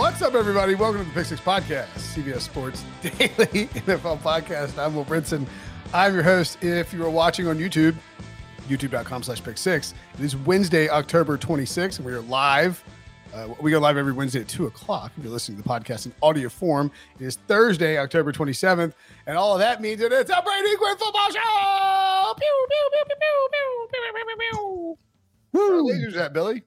What's 0.00 0.22
up, 0.22 0.34
everybody? 0.34 0.74
Welcome 0.74 1.02
to 1.02 1.08
the 1.08 1.12
Pick 1.14 1.26
Six 1.26 1.42
Podcast, 1.42 1.88
CBS 1.88 2.40
Sports 2.40 2.82
Daily 3.02 3.66
NFL 3.66 4.20
Podcast. 4.20 4.78
I'm 4.78 4.94
Will 4.94 5.04
Brinson. 5.04 5.46
I'm 5.92 6.14
your 6.14 6.22
host. 6.22 6.64
If 6.64 6.94
you 6.94 7.04
are 7.04 7.10
watching 7.10 7.46
on 7.46 7.58
YouTube, 7.58 7.94
youtube.com 8.66 9.22
slash 9.22 9.44
pick 9.44 9.58
six. 9.58 9.92
It 10.14 10.24
is 10.24 10.34
Wednesday, 10.34 10.88
October 10.88 11.36
26th, 11.36 11.98
and 11.98 12.06
we 12.06 12.14
are 12.14 12.22
live. 12.22 12.82
Uh, 13.34 13.48
we 13.60 13.70
go 13.70 13.78
live 13.78 13.98
every 13.98 14.14
Wednesday 14.14 14.40
at 14.40 14.48
2 14.48 14.68
o'clock. 14.68 15.12
If 15.18 15.22
you're 15.22 15.34
listening 15.34 15.58
to 15.58 15.62
the 15.62 15.68
podcast 15.68 16.06
in 16.06 16.14
audio 16.22 16.48
form, 16.48 16.90
it 17.18 17.26
is 17.26 17.36
Thursday, 17.46 17.98
October 17.98 18.32
27th, 18.32 18.94
and 19.26 19.36
all 19.36 19.52
of 19.52 19.58
that 19.60 19.82
means 19.82 20.00
that 20.00 20.12
it's 20.12 20.30
a 20.30 20.42
Brady 20.42 20.76
Quinn 20.76 20.96
football 20.96 21.30
show! 21.30 22.34
Pew, 22.38 22.66
pew, 22.70 22.90
pew, 22.90 23.04
pew, 23.04 23.16
pew, 23.20 23.88
pew, 23.92 24.12
pew, 24.14 24.24
pew, 24.24 24.36
pew. 24.38 24.98
Woo! 25.52 25.84
Where's 25.84 26.14
that, 26.14 26.32
Billy? 26.32 26.62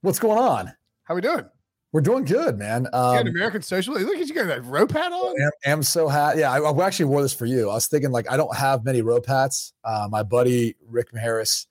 What's 0.00 0.18
going 0.18 0.38
on? 0.38 0.72
How 1.04 1.14
are 1.14 1.16
we 1.16 1.20
doing? 1.20 1.44
We're 1.94 2.00
doing 2.00 2.24
good, 2.24 2.58
man. 2.58 2.88
Um, 2.92 3.28
American 3.28 3.62
Social. 3.62 3.94
Look 3.94 4.18
at 4.18 4.26
you 4.26 4.34
got 4.34 4.48
that 4.48 4.64
rope 4.64 4.90
hat 4.90 5.12
on. 5.12 5.40
Am, 5.40 5.50
am 5.64 5.82
so 5.84 6.08
hat. 6.08 6.36
Yeah, 6.36 6.50
I, 6.50 6.58
I, 6.58 6.86
actually 6.86 7.04
wore 7.04 7.22
this 7.22 7.32
for 7.32 7.46
you. 7.46 7.70
I 7.70 7.74
was 7.74 7.86
thinking 7.86 8.10
like 8.10 8.28
I 8.28 8.36
don't 8.36 8.54
have 8.56 8.84
many 8.84 9.00
rope 9.00 9.26
hats. 9.26 9.72
Uh, 9.84 10.08
my 10.10 10.24
buddy 10.24 10.74
Rick 10.88 11.16
Harris 11.16 11.68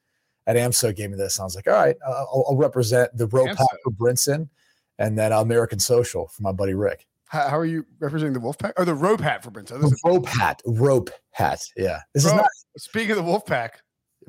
at 0.47 0.55
AMSO 0.55 0.95
gave 0.95 1.11
me 1.11 1.17
this. 1.17 1.41
I 1.41 1.43
was 1.43 1.57
like, 1.57 1.67
all 1.67 1.73
right, 1.73 1.97
I'll, 2.07 2.45
I'll 2.47 2.55
represent 2.55 3.11
the 3.17 3.27
rope 3.27 3.49
AMSO. 3.49 3.57
hat 3.57 3.77
for 3.83 3.91
Brinson, 3.91 4.47
and 4.97 5.19
then 5.19 5.33
American 5.33 5.77
Social 5.77 6.29
for 6.29 6.41
my 6.41 6.53
buddy 6.53 6.73
Rick. 6.73 7.05
How, 7.25 7.49
how 7.49 7.57
are 7.57 7.65
you 7.65 7.85
representing 7.99 8.31
the 8.31 8.39
wolf 8.39 8.57
pack 8.57 8.75
or 8.77 8.85
the 8.85 8.95
rope 8.95 9.19
hat 9.19 9.43
for 9.43 9.51
Brinson? 9.51 9.81
The 9.81 9.93
rope 10.05 10.25
hat, 10.25 10.61
rope 10.65 11.09
hat. 11.31 11.59
Yeah, 11.75 11.99
this 12.13 12.23
Bro, 12.23 12.31
is 12.31 12.37
not. 12.37 12.49
Speaking 12.77 13.11
of 13.11 13.17
the 13.17 13.23
wolf 13.23 13.45
pack. 13.45 13.81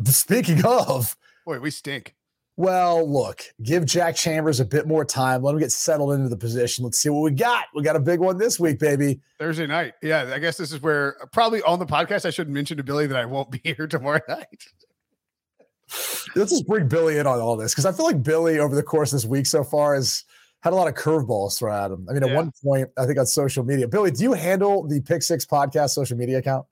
Speaking 0.07 0.65
of, 0.65 1.17
boy, 1.47 1.61
we 1.61 1.71
stink. 1.71 2.17
Well, 2.57 3.11
look, 3.11 3.43
give 3.63 3.85
Jack 3.85 4.15
Chambers 4.15 4.61
a 4.61 4.65
bit 4.65 4.87
more 4.87 5.05
time. 5.05 5.43
Let 5.43 5.55
him 5.55 5.59
get 5.59 5.73
settled 5.73 6.13
into 6.13 6.29
the 6.29 6.37
position. 6.37 6.85
Let's 6.85 6.99
see 6.99 7.09
what 7.09 7.23
we 7.23 7.33
got. 7.33 7.65
We 7.75 7.83
got 7.83 7.97
a 7.97 8.01
big 8.01 8.21
one 8.21 8.39
this 8.39 8.61
week, 8.61 8.79
baby. 8.79 9.21
Thursday 9.41 9.67
night. 9.67 9.95
Yeah, 10.03 10.31
I 10.33 10.39
guess 10.39 10.57
this 10.57 10.71
is 10.71 10.81
where 10.81 11.17
uh, 11.21 11.27
probably 11.33 11.63
on 11.63 11.81
the 11.81 11.87
podcast 11.87 12.25
I 12.25 12.31
should 12.31 12.49
mention 12.49 12.77
to 12.77 12.85
Billy 12.85 13.09
that 13.09 13.19
I 13.19 13.25
won't 13.25 13.51
be 13.51 13.61
here 13.77 13.89
tomorrow 13.89 14.21
night. 14.29 14.65
Let's 16.37 16.53
just 16.53 16.67
bring 16.67 16.87
Billy 16.87 17.19
in 17.19 17.27
on 17.27 17.41
all 17.41 17.57
this 17.57 17.73
because 17.73 17.87
I 17.87 17.93
feel 17.93 18.07
like 18.07 18.23
Billy 18.23 18.61
over 18.61 18.75
the 18.75 18.83
course 18.83 19.13
of 19.13 19.17
this 19.17 19.27
week 19.27 19.47
so 19.47 19.65
far 19.65 19.95
has 19.95 20.25
had 20.63 20.73
a 20.73 20.77
lot 20.77 20.89
of 20.89 20.95
curveballs 20.95 21.59
thrown 21.59 21.75
at 21.75 21.91
him. 21.91 22.07
I 22.09 22.15
mean, 22.15 22.23
at 22.23 22.31
yeah. 22.31 22.37
one 22.37 22.53
point, 22.65 22.89
I 22.97 23.05
think 23.05 23.19
on 23.19 23.27
social 23.27 23.65
media, 23.65 23.87
Billy, 23.87 24.11
do 24.11 24.23
you 24.23 24.33
handle 24.33 24.87
the 24.87 25.01
Pick 25.01 25.23
Six 25.23 25.45
podcast 25.45 25.91
social 25.91 26.17
media 26.17 26.39
account? 26.39 26.67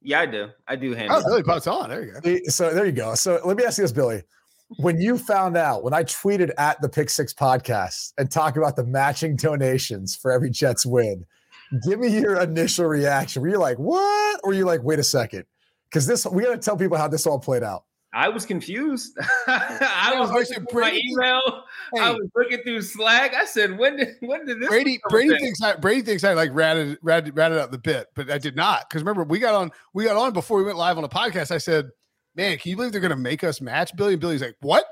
Yeah, 0.00 0.20
I 0.20 0.26
do. 0.26 0.48
I 0.66 0.76
do 0.76 0.92
oh, 0.92 0.96
handle. 0.96 1.16
Oh, 1.18 1.24
Billy 1.24 1.42
pops 1.42 1.66
on. 1.66 1.90
There 1.90 2.04
you 2.04 2.20
go. 2.20 2.50
So 2.50 2.72
there 2.72 2.86
you 2.86 2.92
go. 2.92 3.16
So 3.16 3.40
let 3.44 3.56
me 3.56 3.64
ask 3.64 3.78
you 3.78 3.84
this, 3.84 3.92
Billy 3.92 4.22
when 4.68 5.00
you 5.00 5.18
found 5.18 5.56
out, 5.56 5.82
when 5.82 5.94
I 5.94 6.02
tweeted 6.04 6.50
at 6.58 6.80
the 6.80 6.88
Pick 6.88 7.10
Six 7.10 7.32
podcast 7.32 8.12
and 8.18 8.30
talk 8.30 8.56
about 8.56 8.76
the 8.76 8.84
matching 8.84 9.36
donations 9.36 10.16
for 10.16 10.32
every 10.32 10.50
Jets 10.50 10.84
win, 10.84 11.24
give 11.86 12.00
me 12.00 12.08
your 12.08 12.40
initial 12.40 12.86
reaction. 12.86 13.42
Were 13.42 13.48
you 13.48 13.58
like, 13.58 13.78
what? 13.78 14.40
Or 14.42 14.48
were 14.48 14.54
you 14.54 14.64
like, 14.64 14.82
wait 14.82 14.98
a 14.98 15.04
second? 15.04 15.44
Because 15.88 16.06
this, 16.06 16.26
we 16.26 16.42
got 16.42 16.52
to 16.52 16.58
tell 16.58 16.76
people 16.76 16.96
how 16.96 17.08
this 17.08 17.26
all 17.26 17.38
played 17.38 17.62
out. 17.62 17.84
I 18.12 18.30
was 18.30 18.46
confused. 18.46 19.16
I 19.46 20.14
was 20.16 20.30
looking 20.30 20.66
through 20.66 20.80
my 20.80 21.00
email. 21.04 21.64
Hey. 21.92 22.00
I 22.00 22.10
was 22.12 22.28
looking 22.34 22.62
through 22.62 22.80
Slack. 22.80 23.34
I 23.34 23.44
said, 23.44 23.76
"When 23.76 23.96
did 23.96 24.16
when 24.20 24.46
did 24.46 24.58
this?" 24.58 24.68
Brady 24.68 24.98
Brady 25.10 25.36
thinks 25.38 25.60
I 25.60 25.76
Brady 25.76 26.00
thinks 26.00 26.24
I 26.24 26.32
like 26.32 26.50
ratted 26.54 26.96
ratted 27.02 27.36
ratted 27.36 27.58
out 27.58 27.72
the 27.72 27.78
bit, 27.78 28.06
but 28.14 28.30
I 28.30 28.38
did 28.38 28.56
not 28.56 28.88
because 28.88 29.02
remember 29.02 29.24
we 29.24 29.38
got 29.38 29.54
on 29.54 29.70
we 29.92 30.04
got 30.04 30.16
on 30.16 30.32
before 30.32 30.56
we 30.56 30.64
went 30.64 30.78
live 30.78 30.96
on 30.96 31.02
the 31.02 31.10
podcast. 31.10 31.50
I 31.50 31.58
said 31.58 31.90
man, 32.36 32.58
can 32.58 32.70
you 32.70 32.76
believe 32.76 32.92
they're 32.92 33.00
going 33.00 33.10
to 33.10 33.16
make 33.16 33.42
us 33.42 33.60
match 33.60 33.96
Billy? 33.96 34.12
And 34.12 34.20
Billy's 34.20 34.42
like, 34.42 34.56
what? 34.60 34.84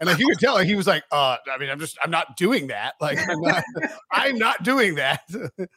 And 0.00 0.08
like 0.08 0.18
you 0.18 0.26
could 0.28 0.38
tell, 0.38 0.54
like 0.54 0.66
he 0.66 0.74
was 0.74 0.86
like, 0.86 1.04
uh, 1.12 1.36
I 1.52 1.58
mean, 1.58 1.70
I'm 1.70 1.78
just, 1.78 1.98
I'm 2.02 2.10
not 2.10 2.36
doing 2.36 2.68
that. 2.68 2.94
Like, 3.00 3.18
I'm 3.28 3.40
not, 3.40 3.62
I'm 4.10 4.38
not 4.38 4.62
doing 4.62 4.96
that. 4.96 5.22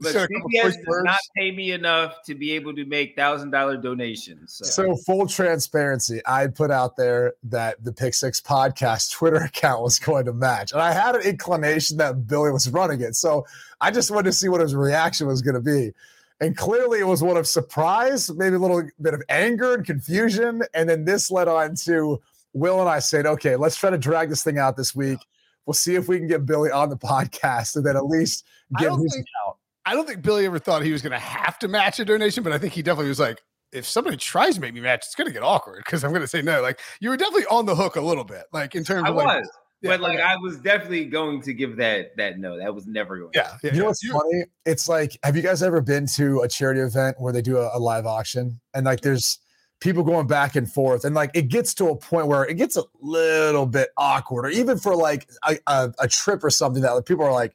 But 0.00 0.14
CBS 0.14 0.62
does 0.62 1.02
not 1.04 1.18
pay 1.36 1.52
me 1.52 1.72
enough 1.72 2.22
to 2.24 2.34
be 2.34 2.52
able 2.52 2.74
to 2.74 2.86
make 2.86 3.14
thousand 3.16 3.50
dollar 3.50 3.76
donations. 3.76 4.54
So. 4.54 4.64
so. 4.64 4.96
full 4.96 5.26
transparency, 5.26 6.22
I 6.26 6.46
put 6.46 6.70
out 6.70 6.96
there 6.96 7.34
that 7.44 7.84
the 7.84 7.92
Pick 7.92 8.14
Six 8.14 8.40
podcast 8.40 9.12
Twitter 9.12 9.36
account 9.36 9.82
was 9.82 9.98
going 9.98 10.24
to 10.24 10.32
match, 10.32 10.72
and 10.72 10.80
I 10.80 10.92
had 10.92 11.16
an 11.16 11.22
inclination 11.22 11.98
that 11.98 12.26
Billy 12.26 12.50
was 12.50 12.68
running 12.70 13.02
it. 13.02 13.14
So 13.14 13.46
I 13.80 13.90
just 13.90 14.10
wanted 14.10 14.24
to 14.24 14.32
see 14.32 14.48
what 14.48 14.62
his 14.62 14.74
reaction 14.74 15.26
was 15.26 15.42
going 15.42 15.54
to 15.54 15.60
be. 15.60 15.92
And 16.40 16.56
clearly 16.56 17.00
it 17.00 17.06
was 17.06 17.22
one 17.22 17.36
of 17.36 17.46
surprise, 17.46 18.30
maybe 18.34 18.56
a 18.56 18.58
little 18.58 18.82
bit 19.00 19.12
of 19.12 19.22
anger 19.28 19.74
and 19.74 19.84
confusion. 19.84 20.62
And 20.72 20.88
then 20.88 21.04
this 21.04 21.30
led 21.30 21.48
on 21.48 21.74
to 21.84 22.20
Will 22.54 22.80
and 22.80 22.88
I 22.88 22.98
said, 22.98 23.26
okay, 23.26 23.56
let's 23.56 23.76
try 23.76 23.90
to 23.90 23.98
drag 23.98 24.30
this 24.30 24.42
thing 24.42 24.58
out 24.58 24.76
this 24.76 24.94
week. 24.94 25.18
We'll 25.66 25.74
see 25.74 25.96
if 25.96 26.08
we 26.08 26.18
can 26.18 26.26
get 26.26 26.46
Billy 26.46 26.70
on 26.70 26.88
the 26.88 26.96
podcast 26.96 27.76
and 27.76 27.84
then 27.84 27.96
at 27.96 28.06
least 28.06 28.46
give 28.78 28.92
his 28.92 29.14
think, 29.14 29.26
account. 29.26 29.56
I 29.84 29.94
don't 29.94 30.06
think 30.06 30.22
Billy 30.22 30.46
ever 30.46 30.58
thought 30.58 30.82
he 30.82 30.92
was 30.92 31.02
going 31.02 31.12
to 31.12 31.18
have 31.18 31.58
to 31.58 31.68
match 31.68 32.00
a 32.00 32.04
donation, 32.04 32.42
but 32.42 32.52
I 32.52 32.58
think 32.58 32.72
he 32.72 32.82
definitely 32.82 33.10
was 33.10 33.20
like, 33.20 33.42
if 33.72 33.86
somebody 33.86 34.16
tries 34.16 34.56
to 34.56 34.60
make 34.60 34.74
me 34.74 34.80
match, 34.80 35.00
it's 35.06 35.14
going 35.14 35.26
to 35.26 35.32
get 35.32 35.42
awkward 35.42 35.82
because 35.84 36.02
I'm 36.02 36.10
going 36.10 36.22
to 36.22 36.26
say 36.26 36.42
no. 36.42 36.60
Like 36.60 36.80
you 37.00 37.10
were 37.10 37.16
definitely 37.16 37.46
on 37.46 37.66
the 37.66 37.76
hook 37.76 37.96
a 37.96 38.00
little 38.00 38.24
bit, 38.24 38.44
like 38.52 38.74
in 38.74 38.82
terms 38.82 39.04
I 39.04 39.10
of 39.10 39.16
like, 39.16 39.26
was. 39.26 39.50
Yeah, 39.82 39.92
but 39.92 40.00
like 40.00 40.20
I 40.20 40.36
was 40.36 40.58
definitely 40.58 41.06
going 41.06 41.40
to 41.42 41.54
give 41.54 41.76
that 41.76 42.16
that 42.16 42.38
no. 42.38 42.58
That 42.58 42.74
was 42.74 42.86
never 42.86 43.18
going. 43.18 43.30
Yeah, 43.34 43.56
yeah 43.62 43.72
you 43.72 43.80
know 43.80 43.86
what's 43.86 44.06
funny? 44.06 44.44
It's 44.66 44.88
like, 44.88 45.18
have 45.22 45.36
you 45.36 45.42
guys 45.42 45.62
ever 45.62 45.80
been 45.80 46.06
to 46.16 46.40
a 46.40 46.48
charity 46.48 46.80
event 46.80 47.16
where 47.18 47.32
they 47.32 47.40
do 47.40 47.56
a, 47.56 47.70
a, 47.74 47.78
live 47.78 48.04
auction 48.04 48.60
and 48.74 48.84
like 48.84 49.00
there's 49.00 49.38
people 49.80 50.02
going 50.02 50.26
back 50.26 50.54
and 50.54 50.70
forth 50.70 51.06
and 51.06 51.14
like 51.14 51.30
it 51.32 51.48
gets 51.48 51.72
to 51.74 51.88
a 51.88 51.96
point 51.96 52.26
where 52.26 52.44
it 52.44 52.58
gets 52.58 52.76
a 52.76 52.82
little 53.00 53.64
bit 53.64 53.88
awkward, 53.96 54.44
or 54.44 54.50
even 54.50 54.78
for 54.78 54.94
like 54.94 55.26
a, 55.48 55.56
a, 55.66 55.92
a 56.00 56.08
trip 56.08 56.44
or 56.44 56.50
something 56.50 56.82
that 56.82 56.92
like, 56.92 57.06
people 57.06 57.24
are 57.24 57.32
like, 57.32 57.54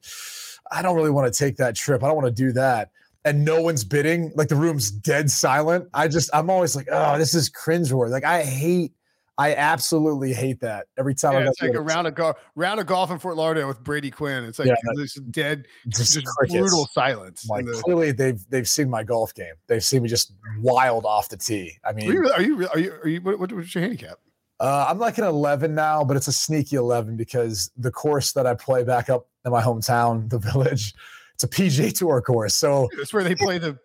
I 0.71 0.81
don't 0.81 0.95
really 0.95 1.11
want 1.11 1.31
to 1.31 1.37
take 1.37 1.57
that 1.57 1.75
trip. 1.75 2.03
I 2.03 2.07
don't 2.07 2.15
want 2.15 2.27
to 2.27 2.43
do 2.43 2.51
that. 2.53 2.89
And 3.23 3.45
no 3.45 3.61
one's 3.61 3.83
bidding. 3.83 4.31
Like 4.35 4.49
the 4.49 4.55
room's 4.55 4.89
dead 4.89 5.29
silent. 5.29 5.89
I 5.93 6.07
just, 6.07 6.29
I'm 6.33 6.49
always 6.49 6.75
like, 6.75 6.87
oh, 6.91 7.17
this 7.17 7.33
is 7.35 7.49
cringeworthy. 7.49 8.09
Like 8.09 8.23
I 8.23 8.43
hate 8.43 8.93
I 9.37 9.53
absolutely 9.55 10.33
hate 10.33 10.61
that 10.61 10.87
every 10.97 11.13
time. 11.13 11.33
Yeah, 11.33 11.49
it's 11.49 11.61
like 11.61 11.73
a 11.73 11.81
round 11.81 12.07
of 12.07 12.15
golf, 12.15 12.37
round 12.55 12.79
of 12.79 12.85
golf 12.85 13.11
in 13.11 13.19
Fort 13.19 13.35
Lauderdale 13.35 13.67
with 13.67 13.83
Brady 13.83 14.09
Quinn. 14.09 14.45
It's 14.45 14.59
like 14.59 14.69
yeah, 14.69 14.75
this 14.95 15.15
dead, 15.15 15.67
just, 15.89 16.13
just 16.13 16.27
brutal 16.47 16.87
silence. 16.93 17.45
Like 17.49 17.65
the, 17.65 17.73
clearly, 17.73 18.13
they've 18.13 18.43
they've 18.49 18.67
seen 18.67 18.89
my 18.89 19.03
golf 19.03 19.33
game. 19.33 19.53
They've 19.67 19.83
seen 19.83 20.03
me 20.03 20.09
just 20.09 20.33
wild 20.59 21.05
off 21.05 21.27
the 21.27 21.37
tee. 21.37 21.77
I 21.83 21.91
mean, 21.91 22.09
are 22.09 22.13
you 22.13 22.29
are 22.31 22.41
you 22.41 22.67
are 22.69 22.79
you, 22.79 22.91
are 23.03 23.07
you 23.09 23.21
what, 23.21 23.51
what's 23.51 23.75
your 23.75 23.81
handicap? 23.81 24.19
Uh, 24.59 24.85
I'm 24.87 24.99
like 24.99 25.17
an 25.17 25.25
11 25.25 25.75
now, 25.75 26.03
but 26.03 26.15
it's 26.15 26.29
a 26.29 26.31
sneaky 26.31 26.77
11 26.77 27.17
because 27.17 27.71
the 27.75 27.91
course 27.91 28.31
that 28.33 28.47
I 28.47 28.53
play 28.53 28.85
back 28.85 29.09
up 29.09 29.27
in 29.43 29.51
my 29.51 29.61
hometown, 29.61 30.29
the 30.29 30.39
village, 30.39 30.93
it's 31.33 31.43
a 31.43 31.47
PGA 31.47 31.93
Tour 31.93 32.21
course. 32.21 32.55
So 32.55 32.89
that's 32.97 33.13
where 33.13 33.23
they 33.23 33.35
play 33.35 33.57
the 33.57 33.77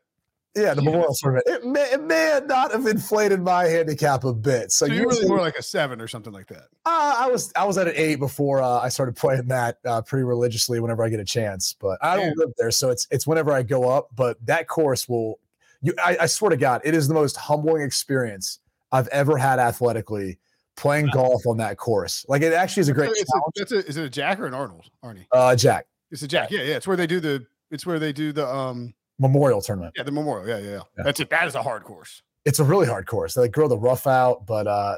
yeah, 0.57 0.75
the 0.75 0.83
Memorial 0.83 1.15
Tournament. 1.15 1.47
It 1.47 1.65
may, 1.65 1.93
it 1.93 2.03
may 2.03 2.41
not 2.47 2.73
have 2.73 2.87
inflated 2.87 3.41
my 3.41 3.65
handicap 3.65 4.25
a 4.25 4.33
bit. 4.33 4.73
So, 4.73 4.87
so 4.87 4.93
you're 4.93 5.07
really 5.07 5.29
more 5.29 5.39
like 5.39 5.55
a 5.57 5.63
seven 5.63 6.01
or 6.01 6.09
something 6.09 6.33
like 6.33 6.49
that. 6.49 6.65
Uh, 6.85 7.15
I 7.19 7.29
was 7.31 7.53
I 7.55 7.65
was 7.65 7.79
at 7.79 7.87
an 7.87 7.95
eight 7.97 8.17
before 8.17 8.61
uh, 8.61 8.81
I 8.81 8.89
started 8.89 9.15
playing 9.17 9.47
that 9.49 9.79
uh, 9.85 10.03
pretty 10.03 10.25
religiously 10.25 10.81
whenever 10.81 11.05
I 11.05 11.09
get 11.09 11.21
a 11.21 11.25
chance. 11.25 11.75
But 11.75 11.99
I 12.03 12.17
don't 12.17 12.37
live 12.37 12.51
there, 12.59 12.73
so 12.73 12.91
it's 12.91 13.07
it's 13.13 13.27
whenever 13.27 13.53
I 13.53 13.63
go 13.63 13.89
up. 13.89 14.09
But 14.17 14.45
that 14.47 14.67
course 14.67 15.09
will 15.09 15.39
you. 15.83 15.95
I, 16.03 16.17
I 16.23 16.27
swear 16.27 16.51
to 16.51 16.57
God, 16.57 16.81
it 16.85 16.95
is 16.95 17.07
the 17.07 17.15
most 17.15 17.37
humbling 17.37 17.83
experience 17.83 18.59
I've 18.91 19.09
ever 19.09 19.39
had 19.39 19.61
athletically 19.61 20.39
playing 20.77 21.07
wow. 21.07 21.29
golf 21.29 21.47
on 21.47 21.59
that 21.59 21.77
course. 21.77 22.27
Like 22.29 22.43
it 22.43 22.53
actually 22.53 22.81
is 22.81 22.89
a 22.89 22.95
great. 22.95 23.11
It's 23.15 23.31
challenge. 23.31 23.73
A, 23.73 23.77
a, 23.77 23.89
is 23.89 23.97
it 23.97 24.05
a 24.05 24.11
Jack 24.11 24.41
or 24.41 24.47
an 24.47 24.55
Arnold, 24.55 24.91
Arnie? 25.05 25.27
Uh, 25.31 25.55
Jack. 25.55 25.87
It's 26.11 26.23
a 26.23 26.29
Jack. 26.29 26.51
Yeah, 26.51 26.63
yeah. 26.63 26.75
It's 26.75 26.89
where 26.89 26.97
they 26.97 27.07
do 27.07 27.21
the. 27.21 27.47
It's 27.71 27.87
where 27.87 28.01
they 28.01 28.13
do 28.13 28.33
the 28.33 28.53
um 28.53 28.95
Memorial 29.21 29.61
Tournament. 29.61 29.95
Yeah, 29.97 30.03
the 30.03 30.13
Memorial. 30.13 30.49
Yeah, 30.49 30.59
yeah, 30.59 30.71
yeah. 30.71 30.83
yeah. 30.97 31.05
That's 31.05 31.21
it. 31.21 31.31
That 31.31 31.47
is 31.47 31.55
a 31.55 31.63
hard 31.63 31.85
course. 31.85 32.23
It's 32.45 32.59
a 32.59 32.65
really 32.65 32.87
hard 32.87 33.07
course. 33.07 33.35
They 33.35 33.49
grow 33.49 33.69
the 33.69 33.77
rough 33.77 34.07
out, 34.07 34.47
but 34.47 34.67
uh, 34.67 34.97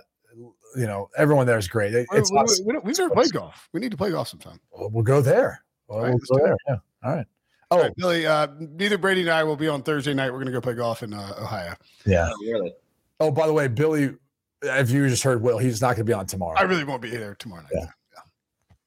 you 0.77 0.87
know, 0.87 1.11
everyone 1.17 1.47
there 1.47 1.59
is 1.59 1.69
great. 1.69 1.93
It, 1.93 2.07
it's 2.13 2.31
we, 2.31 2.73
we, 2.73 2.79
we, 2.79 2.91
have 2.91 2.99
never 2.99 3.15
played 3.15 3.33
golf. 3.33 3.69
We 3.73 3.81
need 3.81 3.91
to 3.91 3.97
play 3.97 4.11
golf 4.11 4.29
sometime. 4.29 4.61
We'll, 4.73 4.91
we'll 4.91 5.03
go 5.03 5.21
there. 5.21 5.65
We'll, 5.89 6.01
right, 6.01 6.15
we'll 6.15 6.39
go 6.39 6.45
there. 6.45 6.57
Yeah. 6.69 6.77
All 7.05 7.17
right. 7.17 7.27
Oh, 7.71 7.77
All 7.77 7.83
right, 7.83 7.97
Billy. 7.97 8.27
Uh, 8.27 8.49
neither 8.59 8.97
Brady 8.97 9.23
and 9.23 9.31
I 9.31 9.43
will 9.45 9.57
be 9.57 9.67
on 9.67 9.83
Thursday 9.83 10.15
night. 10.15 10.31
We're 10.31 10.39
going 10.39 10.47
to 10.47 10.53
go 10.53 10.61
play 10.61 10.75
golf 10.75 11.03
in 11.03 11.13
uh, 11.15 11.35
Ohio. 11.41 11.75
Yeah. 12.07 12.31
Oh, 12.31 12.45
really? 12.45 12.75
Oh, 13.19 13.31
by 13.31 13.47
the 13.47 13.53
way, 13.53 13.67
Billy, 13.67 14.15
if 14.63 14.91
you 14.91 15.09
just 15.09 15.23
heard 15.23 15.43
Will, 15.43 15.59
he's 15.59 15.81
not 15.81 15.97
going 15.97 16.05
to 16.05 16.05
be 16.05 16.13
on 16.13 16.27
tomorrow. 16.27 16.59
I 16.59 16.63
really 16.63 16.85
won't 16.85 17.03
be 17.03 17.11
there 17.11 17.35
tomorrow 17.35 17.63
night. 17.63 17.73
Yeah. 17.75 17.87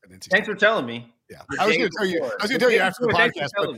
yeah. 0.09 0.17
Thanks 0.29 0.47
for 0.47 0.55
telling 0.55 0.85
me. 0.85 1.11
Yeah, 1.29 1.41
I 1.59 1.65
was 1.65 1.75
going 1.75 1.89
to 1.89 1.97
tell 1.97 2.05
you. 2.05 2.19
I 2.23 2.43
was 2.43 2.49
going 2.49 2.59
to 2.59 2.59
tell 2.59 2.71
you 2.71 2.79
after 2.79 3.05
the 3.05 3.13
podcast, 3.13 3.49
but 3.57 3.69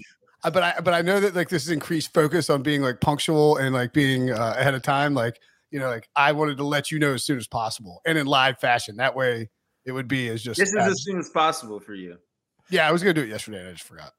but 0.44 0.58
I 0.58 0.74
but 0.84 0.94
I 0.94 1.02
know 1.02 1.20
that 1.20 1.36
like 1.36 1.50
this 1.50 1.64
is 1.64 1.70
increased 1.70 2.14
focus 2.14 2.50
on 2.50 2.64
being 2.64 2.82
like 2.82 3.02
punctual 3.02 3.58
and 3.58 3.74
like 3.74 3.94
being 3.94 4.32
uh, 4.32 4.56
ahead 4.58 4.74
of 4.74 4.82
time. 4.84 5.14
Like 5.14 5.40
you 5.72 5.80
know, 5.80 5.90
like 5.90 6.08
I 6.16 6.32
wanted 6.32 6.58
to 6.58 6.64
let 6.64 6.92
you 6.92 7.00
know 7.00 7.14
as 7.14 7.24
soon 7.24 7.38
as 7.38 7.48
possible 7.48 8.02
and 8.06 8.18
in 8.18 8.28
live 8.28 8.60
fashion. 8.60 8.98
That 8.98 9.16
way, 9.16 9.50
it 9.86 9.92
would 9.92 10.08
be 10.08 10.30
as 10.30 10.42
just 10.42 10.60
this 10.60 10.70
is 10.70 10.76
as, 10.76 10.92
as 10.92 11.04
soon 11.04 11.20
as 11.20 11.30
possible 11.30 11.80
for 11.80 11.94
you. 11.94 12.18
Yeah, 12.70 12.88
I 12.88 12.92
was 12.92 13.02
gonna 13.02 13.14
do 13.14 13.24
it 13.24 13.30
yesterday 13.30 13.60
and 13.60 13.70
I 13.70 13.72
just 13.72 13.86
forgot. 13.86 14.14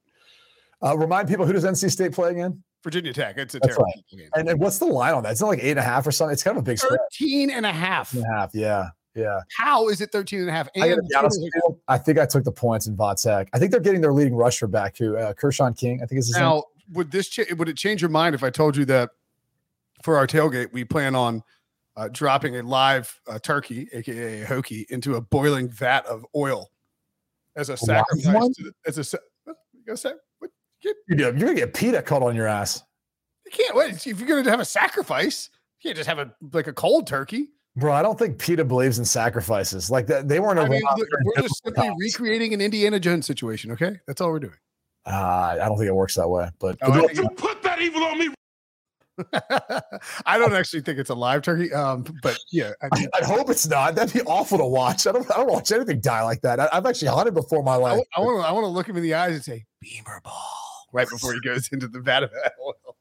Uh, 0.82 0.96
remind 0.96 1.28
people 1.28 1.44
who 1.44 1.52
does 1.52 1.64
NC 1.64 1.90
State 1.90 2.12
play 2.12 2.30
again? 2.30 2.62
Virginia 2.84 3.12
Tech. 3.12 3.36
It's 3.36 3.54
a 3.54 3.58
That's 3.58 3.74
terrible 3.74 3.84
right. 3.84 4.18
game. 4.18 4.28
And, 4.34 4.48
and, 4.48 4.60
what's 4.60 4.78
the 4.78 4.86
line 4.86 5.14
on 5.14 5.24
that? 5.24 5.32
It's 5.32 5.40
not 5.40 5.48
like 5.48 5.58
eight 5.62 5.70
and 5.70 5.80
a 5.80 5.82
half 5.82 6.06
or 6.06 6.12
something. 6.12 6.32
It's 6.32 6.42
kind 6.42 6.56
of 6.56 6.62
a 6.62 6.64
big 6.64 6.78
13 6.78 7.50
and 7.50 7.66
a 7.66 7.72
half. 7.72 8.14
And 8.14 8.24
a 8.24 8.38
half, 8.38 8.54
yeah. 8.54 8.90
Yeah. 9.18 9.40
How 9.56 9.88
is 9.88 10.00
it 10.00 10.12
13 10.12 10.40
and 10.40 10.48
a 10.48 10.52
half? 10.52 10.68
And 10.74 11.00
I, 11.16 11.94
I 11.94 11.98
think 11.98 12.18
I 12.18 12.26
took 12.26 12.44
the 12.44 12.52
points 12.52 12.86
in 12.86 12.96
Vatech. 12.96 13.48
I 13.52 13.58
think 13.58 13.72
they're 13.72 13.80
getting 13.80 14.00
their 14.00 14.12
leading 14.12 14.34
rusher 14.34 14.66
back 14.66 14.94
to 14.94 15.16
uh, 15.16 15.32
Keshawn 15.34 15.76
King. 15.76 16.00
I 16.02 16.06
think 16.06 16.18
is 16.18 16.28
his 16.28 16.36
now, 16.36 16.54
name 16.54 16.62
would 16.92 17.10
this 17.10 17.28
cha- 17.28 17.44
would 17.56 17.68
it 17.68 17.76
change 17.76 18.00
your 18.00 18.10
mind 18.10 18.34
if 18.34 18.42
I 18.42 18.50
told 18.50 18.76
you 18.76 18.84
that 18.86 19.10
for 20.02 20.16
our 20.16 20.26
tailgate 20.26 20.72
we 20.72 20.84
plan 20.84 21.14
on 21.14 21.42
uh, 21.96 22.08
dropping 22.12 22.56
a 22.56 22.62
live 22.62 23.20
uh, 23.26 23.38
turkey, 23.38 23.88
aka 23.92 24.42
a 24.42 24.86
into 24.92 25.16
a 25.16 25.20
boiling 25.20 25.68
vat 25.68 26.06
of 26.06 26.24
oil 26.34 26.70
as 27.56 27.68
a 27.68 27.76
sacrifice? 27.76 28.24
The, 28.24 28.72
as 28.86 29.14
a 29.14 29.18
what, 29.44 29.56
you 29.72 29.84
gonna 29.84 29.96
say? 29.96 30.12
What, 30.38 30.50
you 30.80 30.94
you're 31.08 31.32
gonna 31.32 31.54
get 31.54 31.74
PETA 31.74 32.02
caught 32.02 32.22
on 32.22 32.36
your 32.36 32.46
ass. 32.46 32.82
You 33.44 33.52
can't 33.52 33.74
wait 33.74 34.06
if 34.06 34.20
you're 34.20 34.28
gonna 34.28 34.48
have 34.50 34.60
a 34.60 34.64
sacrifice. 34.64 35.50
You 35.80 35.88
can't 35.88 35.96
just 35.96 36.08
have 36.08 36.18
a 36.18 36.32
like 36.52 36.66
a 36.66 36.72
cold 36.72 37.06
turkey. 37.06 37.50
Bro, 37.78 37.92
I 37.92 38.02
don't 38.02 38.18
think 38.18 38.38
PETA 38.38 38.64
believes 38.64 38.98
in 38.98 39.04
sacrifices. 39.04 39.88
Like 39.88 40.08
that, 40.08 40.26
they 40.26 40.40
weren't. 40.40 40.58
I 40.58 40.68
mean, 40.68 40.82
we're 41.22 41.42
just 41.42 41.62
simply 41.62 41.86
times. 41.86 41.96
recreating 42.00 42.52
an 42.52 42.60
Indiana 42.60 42.98
Jones 42.98 43.24
situation. 43.24 43.70
Okay, 43.70 44.00
that's 44.06 44.20
all 44.20 44.30
we're 44.30 44.40
doing. 44.40 44.54
Uh, 45.06 45.56
I 45.60 45.68
don't 45.68 45.78
think 45.78 45.88
it 45.88 45.94
works 45.94 46.16
that 46.16 46.28
way. 46.28 46.50
But 46.58 46.76
oh, 46.82 47.08
you 47.10 47.28
put 47.30 47.62
that 47.62 47.80
evil 47.80 48.02
on 48.02 48.18
me. 48.18 48.28
I 50.26 50.38
don't 50.38 50.52
actually 50.54 50.80
think 50.80 50.98
it's 50.98 51.10
a 51.10 51.14
live 51.14 51.42
turkey, 51.42 51.72
um, 51.72 52.04
but 52.22 52.38
yeah, 52.50 52.72
I, 52.82 52.88
I, 52.92 53.06
I, 53.22 53.24
hope 53.24 53.50
it's 53.50 53.66
not. 53.66 53.96
That'd 53.96 54.14
be 54.14 54.22
awful 54.22 54.58
to 54.58 54.64
watch. 54.64 55.08
I 55.08 55.12
don't, 55.12 55.28
I 55.30 55.38
don't 55.38 55.50
watch 55.50 55.72
anything 55.72 56.00
die 56.00 56.22
like 56.22 56.40
that. 56.42 56.60
I, 56.60 56.68
have 56.72 56.86
actually 56.86 57.08
hunted 57.08 57.34
before 57.34 57.64
my 57.64 57.74
life. 57.74 58.00
I 58.16 58.20
want 58.20 58.42
to, 58.42 58.48
I 58.48 58.52
want 58.52 58.64
to 58.64 58.68
look 58.68 58.88
him 58.88 58.96
in 58.96 59.02
the 59.02 59.14
eyes 59.14 59.34
and 59.34 59.42
say, 59.42 59.66
"Beamer 59.80 60.20
ball," 60.22 60.86
right 60.92 61.08
before 61.08 61.32
he 61.34 61.40
goes 61.40 61.68
into 61.68 61.88
the 61.88 62.00
vat 62.00 62.24
of 62.24 62.30
oil. 62.64 62.96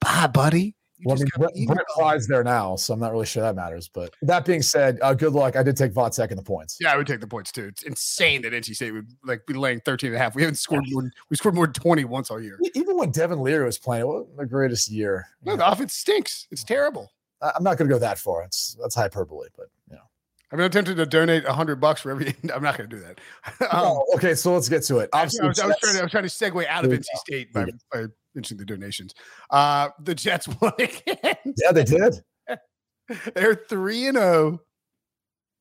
Bye, 0.00 0.28
buddy. 0.28 0.75
Well, 1.04 1.16
I 1.16 1.18
mean, 1.18 1.66
Brett, 1.66 1.84
Brett 1.96 2.20
there 2.28 2.42
now, 2.42 2.76
so 2.76 2.94
I'm 2.94 3.00
not 3.00 3.12
really 3.12 3.26
sure 3.26 3.42
that 3.42 3.54
matters. 3.54 3.88
But 3.88 4.14
that 4.22 4.44
being 4.44 4.62
said, 4.62 4.98
uh, 5.02 5.14
good 5.14 5.32
luck. 5.32 5.56
I 5.56 5.62
did 5.62 5.76
take 5.76 5.92
Vatech 5.92 6.30
in 6.30 6.36
the 6.36 6.42
points. 6.42 6.78
Yeah, 6.80 6.92
I 6.92 6.96
would 6.96 7.06
take 7.06 7.20
the 7.20 7.26
points 7.26 7.52
too. 7.52 7.66
It's 7.66 7.82
insane 7.82 8.42
that 8.42 8.52
NC 8.52 8.74
State 8.76 8.92
would 8.92 9.08
like 9.24 9.46
be 9.46 9.54
laying 9.54 9.80
13 9.80 10.08
and 10.08 10.16
a 10.16 10.18
half. 10.18 10.34
We 10.34 10.42
haven't 10.42 10.56
scored 10.56 10.84
more. 10.88 11.02
Than, 11.02 11.12
we 11.30 11.36
scored 11.36 11.54
more 11.54 11.66
than 11.66 11.74
20 11.74 12.04
once 12.04 12.30
all 12.30 12.40
year. 12.40 12.58
Even 12.74 12.96
when 12.96 13.10
Devin 13.10 13.40
Leary 13.40 13.66
was 13.66 13.78
playing, 13.78 14.02
it 14.02 14.08
wasn't 14.08 14.36
the 14.36 14.46
greatest 14.46 14.90
year. 14.90 15.26
No, 15.44 15.56
the 15.56 15.70
offense 15.70 15.94
stinks. 15.94 16.46
It's 16.50 16.64
terrible. 16.64 17.12
I'm 17.42 17.62
not 17.62 17.76
going 17.76 17.88
to 17.88 17.94
go 17.94 17.98
that 17.98 18.18
far. 18.18 18.42
It's 18.44 18.76
that's 18.80 18.94
hyperbole, 18.94 19.48
but 19.56 19.66
you 19.90 19.96
know. 19.96 20.02
I 20.52 20.56
mean, 20.56 20.64
I'm 20.64 20.70
tempted 20.70 20.96
to 20.96 21.06
donate 21.06 21.44
a 21.44 21.52
hundred 21.52 21.76
bucks 21.76 22.00
for 22.00 22.10
every. 22.10 22.34
I'm 22.54 22.62
not 22.62 22.78
going 22.78 22.88
to 22.88 22.96
do 22.96 23.02
that. 23.02 23.20
Um, 23.60 23.68
oh, 23.72 24.04
okay, 24.14 24.34
so 24.34 24.52
let's 24.54 24.68
get 24.68 24.82
to 24.84 24.98
it. 24.98 25.10
I 25.12 25.24
was, 25.24 25.38
I, 25.40 25.46
was, 25.46 25.58
I, 25.58 25.66
was 25.66 25.76
trying 25.80 25.94
to, 25.94 26.00
I 26.00 26.02
was 26.02 26.10
trying 26.10 26.24
to 26.24 26.28
segue 26.28 26.66
out 26.66 26.84
of 26.84 26.90
NC 26.90 27.04
State 27.16 27.52
by, 27.52 27.66
by 27.92 28.06
mentioning 28.36 28.58
the 28.58 28.64
donations. 28.66 29.14
Uh, 29.50 29.88
the 30.00 30.14
Jets 30.14 30.46
won 30.60 30.72
again. 30.78 31.36
Yeah, 31.56 31.72
they 31.72 31.84
did. 31.84 32.22
They're 33.34 33.54
three 33.68 34.06
and 34.06 34.16
zero 34.16 34.26
oh 34.26 34.60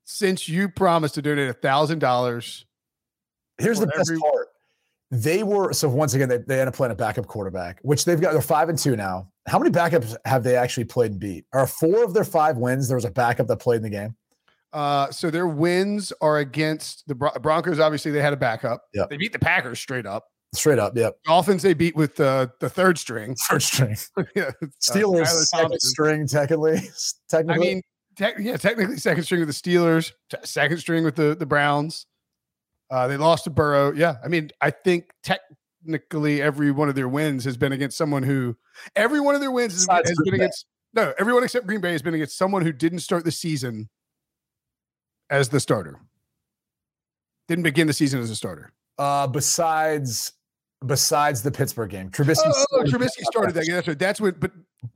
since 0.04 0.48
you 0.48 0.70
promised 0.70 1.16
to 1.16 1.22
donate 1.22 1.50
a 1.50 1.54
thousand 1.54 2.00
dollars. 2.00 2.66
Here's 3.58 3.80
the 3.80 3.88
best 3.88 4.12
every- 4.12 4.20
part. 4.20 4.48
They 5.12 5.44
were 5.44 5.72
so 5.72 5.88
once 5.88 6.14
again 6.16 6.30
they, 6.30 6.40
they 6.40 6.60
end 6.60 6.68
up 6.68 6.76
playing 6.76 6.92
a 6.92 6.96
backup 6.96 7.28
quarterback, 7.28 7.80
which 7.84 8.06
they've 8.06 8.20
got. 8.20 8.34
They're 8.34 8.42
five 8.42 8.70
and 8.70 8.78
two 8.78 8.96
now. 8.96 9.30
How 9.48 9.60
many 9.60 9.72
backups 9.72 10.16
have 10.26 10.44
they 10.44 10.56
actually 10.56 10.86
played 10.86 11.12
and 11.12 11.20
beat? 11.20 11.46
Are 11.54 11.68
four 11.68 12.04
of 12.04 12.14
their 12.14 12.24
five 12.24 12.58
wins? 12.58 12.88
There 12.88 12.98
was 12.98 13.06
a 13.06 13.12
backup 13.12 13.48
that 13.48 13.58
played 13.58 13.78
in 13.78 13.84
the 13.84 13.90
game. 13.90 14.16
Uh, 14.74 15.10
so 15.12 15.30
their 15.30 15.48
wins 15.48 16.12
are 16.22 16.40
against 16.40 17.08
the 17.08 17.16
Broncos. 17.16 17.80
Obviously, 17.80 18.12
they 18.12 18.22
had 18.22 18.34
a 18.34 18.38
backup. 18.38 18.82
Yeah, 18.94 19.06
they 19.10 19.16
beat 19.16 19.32
the 19.32 19.40
Packers 19.40 19.80
straight 19.80 20.08
up. 20.08 20.26
Straight 20.54 20.80
up, 20.80 20.96
yep. 20.96 21.18
Dolphins 21.26 21.64
they 21.64 21.74
beat 21.74 21.96
with 21.96 22.16
the 22.16 22.52
the 22.60 22.70
third 22.70 22.98
string. 22.98 23.36
Third 23.50 23.62
string. 23.62 23.98
yeah. 24.36 24.52
Steelers 24.82 25.24
uh, 25.24 25.44
second 25.44 25.80
string 25.82 26.28
technically. 26.28 26.82
Technically, 27.30 27.56
I 27.56 27.74
mean, 27.74 27.82
te- 28.16 28.44
yeah, 28.44 28.58
technically 28.58 28.98
second 28.98 29.24
string 29.24 29.42
with 29.42 29.50
the 29.50 29.54
Steelers. 29.54 30.12
Second 30.44 30.78
string 30.78 31.04
with 31.04 31.16
the 31.16 31.36
the 31.36 31.46
Browns. 31.46 32.06
Uh, 32.90 33.08
they 33.08 33.18
lost 33.18 33.46
to 33.46 33.50
Burrow. 33.50 33.92
Yeah, 33.94 34.18
I 34.24 34.28
mean, 34.28 34.52
I 34.62 34.70
think 34.72 35.10
technically 35.24 36.42
every 36.42 36.72
one 36.72 36.88
of 36.88 36.96
their 36.96 37.10
wins 37.10 37.44
has 37.46 37.58
been 37.58 37.72
against 37.72 37.98
someone 37.98 38.24
who. 38.24 38.56
Every 38.96 39.20
one 39.20 39.36
of 39.36 39.42
their 39.42 39.52
wins 39.52 39.74
has, 39.74 40.08
has 40.08 40.18
been 40.24 40.36
against. 40.36 40.66
No, 40.94 41.14
everyone 41.20 41.44
except 41.44 41.68
Green 41.68 41.82
Bay 41.82 41.92
has 41.92 42.02
been 42.02 42.14
against 42.14 42.38
someone 42.38 42.62
who 42.62 42.72
didn't 42.72 43.00
start 43.00 43.26
the 43.26 43.32
season 43.32 43.90
as 45.30 45.50
the 45.50 45.60
starter. 45.60 46.00
Didn't 47.48 47.64
begin 47.64 47.88
the 47.88 47.94
season 47.94 48.22
as 48.22 48.30
a 48.30 48.36
starter. 48.36 48.72
Uh, 48.98 49.28
besides 49.28 50.34
besides 50.86 51.42
the 51.42 51.52
Pittsburgh 51.52 51.90
game. 51.90 52.10
Trubisky, 52.10 52.44
oh, 52.46 52.66
oh, 52.72 52.84
Trubisky 52.84 53.24
started 53.24 53.56
that 53.56 53.66
game. 53.66 53.76
That's 53.76 53.88
right. 53.88 54.00
That's 54.00 54.22
what. 54.22 54.40
But 54.40 54.52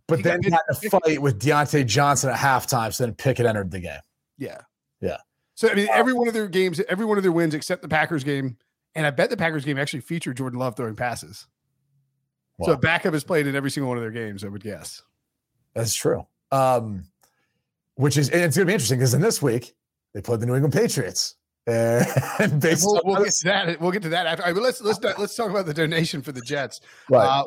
but 0.08 0.24
then 0.24 0.42
he 0.44 0.52
had 0.52 0.62
a 0.70 0.76
fight 0.76 1.22
with 1.22 1.40
Diontae 1.40 1.86
Johnson 1.86 2.30
at 2.30 2.38
halftime. 2.38 2.94
So 2.94 3.06
then 3.06 3.16
Pickett 3.16 3.46
entered 3.46 3.72
the 3.72 3.80
game. 3.80 4.00
Yeah. 4.38 4.62
Yeah. 5.02 5.18
So 5.56 5.70
I 5.70 5.74
mean, 5.76 5.88
every 5.92 6.14
one 6.14 6.28
of 6.28 6.34
their 6.34 6.48
games, 6.48 6.80
every 6.88 7.06
one 7.06 7.18
of 7.18 7.24
their 7.24 7.32
wins, 7.32 7.54
except 7.54 7.82
the 7.82 7.90
Packers 7.90 8.24
game, 8.24 8.58
and 8.96 9.06
I 9.06 9.12
bet 9.12 9.30
the 9.30 9.38
Packers 9.38 9.66
game 9.66 9.78
actually 9.78 10.02
featured 10.02 10.38
Jordan 10.38 10.60
Love 10.60 10.76
throwing 10.76 10.96
passes. 10.96 11.48
Wow. 12.58 12.68
So 12.68 12.76
backup 12.78 13.14
has 13.14 13.24
played 13.24 13.48
in 13.48 13.56
every 13.56 13.72
single 13.72 13.90
one 13.90 13.98
of 13.98 14.04
their 14.04 14.12
games. 14.12 14.44
I 14.44 14.48
would 14.48 14.64
guess. 14.64 15.02
That's 15.74 15.94
true. 15.94 16.26
Um, 16.52 17.06
which 17.96 18.18
is 18.18 18.30
and 18.30 18.42
it's 18.42 18.56
going 18.56 18.66
to 18.66 18.70
be 18.70 18.74
interesting 18.74 19.00
because 19.00 19.14
in 19.14 19.22
this 19.22 19.42
week 19.42 19.76
they 20.14 20.22
played 20.22 20.40
the 20.40 20.46
New 20.46 20.56
England 20.56 20.74
Patriots. 20.74 21.36
And 21.68 22.64
we'll, 22.64 23.02
we'll 23.04 23.24
get 23.24 23.34
to 23.34 23.44
that. 23.46 23.82
We'll 23.82 23.92
get 23.92 24.04
to 24.04 24.10
that 24.10 24.26
after. 24.26 24.44
Right, 24.44 24.56
let's 24.56 24.82
let's 24.82 25.00
let's 25.02 25.36
talk 25.36 25.50
about 25.50 25.66
the 25.66 25.74
donation 25.74 26.22
for 26.22 26.32
the 26.32 26.42
Jets. 26.42 26.82
Right. 27.10 27.26
Uh, 27.26 27.46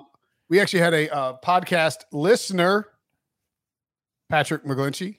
we 0.49 0.61
actually 0.61 0.81
had 0.81 0.95
a 0.95 1.15
uh, 1.15 1.37
podcast 1.45 2.05
listener, 2.13 2.87
Patrick 4.29 4.65
McGlinchey, 4.65 5.17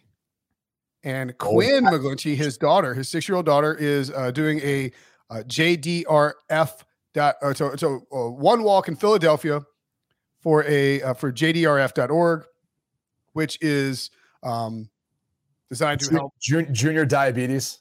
and 1.03 1.31
oh, 1.31 1.33
Quinn 1.33 1.87
oh, 1.87 1.91
McGlinchey, 1.91 2.35
his 2.35 2.57
daughter, 2.57 2.93
his 2.93 3.09
six-year-old 3.09 3.45
daughter, 3.45 3.73
is 3.73 4.11
uh, 4.11 4.31
doing 4.31 4.59
a 4.59 4.91
uh, 5.29 5.43
JDRF 5.47 6.83
dot 7.13 7.35
so 7.55 7.75
so 7.75 8.05
uh, 8.11 8.29
one 8.29 8.63
walk 8.63 8.87
in 8.87 8.95
Philadelphia 8.95 9.61
for 10.41 10.63
a 10.65 11.01
uh, 11.01 11.13
for 11.13 11.31
JDRF.org, 11.31 12.45
which 13.33 13.57
is 13.61 14.11
um, 14.43 14.89
designed 15.69 16.01
to 16.01 16.11
help 16.13 16.33
junior 16.39 17.05
diabetes. 17.05 17.79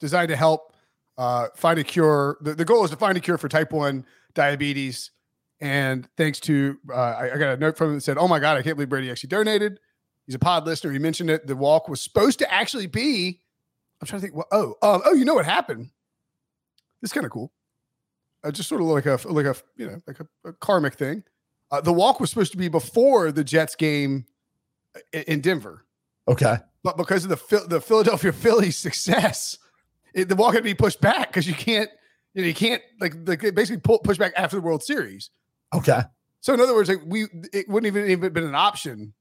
Designed 0.00 0.28
to 0.28 0.36
help 0.36 0.74
uh, 1.18 1.48
find 1.56 1.78
a 1.78 1.84
cure. 1.84 2.38
The, 2.40 2.54
the 2.54 2.64
goal 2.64 2.84
is 2.84 2.90
to 2.90 2.96
find 2.96 3.16
a 3.16 3.20
cure 3.20 3.38
for 3.38 3.48
type 3.48 3.72
one 3.72 4.04
diabetes. 4.34 5.10
And 5.60 6.08
thanks 6.16 6.38
to 6.40 6.78
uh, 6.90 6.94
I, 6.94 7.34
I 7.34 7.38
got 7.38 7.54
a 7.54 7.56
note 7.56 7.78
from 7.78 7.88
him 7.88 7.94
that 7.94 8.02
said, 8.02 8.18
"Oh 8.18 8.28
my 8.28 8.38
god, 8.38 8.58
I 8.58 8.62
can't 8.62 8.76
believe 8.76 8.90
Brady 8.90 9.10
actually 9.10 9.28
donated." 9.28 9.80
He's 10.26 10.34
a 10.34 10.38
pod 10.38 10.66
listener. 10.66 10.92
He 10.92 10.98
mentioned 10.98 11.30
it. 11.30 11.46
The 11.46 11.56
walk 11.56 11.88
was 11.88 12.00
supposed 12.00 12.38
to 12.40 12.52
actually 12.52 12.86
be. 12.86 13.40
I'm 14.00 14.06
trying 14.06 14.20
to 14.20 14.26
think. 14.26 14.36
Well, 14.36 14.48
oh, 14.52 14.74
um, 14.82 15.02
oh, 15.06 15.14
you 15.14 15.24
know 15.24 15.34
what 15.34 15.46
happened? 15.46 15.90
It's 17.02 17.12
kind 17.12 17.24
of 17.24 17.32
cool. 17.32 17.52
Uh, 18.44 18.50
just 18.50 18.68
sort 18.68 18.80
of 18.80 18.88
like 18.88 19.06
a 19.06 19.18
like 19.26 19.46
a 19.46 19.56
you 19.76 19.86
know 19.86 20.02
like 20.06 20.20
a, 20.20 20.26
a 20.48 20.52
karmic 20.54 20.94
thing. 20.94 21.24
Uh, 21.70 21.80
the 21.80 21.92
walk 21.92 22.20
was 22.20 22.28
supposed 22.28 22.52
to 22.52 22.58
be 22.58 22.68
before 22.68 23.32
the 23.32 23.42
Jets 23.42 23.74
game 23.74 24.26
in, 25.12 25.22
in 25.22 25.40
Denver. 25.40 25.84
Okay, 26.28 26.56
but 26.82 26.98
because 26.98 27.24
of 27.24 27.30
the 27.30 27.66
the 27.68 27.80
Philadelphia 27.80 28.32
Phillies 28.32 28.76
success, 28.76 29.56
it, 30.16 30.28
the 30.28 30.34
walk 30.34 30.54
had 30.54 30.60
to 30.60 30.64
be 30.64 30.74
pushed 30.74 31.00
back 31.00 31.28
because 31.28 31.46
you 31.46 31.54
can't 31.54 31.90
you 32.34 32.42
know 32.42 32.48
you 32.48 32.54
can't 32.54 32.82
like 33.00 33.14
like 33.26 33.40
basically 33.54 33.78
pull, 33.78 33.98
push 34.00 34.18
back 34.18 34.32
after 34.36 34.56
the 34.56 34.62
World 34.62 34.82
Series. 34.82 35.30
Okay. 35.74 36.00
So 36.40 36.54
in 36.54 36.60
other 36.60 36.74
words, 36.74 36.88
like 36.88 37.02
we 37.06 37.26
it 37.52 37.68
wouldn't 37.68 37.86
even 37.86 38.10
even 38.10 38.32
been 38.32 38.44
an 38.44 38.54
option 38.54 39.12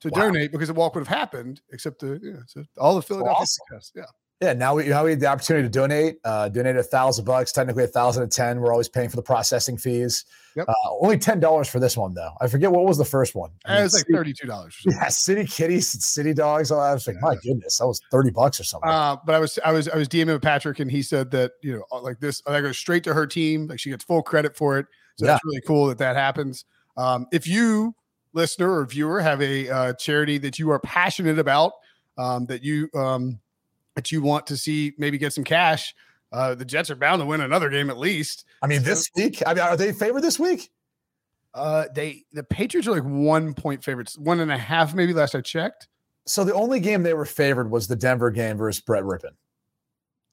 to 0.00 0.08
wow. 0.08 0.22
donate 0.22 0.50
because 0.50 0.68
the 0.68 0.74
walk 0.74 0.94
would 0.94 1.06
have 1.06 1.16
happened, 1.16 1.60
except 1.72 2.00
the 2.00 2.18
know, 2.18 2.42
so 2.46 2.64
all 2.78 2.96
the 2.96 3.02
Philadelphia 3.02 3.42
awesome. 3.42 3.92
Yeah. 3.94 4.04
Yeah, 4.40 4.54
now 4.54 4.74
we 4.74 4.88
now 4.88 5.04
we 5.04 5.10
have 5.10 5.20
the 5.20 5.26
opportunity 5.26 5.66
to 5.66 5.70
donate. 5.70 6.16
Uh, 6.24 6.48
donate 6.48 6.76
a 6.76 6.82
thousand 6.82 7.26
bucks, 7.26 7.52
technically 7.52 7.84
a 7.84 7.88
thousand 7.88 8.22
and 8.22 8.32
ten. 8.32 8.60
We're 8.60 8.72
always 8.72 8.88
paying 8.88 9.10
for 9.10 9.16
the 9.16 9.22
processing 9.22 9.76
fees. 9.76 10.24
Yep. 10.56 10.66
Uh, 10.66 10.72
only 11.02 11.18
ten 11.18 11.40
dollars 11.40 11.68
for 11.68 11.78
this 11.78 11.94
one 11.94 12.14
though. 12.14 12.32
I 12.40 12.46
forget 12.46 12.72
what 12.72 12.86
was 12.86 12.96
the 12.96 13.04
first 13.04 13.34
one. 13.34 13.50
I 13.66 13.72
mean, 13.72 13.80
it 13.80 13.82
was 13.84 13.94
like 13.94 14.06
thirty 14.10 14.32
two 14.32 14.46
dollars. 14.46 14.76
Yeah, 14.86 15.08
city 15.08 15.44
kitties, 15.44 15.90
city 16.02 16.32
dogs. 16.32 16.72
I 16.72 16.94
was 16.94 17.06
like, 17.06 17.16
yeah. 17.16 17.28
my 17.28 17.36
goodness, 17.36 17.76
that 17.78 17.86
was 17.86 18.00
thirty 18.10 18.30
bucks 18.30 18.58
or 18.58 18.64
something. 18.64 18.88
Uh, 18.88 19.16
but 19.26 19.34
I 19.34 19.40
was 19.40 19.58
I 19.62 19.72
was 19.72 19.88
I 19.88 19.96
was 19.96 20.08
DMing 20.08 20.32
with 20.32 20.42
Patrick, 20.42 20.80
and 20.80 20.90
he 20.90 21.02
said 21.02 21.30
that 21.32 21.52
you 21.62 21.74
know 21.74 21.98
like 21.98 22.18
this, 22.20 22.40
I 22.46 22.62
go 22.62 22.72
straight 22.72 23.04
to 23.04 23.12
her 23.12 23.26
team. 23.26 23.66
Like 23.66 23.78
she 23.78 23.90
gets 23.90 24.04
full 24.04 24.22
credit 24.22 24.56
for 24.56 24.78
it. 24.78 24.86
So 25.16 25.26
yeah. 25.26 25.32
that's 25.32 25.44
really 25.44 25.60
cool 25.66 25.88
that 25.88 25.98
that 25.98 26.16
happens. 26.16 26.64
Um, 26.96 27.26
if 27.30 27.46
you 27.46 27.94
listener 28.32 28.72
or 28.72 28.86
viewer 28.86 29.20
have 29.20 29.42
a 29.42 29.68
uh, 29.68 29.92
charity 29.94 30.38
that 30.38 30.58
you 30.58 30.70
are 30.70 30.78
passionate 30.78 31.38
about, 31.38 31.72
um, 32.16 32.46
that 32.46 32.62
you 32.62 32.88
um, 32.94 33.38
that 33.94 34.12
you 34.12 34.22
want 34.22 34.46
to 34.48 34.56
see 34.56 34.92
maybe 34.98 35.18
get 35.18 35.32
some 35.32 35.44
cash, 35.44 35.94
uh, 36.32 36.54
the 36.54 36.64
Jets 36.64 36.90
are 36.90 36.96
bound 36.96 37.20
to 37.20 37.26
win 37.26 37.40
another 37.40 37.68
game 37.68 37.90
at 37.90 37.98
least. 37.98 38.44
I 38.62 38.66
mean, 38.66 38.82
this 38.82 39.10
week. 39.16 39.42
I 39.46 39.54
mean, 39.54 39.62
are 39.62 39.76
they 39.76 39.92
favored 39.92 40.22
this 40.22 40.38
week? 40.38 40.70
Uh, 41.52 41.86
they 41.94 42.24
the 42.32 42.44
Patriots 42.44 42.86
are 42.86 42.92
like 42.92 43.02
one 43.02 43.54
point 43.54 43.82
favorites, 43.82 44.16
one 44.16 44.40
and 44.40 44.52
a 44.52 44.58
half 44.58 44.94
maybe. 44.94 45.12
Last 45.12 45.34
I 45.34 45.40
checked. 45.40 45.88
So 46.26 46.44
the 46.44 46.54
only 46.54 46.78
game 46.78 47.02
they 47.02 47.14
were 47.14 47.24
favored 47.24 47.70
was 47.70 47.88
the 47.88 47.96
Denver 47.96 48.30
game 48.30 48.56
versus 48.56 48.80
Brett 48.80 49.02
Rypien. 49.02 49.32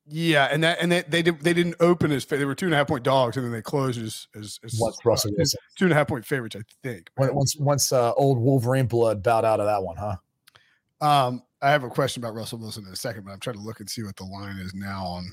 Yeah, 0.10 0.48
and 0.52 0.64
that 0.64 0.78
and 0.80 0.92
they 0.92 1.02
they, 1.02 1.22
did, 1.22 1.42
they 1.42 1.54
didn't 1.54 1.76
open 1.80 2.12
as 2.12 2.26
they 2.26 2.46
were 2.46 2.56
two 2.56 2.66
and 2.66 2.74
a 2.74 2.78
half 2.78 2.88
point 2.88 3.04
dogs, 3.04 3.36
and 3.36 3.46
then 3.46 3.52
they 3.52 3.62
closed 3.62 4.02
as 4.02 4.28
as, 4.36 4.60
as 4.64 4.78
once 4.80 4.98
Russell 5.04 5.32
uh, 5.40 5.44
two 5.76 5.86
and 5.86 5.92
a 5.92 5.96
half 5.96 6.08
point 6.08 6.26
favorites, 6.26 6.56
I 6.56 6.62
think. 6.84 7.10
once 7.18 7.58
once 7.58 7.92
uh, 7.92 8.14
old 8.14 8.38
Wolverine 8.38 8.86
blood 8.86 9.24
bowed 9.24 9.44
out 9.44 9.60
of 9.60 9.66
that 9.66 9.84
one, 9.84 9.98
huh? 9.98 10.16
Um, 11.02 11.44
I 11.62 11.72
have 11.72 11.84
a 11.84 11.90
question 11.90 12.24
about 12.24 12.36
Russell 12.36 12.60
Wilson 12.60 12.86
in 12.86 12.94
a 12.94 12.96
second, 12.96 13.26
but 13.26 13.32
I'm 13.32 13.40
trying 13.40 13.56
to 13.56 13.62
look 13.62 13.80
and 13.80 13.90
see 13.90 14.04
what 14.04 14.16
the 14.16 14.26
line 14.26 14.58
is 14.58 14.74
now 14.74 15.04
on. 15.04 15.32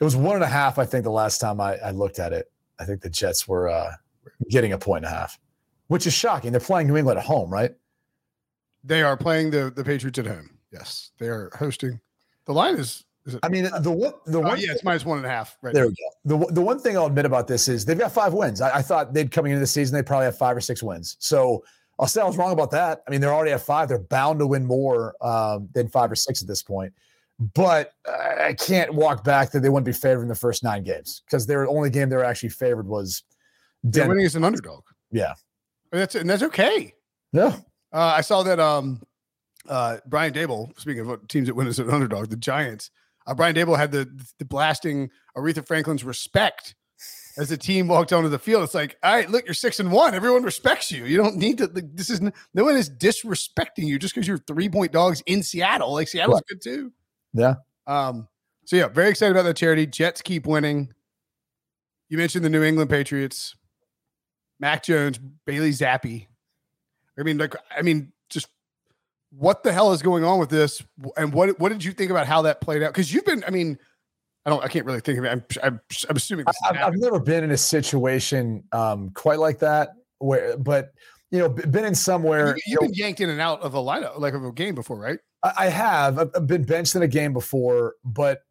It 0.00 0.04
was 0.04 0.16
one 0.16 0.36
and 0.36 0.44
a 0.44 0.48
half, 0.48 0.78
I 0.78 0.84
think, 0.84 1.04
the 1.04 1.10
last 1.10 1.38
time 1.38 1.60
I, 1.60 1.76
I 1.76 1.90
looked 1.90 2.18
at 2.18 2.32
it. 2.32 2.50
I 2.78 2.84
think 2.84 3.02
the 3.02 3.10
Jets 3.10 3.48
were 3.48 3.68
uh, 3.68 3.92
getting 4.48 4.72
a 4.72 4.78
point 4.78 5.04
and 5.04 5.12
a 5.12 5.16
half, 5.16 5.38
which 5.88 6.06
is 6.06 6.12
shocking. 6.12 6.52
They're 6.52 6.60
playing 6.60 6.86
New 6.88 6.96
England 6.96 7.18
at 7.18 7.24
home, 7.24 7.50
right? 7.50 7.72
They 8.84 9.02
are 9.02 9.16
playing 9.16 9.50
the 9.50 9.72
the 9.74 9.82
Patriots 9.82 10.18
at 10.18 10.26
home. 10.26 10.50
Yes, 10.72 11.10
they 11.18 11.26
are 11.26 11.50
hosting. 11.58 12.00
The 12.44 12.52
line 12.52 12.76
is 12.76 13.04
I 13.42 13.48
mean, 13.48 13.68
the 13.80 13.90
one, 13.90 14.12
the 14.26 14.40
one, 14.40 14.52
uh, 14.52 14.54
yeah, 14.54 14.72
it's 14.72 14.84
minus 14.84 15.04
one 15.04 15.18
and 15.18 15.26
a 15.26 15.30
half. 15.30 15.56
Right 15.60 15.74
there 15.74 15.84
now. 15.84 15.88
we 15.88 16.38
go. 16.38 16.46
The 16.46 16.52
the 16.54 16.62
one 16.62 16.78
thing 16.78 16.96
I'll 16.96 17.06
admit 17.06 17.26
about 17.26 17.46
this 17.46 17.68
is 17.68 17.84
they've 17.84 17.98
got 17.98 18.12
five 18.12 18.32
wins. 18.32 18.60
I, 18.60 18.76
I, 18.76 18.82
thought 18.82 19.12
they'd 19.12 19.30
coming 19.30 19.52
into 19.52 19.60
the 19.60 19.66
season 19.66 19.94
they'd 19.94 20.06
probably 20.06 20.26
have 20.26 20.38
five 20.38 20.56
or 20.56 20.60
six 20.60 20.82
wins. 20.82 21.16
So 21.18 21.64
I'll 21.98 22.06
say 22.06 22.20
I 22.20 22.24
was 22.24 22.36
wrong 22.36 22.52
about 22.52 22.70
that. 22.70 23.02
I 23.06 23.10
mean, 23.10 23.20
they're 23.20 23.34
already 23.34 23.52
at 23.52 23.60
five. 23.60 23.88
They're 23.88 23.98
bound 23.98 24.38
to 24.38 24.46
win 24.46 24.64
more 24.64 25.14
um, 25.20 25.68
than 25.72 25.88
five 25.88 26.12
or 26.12 26.14
six 26.14 26.42
at 26.42 26.48
this 26.48 26.62
point. 26.62 26.92
But 27.54 27.92
I 28.06 28.54
can't 28.58 28.94
walk 28.94 29.24
back 29.24 29.52
that 29.52 29.60
they 29.60 29.68
wouldn't 29.68 29.86
be 29.86 29.92
favored 29.92 30.22
in 30.22 30.28
the 30.28 30.34
first 30.34 30.64
nine 30.64 30.82
games 30.82 31.22
because 31.24 31.46
their 31.46 31.68
only 31.68 31.88
game 31.90 32.08
they 32.08 32.16
were 32.16 32.24
actually 32.24 32.48
favored 32.48 32.86
was 32.86 33.22
Denver. 33.88 34.10
winning 34.10 34.26
as 34.26 34.34
an 34.34 34.44
underdog. 34.44 34.82
Yeah, 35.12 35.34
and 35.92 36.00
that's 36.00 36.14
and 36.16 36.28
that's 36.28 36.42
okay. 36.42 36.94
Yeah, 37.32 37.56
uh, 37.92 38.14
I 38.16 38.22
saw 38.22 38.42
that. 38.42 38.58
Um, 38.58 39.02
uh, 39.68 39.98
Brian 40.06 40.32
Daboll. 40.32 40.76
speaking 40.80 41.08
of 41.08 41.28
teams 41.28 41.46
that 41.46 41.54
win 41.54 41.66
as 41.66 41.78
an 41.78 41.90
underdog, 41.90 42.30
the 42.30 42.36
Giants 42.36 42.90
uh, 43.28 43.34
Brian 43.34 43.54
Daboll 43.54 43.76
had 43.76 43.92
the 43.92 44.08
the 44.38 44.44
blasting 44.44 45.10
Aretha 45.36 45.64
Franklin's 45.64 46.02
respect 46.02 46.74
as 47.38 47.48
the 47.48 47.56
team 47.56 47.86
walked 47.86 48.12
onto 48.12 48.28
the 48.28 48.38
field. 48.38 48.64
It's 48.64 48.74
like, 48.74 48.96
all 49.02 49.14
right, 49.14 49.30
look, 49.30 49.46
you're 49.46 49.54
six 49.54 49.78
and 49.78 49.92
one. 49.92 50.14
Everyone 50.14 50.42
respects 50.42 50.90
you. 50.90 51.04
You 51.04 51.16
don't 51.16 51.36
need 51.36 51.58
to. 51.58 51.68
This 51.68 52.10
is 52.10 52.20
no 52.20 52.64
one 52.64 52.76
is 52.76 52.90
disrespecting 52.90 53.86
you 53.86 53.98
just 53.98 54.14
because 54.14 54.26
you're 54.26 54.38
three 54.38 54.68
point 54.68 54.92
dogs 54.92 55.22
in 55.24 55.42
Seattle. 55.42 55.92
Like 55.92 56.08
Seattle's 56.08 56.34
right. 56.34 56.46
good 56.48 56.62
too. 56.62 56.92
Yeah. 57.32 57.54
Um. 57.86 58.28
So 58.64 58.76
yeah, 58.76 58.88
very 58.88 59.08
excited 59.08 59.30
about 59.30 59.44
that 59.44 59.56
charity. 59.56 59.86
Jets 59.86 60.20
keep 60.20 60.46
winning. 60.46 60.92
You 62.10 62.18
mentioned 62.18 62.44
the 62.44 62.50
New 62.50 62.62
England 62.62 62.90
Patriots, 62.90 63.54
Mac 64.58 64.82
Jones, 64.82 65.18
Bailey 65.46 65.70
Zappe. 65.70 66.26
I 67.18 67.22
mean, 67.22 67.38
like, 67.38 67.54
I 67.76 67.82
mean, 67.82 68.12
just 68.30 68.48
what 69.30 69.62
the 69.62 69.72
hell 69.72 69.92
is 69.92 70.02
going 70.02 70.24
on 70.24 70.38
with 70.38 70.50
this? 70.50 70.82
And 71.16 71.32
what 71.32 71.58
what 71.60 71.70
did 71.70 71.84
you 71.84 71.92
think 71.92 72.10
about 72.10 72.26
how 72.26 72.42
that 72.42 72.60
played 72.60 72.82
out? 72.82 72.92
Because 72.92 73.12
you've 73.12 73.24
been, 73.24 73.44
I 73.46 73.50
mean, 73.50 73.78
I 74.46 74.50
don't, 74.50 74.64
I 74.64 74.68
can't 74.68 74.86
really 74.86 75.00
think 75.00 75.18
of 75.18 75.24
it. 75.24 75.28
I'm, 75.28 75.44
I'm, 75.62 75.80
I'm 76.08 76.16
assuming. 76.16 76.46
I've, 76.46 76.76
I've, 76.76 76.96
never 76.96 77.20
been 77.20 77.44
in 77.44 77.50
a 77.50 77.56
situation 77.56 78.64
um, 78.72 79.10
quite 79.10 79.38
like 79.38 79.58
that, 79.58 79.90
where, 80.18 80.56
but 80.56 80.92
you 81.30 81.38
know, 81.38 81.48
been 81.48 81.84
in 81.84 81.94
somewhere. 81.94 82.56
You, 82.66 82.78
have 82.80 82.88
been 82.88 82.94
yanked 82.94 83.20
in 83.20 83.28
and 83.28 83.40
out 83.40 83.60
of 83.60 83.74
a 83.74 83.78
lineup, 83.78 84.18
like 84.18 84.34
of 84.34 84.44
a 84.44 84.52
game 84.52 84.74
before, 84.74 84.98
right? 84.98 85.18
I 85.42 85.68
have. 85.68 86.18
I've 86.18 86.46
been 86.46 86.64
benched 86.64 86.96
in 86.96 87.02
a 87.02 87.08
game 87.08 87.32
before, 87.32 87.94
but 88.04 88.42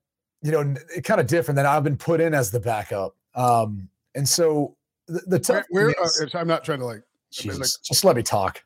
you 0.42 0.52
know, 0.52 0.76
kind 1.04 1.20
of 1.20 1.28
different 1.28 1.56
than 1.56 1.66
I've 1.66 1.84
been 1.84 1.98
put 1.98 2.22
in 2.22 2.34
as 2.34 2.52
the 2.52 2.60
backup. 2.60 3.16
Um, 3.36 3.90
and 4.16 4.28
so 4.28 4.76
the, 5.08 5.22
the 5.28 5.40
tough. 5.40 5.66
Where, 5.70 5.88
where 5.88 5.96
uh, 6.02 6.38
I'm 6.38 6.48
not 6.48 6.64
trying 6.64 6.80
to 6.80 6.86
like 6.86 7.02
Jesus, 7.32 7.60
like, 7.60 7.70
just 7.84 8.06
let 8.06 8.16
me 8.16 8.24
talk. 8.24 8.64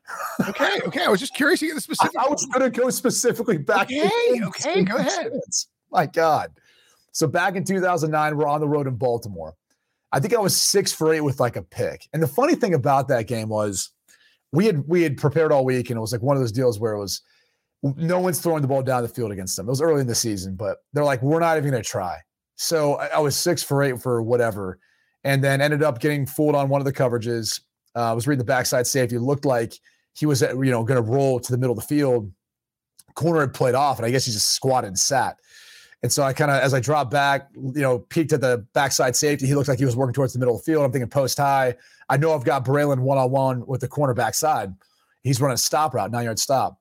okay, 0.48 0.80
okay. 0.86 1.04
I 1.04 1.08
was 1.08 1.20
just 1.20 1.34
curious 1.34 1.60
to 1.60 1.66
get 1.66 1.74
the 1.74 1.80
specific. 1.80 2.16
I, 2.18 2.26
I 2.26 2.28
was 2.28 2.46
going 2.46 2.70
to 2.70 2.80
go 2.80 2.90
specifically 2.90 3.58
back. 3.58 3.86
Okay, 3.86 4.10
okay, 4.44 4.82
go 4.82 4.96
ahead. 4.96 5.32
My 5.90 6.06
God. 6.06 6.52
So 7.12 7.26
back 7.26 7.56
in 7.56 7.64
2009, 7.64 8.36
we're 8.36 8.46
on 8.46 8.60
the 8.60 8.68
road 8.68 8.86
in 8.86 8.96
Baltimore. 8.96 9.54
I 10.12 10.20
think 10.20 10.34
I 10.34 10.38
was 10.38 10.60
six 10.60 10.92
for 10.92 11.12
eight 11.12 11.20
with 11.20 11.40
like 11.40 11.56
a 11.56 11.62
pick. 11.62 12.08
And 12.12 12.22
the 12.22 12.28
funny 12.28 12.54
thing 12.54 12.74
about 12.74 13.08
that 13.08 13.26
game 13.26 13.48
was 13.48 13.90
we 14.52 14.66
had 14.66 14.86
we 14.86 15.02
had 15.02 15.16
prepared 15.16 15.52
all 15.52 15.64
week, 15.64 15.88
and 15.90 15.96
it 15.96 16.00
was 16.00 16.12
like 16.12 16.22
one 16.22 16.36
of 16.36 16.42
those 16.42 16.52
deals 16.52 16.78
where 16.78 16.92
it 16.92 16.98
was 16.98 17.22
no 17.82 18.20
one's 18.20 18.38
throwing 18.38 18.62
the 18.62 18.68
ball 18.68 18.82
down 18.82 19.02
the 19.02 19.08
field 19.08 19.32
against 19.32 19.56
them. 19.56 19.66
It 19.66 19.70
was 19.70 19.80
early 19.80 20.02
in 20.02 20.06
the 20.06 20.14
season, 20.14 20.54
but 20.54 20.78
they're 20.92 21.04
like, 21.04 21.22
we're 21.22 21.40
not 21.40 21.56
even 21.56 21.70
going 21.70 21.82
to 21.82 21.88
try. 21.88 22.18
So 22.54 22.94
I, 22.94 23.06
I 23.06 23.18
was 23.18 23.34
six 23.34 23.62
for 23.62 23.82
eight 23.82 24.00
for 24.00 24.22
whatever, 24.22 24.78
and 25.24 25.42
then 25.42 25.60
ended 25.60 25.82
up 25.82 25.98
getting 25.98 26.26
fooled 26.26 26.54
on 26.54 26.68
one 26.68 26.80
of 26.80 26.84
the 26.84 26.92
coverages 26.92 27.60
uh, 27.94 28.10
I 28.10 28.12
was 28.12 28.26
reading 28.26 28.38
the 28.38 28.44
backside 28.44 28.86
safety. 28.86 29.16
It 29.16 29.20
looked 29.20 29.44
like 29.44 29.74
he 30.14 30.26
was, 30.26 30.42
you 30.42 30.70
know, 30.70 30.84
going 30.84 31.02
to 31.02 31.10
roll 31.10 31.40
to 31.40 31.52
the 31.52 31.58
middle 31.58 31.76
of 31.76 31.80
the 31.80 31.86
field. 31.86 32.32
Corner 33.14 33.40
had 33.40 33.52
played 33.52 33.74
off, 33.74 33.98
and 33.98 34.06
I 34.06 34.10
guess 34.10 34.24
he 34.24 34.32
just 34.32 34.50
squatted 34.50 34.88
and 34.88 34.98
sat. 34.98 35.36
And 36.02 36.12
so 36.12 36.24
I 36.24 36.32
kind 36.32 36.50
of, 36.50 36.60
as 36.60 36.74
I 36.74 36.80
dropped 36.80 37.12
back, 37.12 37.48
you 37.54 37.80
know, 37.80 38.00
peeked 38.00 38.32
at 38.32 38.40
the 38.40 38.66
backside 38.74 39.14
safety. 39.14 39.46
He 39.46 39.54
looked 39.54 39.68
like 39.68 39.78
he 39.78 39.84
was 39.84 39.94
working 39.94 40.12
towards 40.12 40.32
the 40.32 40.38
middle 40.40 40.56
of 40.56 40.60
the 40.60 40.64
field. 40.64 40.84
I'm 40.84 40.90
thinking 40.90 41.08
post 41.08 41.38
high. 41.38 41.76
I 42.08 42.16
know 42.16 42.34
I've 42.34 42.44
got 42.44 42.64
Braylon 42.64 43.00
one 43.00 43.18
on 43.18 43.30
one 43.30 43.66
with 43.66 43.80
the 43.80 43.88
corner 43.88 44.12
backside. 44.12 44.74
He's 45.22 45.40
running 45.40 45.54
a 45.54 45.58
stop 45.58 45.94
route, 45.94 46.10
nine 46.10 46.24
yard 46.24 46.40
stop. 46.40 46.78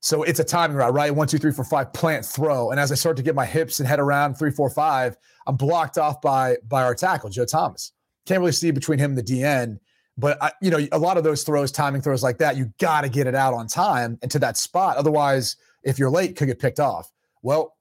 So 0.00 0.24
it's 0.24 0.40
a 0.40 0.44
timing 0.44 0.76
route, 0.76 0.92
right? 0.92 1.14
One, 1.14 1.28
two, 1.28 1.38
three, 1.38 1.52
four, 1.52 1.64
five, 1.64 1.92
plant, 1.92 2.24
throw. 2.24 2.70
And 2.70 2.78
as 2.78 2.92
I 2.92 2.96
start 2.96 3.16
to 3.16 3.22
get 3.22 3.34
my 3.34 3.46
hips 3.46 3.78
and 3.80 3.88
head 3.88 4.00
around 4.00 4.34
three, 4.34 4.50
four, 4.50 4.68
five, 4.68 5.16
I'm 5.46 5.56
blocked 5.56 5.96
off 5.96 6.20
by 6.20 6.56
by 6.68 6.82
our 6.82 6.94
tackle, 6.94 7.30
Joe 7.30 7.44
Thomas. 7.44 7.92
Can't 8.26 8.40
really 8.40 8.52
see 8.52 8.72
between 8.72 8.98
him 8.98 9.16
and 9.16 9.18
the 9.18 9.22
DN. 9.22 9.78
But 10.18 10.42
I, 10.42 10.50
you 10.60 10.70
know, 10.70 10.80
a 10.92 10.98
lot 10.98 11.18
of 11.18 11.24
those 11.24 11.44
throws, 11.44 11.70
timing 11.70 12.02
throws 12.02 12.22
like 12.22 12.38
that, 12.38 12.56
you 12.56 12.72
got 12.78 13.02
to 13.02 13.08
get 13.08 13.26
it 13.26 13.34
out 13.34 13.54
on 13.54 13.66
time 13.68 14.18
and 14.22 14.30
to 14.30 14.38
that 14.40 14.56
spot. 14.56 14.96
Otherwise, 14.96 15.56
if 15.82 15.98
you're 15.98 16.10
late, 16.10 16.36
could 16.36 16.46
get 16.46 16.58
picked 16.58 16.80
off. 16.80 17.12
Well, 17.42 17.75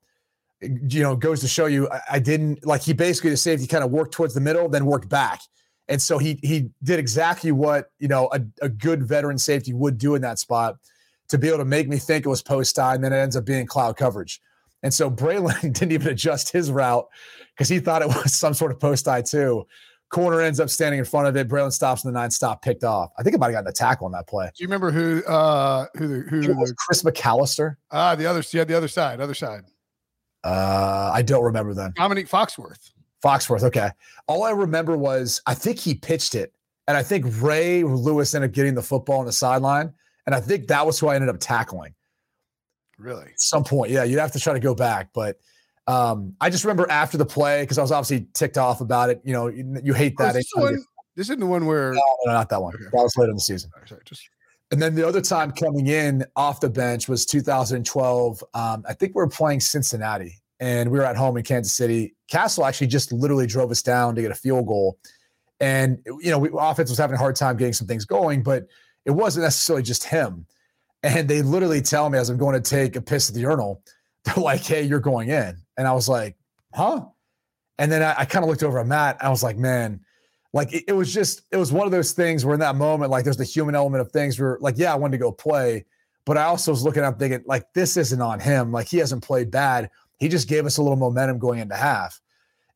you 0.89 1.01
know, 1.01 1.15
goes 1.15 1.41
to 1.41 1.47
show 1.47 1.65
you, 1.65 1.89
I, 1.89 2.01
I 2.13 2.19
didn't 2.19 2.65
like 2.65 2.81
he 2.81 2.93
basically 2.93 3.29
the 3.29 3.37
safety 3.37 3.67
kind 3.67 3.83
of 3.83 3.91
worked 3.91 4.13
towards 4.13 4.33
the 4.33 4.41
middle, 4.41 4.69
then 4.69 4.85
worked 4.85 5.09
back. 5.09 5.41
And 5.87 6.01
so 6.01 6.17
he 6.17 6.39
he 6.41 6.69
did 6.83 6.99
exactly 6.99 7.51
what 7.51 7.91
you 7.99 8.07
know 8.07 8.29
a, 8.31 8.41
a 8.61 8.69
good 8.69 9.03
veteran 9.03 9.37
safety 9.37 9.73
would 9.73 9.97
do 9.97 10.15
in 10.15 10.21
that 10.23 10.39
spot 10.39 10.77
to 11.29 11.37
be 11.37 11.47
able 11.47 11.59
to 11.59 11.65
make 11.65 11.87
me 11.87 11.97
think 11.97 12.25
it 12.25 12.29
was 12.29 12.41
post 12.41 12.75
time, 12.75 12.95
and 12.95 13.05
then 13.05 13.13
it 13.13 13.17
ends 13.17 13.35
up 13.35 13.45
being 13.45 13.65
cloud 13.65 13.97
coverage. 13.97 14.41
And 14.83 14.93
so 14.93 15.09
Braylon 15.09 15.61
didn't 15.61 15.91
even 15.91 16.07
adjust 16.07 16.51
his 16.51 16.71
route 16.71 17.07
because 17.55 17.69
he 17.69 17.79
thought 17.79 18.01
it 18.01 18.07
was 18.07 18.33
some 18.33 18.53
sort 18.53 18.71
of 18.71 18.79
post 18.79 19.07
eye 19.07 19.21
too. 19.21 19.65
Corner 20.09 20.39
ends 20.41 20.59
up 20.59 20.69
standing 20.69 20.99
in 20.99 21.05
front 21.05 21.27
of 21.27 21.35
it. 21.35 21.47
Braylon 21.47 21.73
stops 21.73 22.03
in 22.03 22.13
the 22.13 22.17
nine 22.17 22.29
stop, 22.29 22.61
picked 22.61 22.83
off. 22.83 23.11
I 23.17 23.23
think 23.23 23.35
it 23.35 23.39
might 23.39 23.47
have 23.47 23.55
gotten 23.55 23.67
a 23.67 23.73
tackle 23.73 24.05
on 24.05 24.11
that 24.11 24.27
play. 24.27 24.45
Do 24.55 24.63
you 24.63 24.67
remember 24.67 24.91
who 24.91 25.23
uh 25.25 25.87
who 25.95 26.07
the 26.07 26.19
who 26.29 26.55
was 26.57 26.73
Chris 26.77 27.03
McAlister? 27.03 27.77
Ah, 27.91 28.11
uh, 28.11 28.15
the 28.15 28.25
other 28.25 28.43
yeah, 28.51 28.63
the 28.63 28.75
other 28.75 28.87
side, 28.87 29.19
other 29.19 29.33
side. 29.33 29.63
Uh 30.45 31.11
I 31.13 31.23
don't 31.23 31.43
remember 31.43 31.73
then. 31.73 31.91
Dominique 31.95 32.29
Foxworth. 32.29 32.91
Foxworth, 33.23 33.63
okay. 33.63 33.89
All 34.27 34.43
I 34.43 34.51
remember 34.51 34.95
was 34.95 35.41
I 35.47 35.55
think 35.55 35.79
he 35.79 35.95
pitched 35.95 36.35
it, 36.35 36.53
and 36.87 36.95
I 36.95 37.01
think 37.01 37.25
Ray 37.41 37.83
Lewis 37.83 38.35
ended 38.35 38.51
up 38.51 38.53
getting 38.53 38.75
the 38.75 38.83
football 38.83 39.19
on 39.19 39.25
the 39.25 39.31
sideline, 39.31 39.91
and 40.27 40.35
I 40.35 40.39
think 40.39 40.67
that 40.67 40.85
was 40.85 40.99
who 40.99 41.07
I 41.07 41.15
ended 41.15 41.29
up 41.29 41.37
tackling. 41.39 41.95
Really? 42.99 43.23
At 43.23 43.41
some 43.41 43.63
point, 43.63 43.91
yeah. 43.91 44.03
You'd 44.03 44.19
have 44.19 44.31
to 44.33 44.39
try 44.39 44.53
to 44.53 44.59
go 44.59 44.75
back, 44.75 45.09
but 45.13 45.39
um, 45.87 46.35
I 46.39 46.51
just 46.51 46.63
remember 46.63 46.89
after 46.91 47.17
the 47.17 47.25
play 47.25 47.63
because 47.63 47.79
I 47.79 47.81
was 47.81 47.91
obviously 47.91 48.27
ticked 48.33 48.59
off 48.59 48.79
about 48.79 49.09
it. 49.09 49.21
You 49.25 49.33
know, 49.33 49.47
you, 49.47 49.81
you 49.83 49.93
hate 49.93 50.15
that. 50.17 50.29
Oh, 50.29 50.33
this, 50.33 50.51
one, 50.53 50.85
this 51.15 51.25
isn't 51.27 51.39
the 51.39 51.45
one 51.47 51.65
where 51.65 51.93
no, 51.93 52.01
no 52.25 52.33
not 52.33 52.49
that 52.49 52.61
one. 52.61 52.75
Okay. 52.75 52.83
That 52.83 53.01
was 53.01 53.17
later 53.17 53.31
in 53.31 53.37
the 53.37 53.41
season. 53.41 53.71
Sorry, 53.87 54.01
just... 54.05 54.29
And 54.71 54.81
then 54.81 54.95
the 54.95 55.07
other 55.07 55.21
time 55.21 55.51
coming 55.51 55.87
in 55.87 56.25
off 56.35 56.59
the 56.59 56.69
bench 56.69 57.07
was 57.07 57.25
2012. 57.25 58.43
Um, 58.53 58.83
I 58.87 58.93
think 58.93 59.15
we 59.15 59.19
were 59.19 59.29
playing 59.29 59.59
Cincinnati, 59.59 60.41
and 60.59 60.89
we 60.89 60.97
were 60.97 61.05
at 61.05 61.15
home 61.15 61.37
in 61.37 61.43
Kansas 61.43 61.73
City. 61.73 62.15
Cassel 62.29 62.65
actually 62.65 62.87
just 62.87 63.11
literally 63.11 63.45
drove 63.47 63.69
us 63.71 63.81
down 63.81 64.15
to 64.15 64.21
get 64.21 64.31
a 64.31 64.35
field 64.35 64.65
goal, 64.67 64.97
and 65.59 65.99
you 66.05 66.31
know, 66.31 66.39
we, 66.39 66.49
offense 66.57 66.89
was 66.89 66.97
having 66.97 67.15
a 67.15 67.19
hard 67.19 67.35
time 67.35 67.57
getting 67.57 67.73
some 67.73 67.87
things 67.87 68.05
going, 68.05 68.41
but 68.43 68.67
it 69.05 69.11
wasn't 69.11 69.43
necessarily 69.43 69.83
just 69.83 70.03
him. 70.03 70.45
And 71.03 71.27
they 71.27 71.43
literally 71.43 71.81
tell 71.81 72.09
me 72.09 72.17
as 72.17 72.29
I'm 72.29 72.37
going 72.37 72.59
to 72.59 72.69
take 72.69 72.95
a 72.95 73.01
piss 73.01 73.29
at 73.29 73.35
the 73.35 73.41
urinal, 73.41 73.83
they're 74.25 74.43
like, 74.43 74.61
"Hey, 74.61 74.81
you're 74.81 74.99
going 74.99 75.29
in." 75.29 75.57
And 75.77 75.87
I 75.87 75.93
was 75.93 76.09
like, 76.09 76.35
huh? 76.73 77.05
And 77.77 77.91
then 77.91 78.01
I, 78.01 78.15
I 78.19 78.25
kind 78.25 78.43
of 78.43 78.49
looked 78.49 78.63
over 78.63 78.79
at 78.79 78.87
Matt. 78.87 79.17
I 79.21 79.29
was 79.29 79.43
like, 79.43 79.57
man, 79.57 79.99
like 80.55 80.73
it, 80.73 80.85
it, 80.87 80.93
was 80.93 81.13
just, 81.13 81.41
it 81.51 81.57
was 81.57 81.73
one 81.73 81.85
of 81.85 81.91
those 81.91 82.13
things 82.13 82.45
where 82.45 82.53
in 82.53 82.61
that 82.61 82.75
moment, 82.75 83.11
like 83.11 83.25
there's 83.25 83.35
the 83.35 83.43
human 83.43 83.75
element 83.75 83.99
of 83.99 84.11
things 84.11 84.39
where 84.39 84.57
like, 84.61 84.75
yeah, 84.77 84.93
I 84.93 84.95
wanted 84.95 85.17
to 85.17 85.21
go 85.21 85.31
play, 85.31 85.85
but 86.23 86.37
I 86.37 86.43
also 86.43 86.71
was 86.71 86.81
looking 86.81 87.03
up 87.03 87.19
thinking, 87.19 87.43
like, 87.45 87.71
this 87.73 87.97
isn't 87.97 88.21
on 88.21 88.39
him. 88.39 88.71
Like 88.71 88.87
he 88.87 88.97
hasn't 88.97 89.21
played 89.21 89.51
bad. 89.51 89.89
He 90.17 90.29
just 90.29 90.47
gave 90.47 90.65
us 90.65 90.77
a 90.77 90.81
little 90.81 90.95
momentum 90.95 91.39
going 91.39 91.59
into 91.59 91.75
half. 91.75 92.21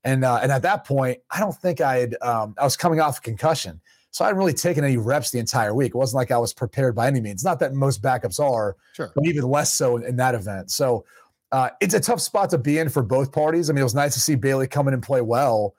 And 0.04 0.24
uh, 0.24 0.40
and 0.42 0.52
at 0.52 0.62
that 0.64 0.86
point, 0.86 1.20
I 1.32 1.40
don't 1.40 1.56
think 1.56 1.82
I 1.82 1.98
had 1.98 2.16
um, 2.22 2.56
I 2.58 2.64
was 2.64 2.78
coming 2.78 3.00
off 3.00 3.20
a 3.20 3.22
concussion. 3.22 3.82
So 4.12 4.26
I 4.26 4.28
hadn't 4.28 4.40
really 4.40 4.54
taken 4.54 4.84
any 4.84 4.98
reps 4.98 5.32
the 5.32 5.40
entire 5.40 5.74
week. 5.74 5.90
It 5.90 5.96
wasn't 5.96 6.18
like 6.18 6.32
I 6.32 6.38
was 6.38 6.54
prepared 6.54 6.96
by 6.96 7.08
any 7.08 7.22
means. 7.22 7.44
Not 7.44 7.60
that 7.60 7.74
most 7.74 8.02
backups 8.02 8.40
are, 8.40 8.76
sure. 8.94 9.12
but 9.14 9.26
even 9.26 9.44
less 9.44 9.74
so 9.74 9.98
in, 9.98 10.04
in 10.04 10.16
that 10.18 10.36
event. 10.36 10.72
So 10.72 11.06
uh, 11.52 11.70
it's 11.80 11.94
a 11.94 12.00
tough 12.00 12.22
spot 12.22 12.50
to 12.52 12.58
be 12.58 12.80
in 12.80 12.90
for 12.90 13.04
both 13.04 13.32
parties. 13.32 13.70
I 13.70 13.74
mean, 13.74 13.82
it 13.82 13.84
was 13.84 13.96
nice 13.96 14.14
to 14.16 14.20
see 14.20 14.36
Bailey 14.36 14.68
come 14.68 14.88
in 14.88 14.94
and 14.94 15.04
play 15.04 15.22
well, 15.22 15.76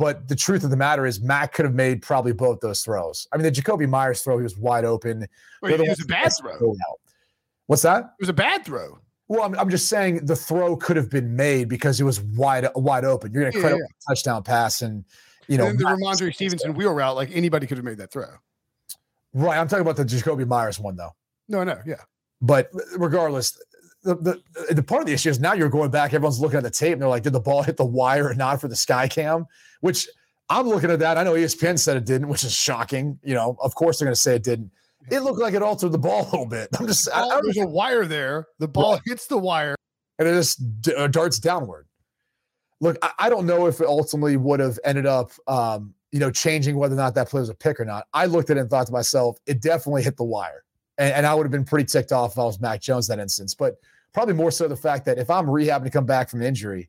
but 0.00 0.28
the 0.28 0.34
truth 0.34 0.64
of 0.64 0.70
the 0.70 0.78
matter 0.78 1.04
is, 1.04 1.20
Mac 1.20 1.52
could 1.52 1.66
have 1.66 1.74
made 1.74 2.00
probably 2.00 2.32
both 2.32 2.60
those 2.60 2.80
throws. 2.80 3.28
I 3.30 3.36
mean, 3.36 3.44
the 3.44 3.52
Jakobi 3.52 3.86
Meyers 3.86 4.22
throw, 4.22 4.38
he 4.38 4.42
was 4.42 4.56
wide 4.56 4.86
open. 4.86 5.26
Wait, 5.60 5.78
it 5.78 5.86
was 5.86 6.00
a 6.00 6.06
bad 6.06 6.32
throw. 6.40 6.74
What's 7.66 7.82
that? 7.82 8.14
It 8.18 8.22
was 8.22 8.30
a 8.30 8.32
bad 8.32 8.64
throw. 8.64 8.98
Well, 9.28 9.42
I'm, 9.42 9.54
I'm 9.58 9.68
just 9.68 9.88
saying 9.88 10.24
the 10.24 10.34
throw 10.34 10.74
could 10.74 10.96
have 10.96 11.10
been 11.10 11.36
made 11.36 11.68
because 11.68 12.00
it 12.00 12.04
was 12.04 12.18
wide 12.22 12.66
wide 12.74 13.04
open. 13.04 13.30
You're 13.30 13.42
going 13.42 13.52
to 13.52 13.58
yeah, 13.58 13.62
credit 13.62 13.78
yeah. 13.78 13.84
a 13.84 14.10
touchdown 14.10 14.42
pass, 14.42 14.80
and 14.80 15.04
you 15.48 15.58
know 15.58 15.66
and 15.66 15.78
the 15.78 15.84
Rhamondre 15.84 16.34
Stevenson 16.34 16.72
wheel 16.72 16.94
route, 16.94 17.14
like 17.14 17.28
anybody 17.34 17.66
could 17.66 17.76
have 17.76 17.84
made 17.84 17.98
that 17.98 18.10
throw. 18.10 18.24
Right. 19.34 19.58
I'm 19.58 19.68
talking 19.68 19.82
about 19.82 19.96
the 19.96 20.04
Jakobi 20.04 20.46
Meyers 20.46 20.80
one 20.80 20.96
though. 20.96 21.10
No, 21.46 21.62
no, 21.62 21.78
yeah. 21.84 21.96
But 22.40 22.70
regardless, 22.96 23.60
the, 24.02 24.14
the, 24.14 24.74
the 24.74 24.82
part 24.82 25.02
of 25.02 25.06
the 25.06 25.12
issue 25.12 25.28
is 25.28 25.40
now 25.40 25.52
you're 25.52 25.68
going 25.68 25.90
back, 25.90 26.14
everyone's 26.14 26.40
looking 26.40 26.56
at 26.56 26.62
the 26.62 26.70
tape 26.70 26.94
and 26.94 27.02
they're 27.02 27.08
like, 27.08 27.22
did 27.22 27.32
the 27.32 27.40
ball 27.40 27.62
hit 27.62 27.76
the 27.76 27.84
wire 27.84 28.28
or 28.28 28.34
not 28.34 28.60
for 28.60 28.68
the 28.68 28.76
sky 28.76 29.08
cam? 29.08 29.46
Which 29.80 30.08
I'm 30.48 30.66
looking 30.66 30.90
at 30.90 30.98
that. 30.98 31.16
I 31.18 31.22
know 31.22 31.34
ESPN 31.34 31.78
said 31.78 31.96
it 31.96 32.06
didn't, 32.06 32.28
which 32.28 32.44
is 32.44 32.52
shocking. 32.52 33.18
You 33.22 33.34
know, 33.34 33.56
of 33.62 33.74
course 33.74 33.98
they're 33.98 34.06
going 34.06 34.14
to 34.14 34.20
say 34.20 34.34
it 34.34 34.42
didn't. 34.42 34.70
It 35.10 35.20
looked 35.20 35.40
like 35.40 35.54
it 35.54 35.62
altered 35.62 35.92
the 35.92 35.98
ball 35.98 36.22
a 36.22 36.30
little 36.30 36.46
bit. 36.46 36.68
I'm 36.78 36.86
just, 36.86 37.08
I, 37.12 37.22
I, 37.22 37.40
there's 37.42 37.56
a 37.56 37.66
wire 37.66 38.04
there. 38.04 38.48
The 38.58 38.68
ball 38.68 38.94
right. 38.94 39.02
hits 39.06 39.26
the 39.26 39.38
wire 39.38 39.76
and 40.18 40.28
it 40.28 40.32
just 40.32 40.82
d- 40.82 40.94
uh, 40.94 41.06
darts 41.06 41.38
downward. 41.38 41.86
Look, 42.80 42.98
I, 43.02 43.10
I, 43.18 43.28
don't 43.28 43.46
know 43.46 43.66
if 43.66 43.80
it 43.80 43.86
ultimately 43.86 44.36
would 44.36 44.60
have 44.60 44.78
ended 44.84 45.06
up, 45.06 45.32
um, 45.46 45.94
you 46.12 46.18
know, 46.18 46.30
changing 46.30 46.76
whether 46.76 46.94
or 46.94 46.98
not 46.98 47.14
that 47.14 47.28
play 47.28 47.40
was 47.40 47.48
a 47.48 47.54
pick 47.54 47.80
or 47.80 47.84
not. 47.84 48.06
I 48.12 48.26
looked 48.26 48.50
at 48.50 48.56
it 48.56 48.60
and 48.60 48.70
thought 48.70 48.86
to 48.86 48.92
myself, 48.92 49.38
it 49.46 49.62
definitely 49.62 50.02
hit 50.02 50.16
the 50.16 50.24
wire. 50.24 50.64
And, 50.98 51.12
and 51.14 51.26
I 51.26 51.34
would 51.34 51.44
have 51.44 51.52
been 51.52 51.64
pretty 51.64 51.86
ticked 51.86 52.12
off 52.12 52.32
if 52.32 52.38
I 52.38 52.44
was 52.44 52.60
Mac 52.60 52.80
Jones 52.80 53.06
that 53.08 53.18
instance. 53.18 53.54
But 53.54 53.76
probably 54.12 54.34
more 54.34 54.50
so 54.50 54.68
the 54.68 54.76
fact 54.76 55.04
that 55.06 55.18
if 55.18 55.30
I'm 55.30 55.46
rehabbing 55.46 55.84
to 55.84 55.90
come 55.90 56.06
back 56.06 56.28
from 56.28 56.42
injury 56.42 56.88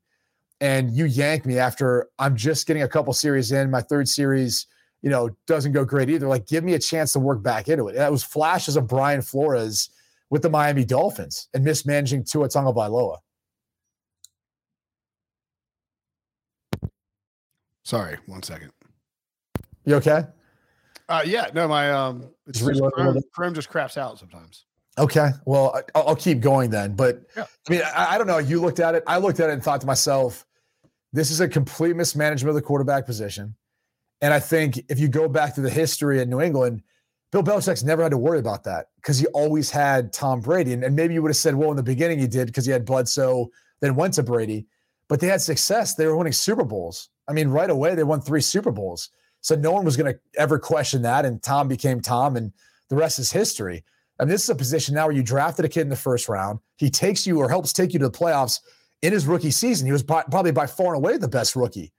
and 0.59 0.91
you 0.91 1.05
yank 1.05 1.45
me 1.45 1.57
after 1.57 2.09
I'm 2.19 2.35
just 2.35 2.67
getting 2.67 2.83
a 2.83 2.87
couple 2.87 3.13
series 3.13 3.51
in, 3.51 3.71
my 3.71 3.81
third 3.81 4.07
series, 4.07 4.67
you 5.01 5.09
know, 5.09 5.29
doesn't 5.47 5.71
go 5.71 5.83
great 5.83 6.09
either. 6.09 6.27
Like, 6.27 6.47
give 6.47 6.63
me 6.63 6.73
a 6.73 6.79
chance 6.79 7.13
to 7.13 7.19
work 7.19 7.41
back 7.41 7.67
into 7.67 7.87
it. 7.87 7.95
That 7.95 8.11
was 8.11 8.23
flashes 8.23 8.75
of 8.75 8.87
Brian 8.87 9.21
Flores 9.21 9.89
with 10.29 10.41
the 10.41 10.49
Miami 10.49 10.85
Dolphins 10.85 11.49
and 11.53 11.63
mismanaging 11.63 12.23
Tua 12.23 12.47
Tagovailoa. 12.47 13.17
Sorry, 17.83 18.17
one 18.27 18.43
second. 18.43 18.71
You 19.85 19.95
okay? 19.95 20.23
Uh, 21.09 21.23
yeah, 21.25 21.49
no, 21.53 21.67
my 21.67 21.91
um, 21.91 22.29
it's 22.47 22.59
just 22.59 22.81
Chrome, 22.93 23.21
Chrome 23.33 23.53
just 23.53 23.67
craps 23.67 23.97
out 23.97 24.17
sometimes. 24.17 24.65
Okay, 24.97 25.29
well, 25.45 25.81
I, 25.95 26.01
will 26.01 26.15
keep 26.15 26.41
going 26.41 26.69
then. 26.69 26.95
But 26.95 27.23
yeah. 27.35 27.45
I 27.67 27.71
mean, 27.71 27.81
I, 27.95 28.15
I, 28.15 28.17
don't 28.17 28.27
know. 28.27 28.39
You 28.39 28.59
looked 28.59 28.79
at 28.79 28.93
it. 28.93 29.03
I 29.07 29.17
looked 29.17 29.39
at 29.39 29.49
it 29.49 29.53
and 29.53 29.63
thought 29.63 29.81
to 29.81 29.87
myself, 29.87 30.45
this 31.13 31.31
is 31.31 31.39
a 31.39 31.47
complete 31.47 31.95
mismanagement 31.95 32.49
of 32.49 32.55
the 32.55 32.61
quarterback 32.61 33.05
position. 33.05 33.55
And 34.21 34.33
I 34.33 34.39
think 34.39 34.83
if 34.89 34.99
you 34.99 35.07
go 35.07 35.27
back 35.27 35.55
to 35.55 35.61
the 35.61 35.69
history 35.69 36.21
in 36.21 36.29
New 36.29 36.41
England, 36.41 36.83
Bill 37.31 37.41
Belichick's 37.41 37.83
never 37.83 38.03
had 38.03 38.11
to 38.11 38.17
worry 38.17 38.39
about 38.39 38.65
that 38.65 38.87
because 38.97 39.17
he 39.17 39.25
always 39.27 39.71
had 39.71 40.11
Tom 40.11 40.41
Brady. 40.41 40.73
And, 40.73 40.83
and 40.83 40.95
maybe 40.95 41.13
you 41.13 41.21
would 41.21 41.29
have 41.29 41.37
said, 41.37 41.55
well, 41.55 41.71
in 41.71 41.77
the 41.77 41.83
beginning 41.83 42.19
he 42.19 42.27
did 42.27 42.47
because 42.47 42.65
he 42.65 42.71
had 42.71 42.85
Bledsoe, 42.85 43.49
then 43.79 43.95
went 43.95 44.13
to 44.15 44.23
Brady. 44.23 44.67
But 45.07 45.19
they 45.19 45.27
had 45.27 45.41
success. 45.41 45.95
They 45.95 46.05
were 46.05 46.15
winning 46.15 46.33
Super 46.33 46.65
Bowls. 46.65 47.09
I 47.27 47.33
mean, 47.33 47.47
right 47.47 47.69
away 47.69 47.95
they 47.95 48.03
won 48.03 48.21
three 48.21 48.41
Super 48.41 48.71
Bowls. 48.71 49.09
So 49.39 49.55
no 49.55 49.71
one 49.71 49.85
was 49.85 49.97
going 49.97 50.13
to 50.13 50.19
ever 50.37 50.59
question 50.59 51.01
that. 51.01 51.25
And 51.25 51.41
Tom 51.41 51.67
became 51.67 51.99
Tom, 51.99 52.35
and 52.35 52.51
the 52.89 52.95
rest 52.95 53.17
is 53.17 53.31
history. 53.31 53.83
And 54.21 54.29
this 54.29 54.43
is 54.43 54.49
a 54.51 54.55
position 54.55 54.93
now 54.93 55.07
where 55.07 55.15
you 55.15 55.23
drafted 55.23 55.65
a 55.65 55.67
kid 55.67 55.81
in 55.81 55.89
the 55.89 55.95
first 55.95 56.29
round. 56.29 56.59
He 56.77 56.91
takes 56.91 57.25
you 57.25 57.39
or 57.39 57.49
helps 57.49 57.73
take 57.73 57.91
you 57.91 57.99
to 57.99 58.07
the 58.07 58.17
playoffs 58.17 58.59
in 59.01 59.11
his 59.11 59.25
rookie 59.25 59.49
season. 59.49 59.87
He 59.87 59.91
was 59.91 60.03
by, 60.03 60.23
probably 60.29 60.51
by 60.51 60.67
far 60.67 60.93
and 60.93 61.03
away 61.03 61.17
the 61.17 61.27
best 61.27 61.55
rookie. 61.55 61.91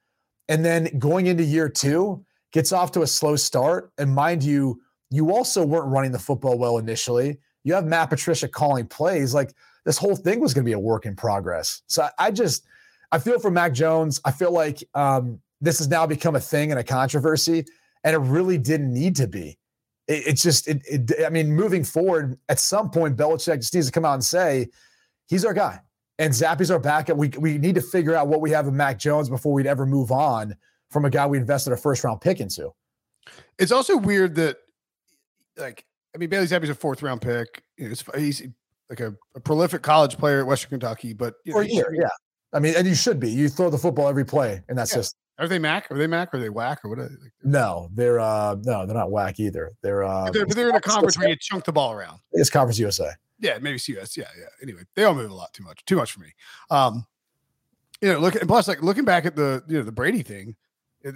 And 0.49 0.65
then 0.65 0.89
going 1.01 1.27
into 1.27 1.43
year 1.43 1.69
two, 1.69 2.25
gets 2.53 2.71
off 2.71 2.93
to 2.93 3.03
a 3.03 3.07
slow 3.09 3.35
start. 3.35 3.91
And 3.99 4.15
mind 4.15 4.45
you, 4.45 4.81
you 5.11 5.33
also 5.33 5.67
weren't 5.67 5.89
running 5.89 6.13
the 6.13 6.19
football 6.19 6.59
well 6.59 6.79
initially. 6.79 7.39
You 7.65 7.75
have 7.75 7.87
Matt 7.87 8.11
Patricia 8.11 8.47
calling 8.47 8.87
plays. 8.87 9.35
Like 9.35 9.53
this 9.85 9.99
whole 9.99 10.15
thing 10.15 10.39
was 10.39 10.55
going 10.55 10.65
to 10.65 10.69
be 10.69 10.75
a 10.75 10.79
work 10.79 11.07
in 11.07 11.17
progress. 11.17 11.83
So 11.89 12.05
I, 12.05 12.27
I 12.27 12.31
just, 12.31 12.67
I 13.11 13.19
feel 13.19 13.41
for 13.41 13.51
Mac 13.51 13.73
Jones. 13.73 14.21
I 14.25 14.31
feel 14.31 14.53
like 14.53 14.85
um, 14.95 15.41
this 15.61 15.79
has 15.79 15.89
now 15.89 16.07
become 16.07 16.37
a 16.37 16.41
thing 16.41 16.71
and 16.71 16.79
a 16.79 16.85
controversy, 16.85 17.65
and 18.05 18.15
it 18.15 18.19
really 18.19 18.59
didn't 18.59 18.93
need 18.93 19.17
to 19.17 19.27
be 19.27 19.59
it, 20.13 20.27
it's 20.27 20.43
just 20.43 20.69
it, 20.69 20.83
it, 20.85 21.25
I 21.25 21.31
mean, 21.31 21.51
moving 21.51 21.85
forward, 21.85 22.39
at 22.49 22.59
some 22.59 22.91
point, 22.91 23.17
Belichick 23.17 23.57
just 23.57 23.75
needs 23.75 23.87
to 23.87 23.93
come 23.93 24.05
out 24.05 24.15
and 24.15 24.25
say 24.25 24.69
he's 25.27 25.45
our 25.45 25.55
guy, 25.55 25.81
and 26.19 26.33
Zappe's 26.33 26.71
our 26.71 26.79
backup. 26.79 27.17
We 27.17 27.29
we 27.39 27.59
need 27.59 27.75
to 27.77 27.83
figure 27.83 28.15
out 28.15 28.29
what 28.29 28.41
we 28.41 28.51
have 28.51 28.67
in 28.67 28.77
Mac 28.77 28.99
Jones 28.99 29.29
before 29.29 29.53
we'd 29.53 29.67
ever 29.67 29.87
move 29.87 30.13
on 30.13 30.55
from 30.91 31.05
a 31.05 31.11
guy 31.11 31.27
we 31.27 31.39
invested 31.39 31.73
a 31.73 31.77
first 31.77 32.05
round 32.05 32.21
pick 32.21 32.41
into. 32.41 32.71
It's 33.59 33.73
also 33.73 33.97
weird 33.97 34.35
that, 34.35 34.59
like, 35.57 35.87
I 36.15 36.19
mean, 36.19 36.29
Bailey 36.29 36.47
Zappe's 36.47 36.69
a 36.69 36.75
fourth 36.75 37.03
round 37.03 37.23
pick. 37.23 37.63
You 37.77 37.89
know, 37.89 37.95
he's 38.17 38.43
like 38.91 39.01
a, 39.01 39.15
a, 39.35 39.41
prolific 39.41 39.83
college 39.83 40.19
player 40.19 40.41
at 40.41 40.47
Western 40.47 40.71
Kentucky, 40.71 41.15
but 41.15 41.35
you 41.45 41.55
know, 41.55 41.61
year, 41.61 41.95
yeah. 41.95 42.09
I 42.53 42.59
mean, 42.59 42.75
and 42.77 42.87
you 42.87 42.95
should 42.95 43.19
be. 43.19 43.31
You 43.31 43.49
throw 43.49 43.71
the 43.71 43.79
football 43.79 44.09
every 44.09 44.25
play 44.25 44.63
in 44.69 44.77
that 44.77 44.89
yeah. 44.91 44.97
system. 44.97 45.19
Are 45.39 45.49
they 45.49 45.59
Mac? 45.59 45.91
Are 45.91 45.97
they 45.97 46.07
Mac? 46.07 46.35
Are 46.35 46.39
they 46.39 46.51
whack? 46.51 46.85
Or 46.85 46.91
what? 46.91 46.99
Are 46.99 47.09
they? 47.09 47.31
No, 47.43 47.89
they're 47.93 48.21
uh 48.21 48.57
no, 48.63 48.87
they're 48.87 48.97
not 48.97 49.11
whack 49.11 49.41
either. 49.41 49.73
They're 49.83 50.05
uh 50.05 50.31
they're, 50.31 50.45
they're 50.47 50.71
in 50.71 50.77
a 50.77 50.81
conference 50.81 51.19
where 51.19 51.29
you 51.29 51.37
chunk 51.37 51.65
the 51.65 51.73
ball 51.73 51.93
around. 51.93 52.19
It's 52.33 52.51
Conference 52.51 52.79
USA. 52.79 53.13
Yeah, 53.41 53.59
maybe 53.61 53.79
CS. 53.79 54.17
Yeah, 54.17 54.29
yeah. 54.39 54.47
Anyway, 54.63 54.83
they 54.95 55.05
all 55.05 55.15
move 55.15 55.31
a 55.31 55.35
lot 55.35 55.53
too 55.53 55.65
much. 55.65 55.85
Too 55.85 55.97
much 55.97 56.13
for 56.13 56.21
me. 56.21 56.33
Um, 56.71 57.07
you 58.01 58.13
know, 58.13 58.19
look 58.19 58.35
and 58.35 58.49
plus 58.49 58.69
like 58.69 58.83
looking 58.83 59.05
back 59.05 59.25
at 59.27 59.37
the 59.37 59.65
you 59.69 59.79
know 59.79 59.85
the 59.85 59.93
Brady 59.93 60.23
thing, 60.23 60.55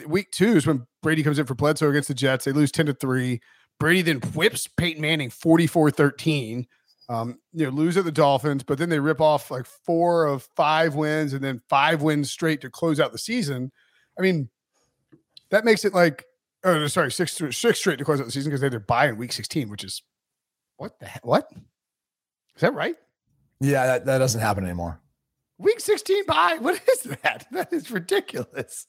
week 0.07 0.31
two 0.31 0.57
is 0.57 0.67
when 0.67 0.87
Brady 1.03 1.23
comes 1.23 1.39
in 1.39 1.47
for 1.47 1.55
Bledsoe 1.55 1.91
against 1.91 2.09
the 2.09 2.15
Jets. 2.15 2.45
They 2.45 2.53
lose 2.53 2.73
10 2.73 2.87
to 2.87 2.95
3. 2.95 3.41
Brady 3.79 4.03
then 4.03 4.21
whips 4.35 4.69
Peyton 4.69 5.03
Manning 5.03 5.31
44 5.31 5.91
13. 5.91 6.67
Um, 7.09 7.39
you 7.53 7.65
know, 7.65 7.71
lose 7.71 7.97
at 7.97 8.05
the 8.05 8.11
Dolphins, 8.11 8.65
but 8.65 8.79
then 8.79 8.89
they 8.89 8.99
rip 8.99 9.21
off 9.21 9.51
like 9.51 9.65
four 9.67 10.27
of 10.27 10.49
five 10.57 10.97
wins 10.97 11.35
and 11.35 11.45
then 11.45 11.63
five 11.69 12.03
wins 12.03 12.33
straight 12.33 12.61
to 12.63 12.71
close 12.71 12.99
out 12.99 13.13
the 13.13 13.19
season. 13.19 13.71
I 14.19 14.23
mean, 14.23 14.49
that 15.51 15.65
makes 15.65 15.85
it 15.85 15.95
like 15.95 16.25
oh 16.65 16.87
sorry 16.87 17.11
six 17.13 17.41
six 17.51 17.79
straight 17.79 17.99
to 17.99 18.05
close 18.05 18.21
out 18.21 18.27
the 18.27 18.33
season 18.33 18.51
because 18.51 18.61
they 18.61 18.67
had 18.67 18.73
their 18.73 18.81
bye 18.81 19.09
in 19.09 19.17
week 19.17 19.33
16 19.33 19.69
which 19.69 19.85
is 19.85 20.03
what 20.77 20.99
the 20.99 21.07
heck 21.07 21.25
what 21.25 21.49
is 21.53 22.61
that 22.61 22.75
right 22.75 22.97
yeah 23.61 23.87
that, 23.87 24.07
that 24.07 24.19
doesn't 24.19 24.41
happen 24.41 24.65
anymore 24.65 25.01
Week 25.59 25.81
16 25.81 26.27
bye. 26.27 26.59
What 26.61 26.81
is 26.87 27.03
that? 27.23 27.47
That 27.51 27.73
is 27.73 27.91
ridiculous. 27.91 28.87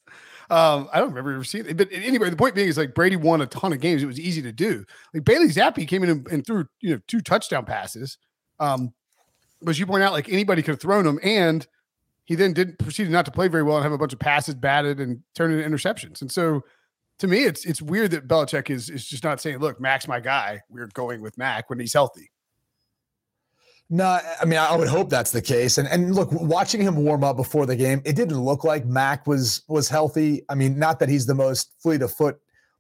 Um, 0.50 0.90
I 0.92 1.00
don't 1.00 1.10
remember 1.10 1.34
ever 1.34 1.44
seeing 1.44 1.66
it. 1.66 1.78
But 1.78 1.90
anyway, 1.92 2.30
the 2.30 2.36
point 2.36 2.56
being 2.56 2.68
is 2.68 2.78
like 2.78 2.94
Brady 2.94 3.16
won 3.16 3.42
a 3.42 3.46
ton 3.46 3.72
of 3.72 3.80
games. 3.80 4.04
It 4.04 4.08
was 4.08 4.20
easy 4.20 4.42
to 4.42 4.52
do. 4.52 4.86
Like 5.14 5.24
Bailey 5.24 5.48
Zappe 5.48 5.88
came 5.88 6.04
in 6.04 6.10
and, 6.10 6.28
and 6.28 6.46
threw, 6.46 6.66
you 6.82 6.94
know, 6.94 7.02
two 7.08 7.22
touchdown 7.22 7.64
passes. 7.66 8.18
Um, 8.60 8.94
but 9.62 9.72
as 9.72 9.80
you 9.80 9.86
point 9.86 10.04
out, 10.04 10.12
like 10.12 10.30
anybody 10.30 10.62
could 10.62 10.74
have 10.74 10.82
thrown 10.82 11.06
them. 11.06 11.20
And 11.24 11.66
he 12.28 12.36
then 12.36 12.54
didn't 12.54 12.78
proceed 12.78 13.10
not 13.10 13.26
to 13.26 13.32
play 13.32 13.48
very 13.48 13.64
well 13.64 13.78
and 13.78 13.84
have 13.84 13.94
a 13.94 13.98
bunch 13.98 14.14
of 14.14 14.20
passes 14.20 14.54
batted 14.54 15.00
and 15.00 15.24
turn 15.34 15.52
into 15.52 15.68
interceptions. 15.68 16.22
And 16.22 16.32
so 16.32 16.62
to 17.20 17.28
me, 17.28 17.46
it's 17.46 17.66
it's 17.66 17.82
weird 17.82 18.12
that 18.12 18.28
Belichick 18.28 18.70
is 18.70 18.90
is 18.90 19.08
just 19.08 19.24
not 19.24 19.42
saying, 19.42 19.60
look, 19.60 19.80
Mac's 19.80 20.08
my 20.08 20.20
guy. 20.20 20.62
We're 20.70 20.88
going 20.88 21.22
with 21.22 21.38
Mac 21.38 21.70
when 21.70 21.80
he's 21.80 21.94
healthy. 21.94 22.30
No, 23.90 24.20
I 24.42 24.44
mean, 24.44 24.60
I 24.60 24.76
would 24.76 24.90
hope 24.90 25.10
that's 25.10 25.32
the 25.32 25.42
case. 25.42 25.78
And 25.78 25.88
and 25.88 26.14
look, 26.14 26.30
watching 26.34 26.82
him 26.82 26.98
warm 26.98 27.24
up 27.24 27.38
before 27.38 27.66
the 27.66 27.78
game, 27.78 28.02
it 28.04 28.18
didn't 28.18 28.40
look 28.40 28.66
like 28.66 28.86
Mac 28.86 29.26
was 29.26 29.64
was 29.70 29.88
healthy. 29.88 30.44
I 30.50 30.56
mean, 30.56 30.78
not 30.78 31.00
that 31.00 31.08
he's 31.08 31.26
the 31.26 31.34
most 31.34 31.74
fleet 31.82 32.02
of 32.02 32.12
foot, 32.12 32.38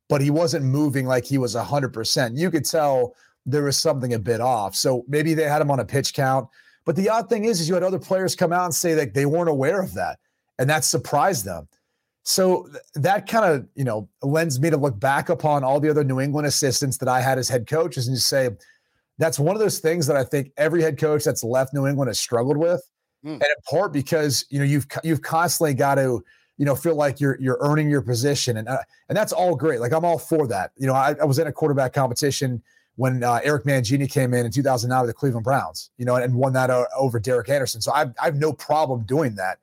but 0.09 0.19
he 0.19 0.29
wasn't 0.29 0.65
moving 0.65 1.05
like 1.05 1.23
he 1.25 1.37
was 1.37 1.55
hundred 1.55 1.93
percent. 1.93 2.35
You 2.35 2.51
could 2.51 2.65
tell 2.65 3.15
there 3.45 3.63
was 3.63 3.77
something 3.77 4.13
a 4.13 4.19
bit 4.19 4.41
off. 4.41 4.75
So 4.75 5.05
maybe 5.07 5.33
they 5.33 5.43
had 5.43 5.61
him 5.61 5.71
on 5.71 5.79
a 5.79 5.85
pitch 5.85 6.13
count. 6.13 6.49
But 6.87 6.95
the 6.95 7.09
odd 7.09 7.27
thing 7.27 7.43
is, 7.43 7.59
is 7.59 7.67
you 7.67 7.73
had 7.75 7.83
other 7.83 7.99
players 7.99 8.33
come 8.33 8.53
out 8.53 8.63
and 8.63 8.73
say 8.73 8.93
that 8.93 9.13
they 9.13 9.25
weren't 9.25 9.49
aware 9.49 9.81
of 9.81 9.93
that, 9.95 10.19
and 10.57 10.69
that 10.69 10.85
surprised 10.85 11.43
them. 11.43 11.67
So 12.23 12.69
that 12.95 13.27
kind 13.27 13.43
of 13.43 13.67
you 13.75 13.83
know 13.83 14.07
lends 14.23 14.57
me 14.61 14.69
to 14.69 14.77
look 14.77 14.97
back 14.97 15.27
upon 15.27 15.65
all 15.65 15.81
the 15.81 15.89
other 15.89 16.05
New 16.05 16.21
England 16.21 16.47
assistants 16.47 16.97
that 16.99 17.09
I 17.09 17.19
had 17.19 17.37
as 17.37 17.49
head 17.49 17.67
coaches 17.67 18.07
and 18.07 18.15
just 18.15 18.27
say 18.27 18.51
that's 19.17 19.37
one 19.37 19.53
of 19.53 19.59
those 19.59 19.79
things 19.79 20.07
that 20.07 20.15
I 20.15 20.23
think 20.23 20.51
every 20.55 20.81
head 20.81 20.97
coach 20.97 21.25
that's 21.25 21.43
left 21.43 21.73
New 21.73 21.87
England 21.87 22.07
has 22.07 22.21
struggled 22.21 22.55
with, 22.55 22.81
mm. 23.23 23.33
and 23.33 23.43
in 23.43 23.55
part 23.69 23.91
because 23.91 24.45
you 24.49 24.57
know 24.57 24.65
you've 24.65 24.87
you've 25.03 25.21
constantly 25.21 25.73
got 25.73 25.95
to 25.95 26.23
you 26.57 26.65
know 26.65 26.75
feel 26.75 26.95
like 26.95 27.19
you're 27.19 27.37
you're 27.41 27.57
earning 27.59 27.89
your 27.89 28.01
position, 28.01 28.55
and 28.55 28.69
uh, 28.69 28.79
and 29.09 29.17
that's 29.17 29.33
all 29.33 29.57
great. 29.57 29.81
Like 29.81 29.91
I'm 29.91 30.05
all 30.05 30.19
for 30.19 30.47
that. 30.47 30.71
You 30.77 30.87
know, 30.87 30.93
I, 30.93 31.15
I 31.21 31.25
was 31.25 31.37
in 31.37 31.47
a 31.47 31.51
quarterback 31.51 31.91
competition 31.91 32.63
when 32.97 33.23
uh, 33.23 33.39
Eric 33.43 33.63
Mangini 33.63 34.11
came 34.11 34.33
in 34.33 34.45
in 34.45 34.51
2009 34.51 35.01
with 35.01 35.09
the 35.09 35.13
Cleveland 35.13 35.43
Browns, 35.43 35.91
you 35.97 36.05
know, 36.05 36.15
and, 36.15 36.25
and 36.25 36.35
won 36.35 36.51
that 36.53 36.69
uh, 36.69 36.85
over 36.97 37.19
Derek 37.19 37.47
Anderson. 37.47 37.79
So 37.79 37.91
I've 37.93 38.13
I 38.21 38.25
have 38.25 38.35
no 38.35 38.51
problem 38.51 39.03
doing 39.03 39.35
that. 39.35 39.59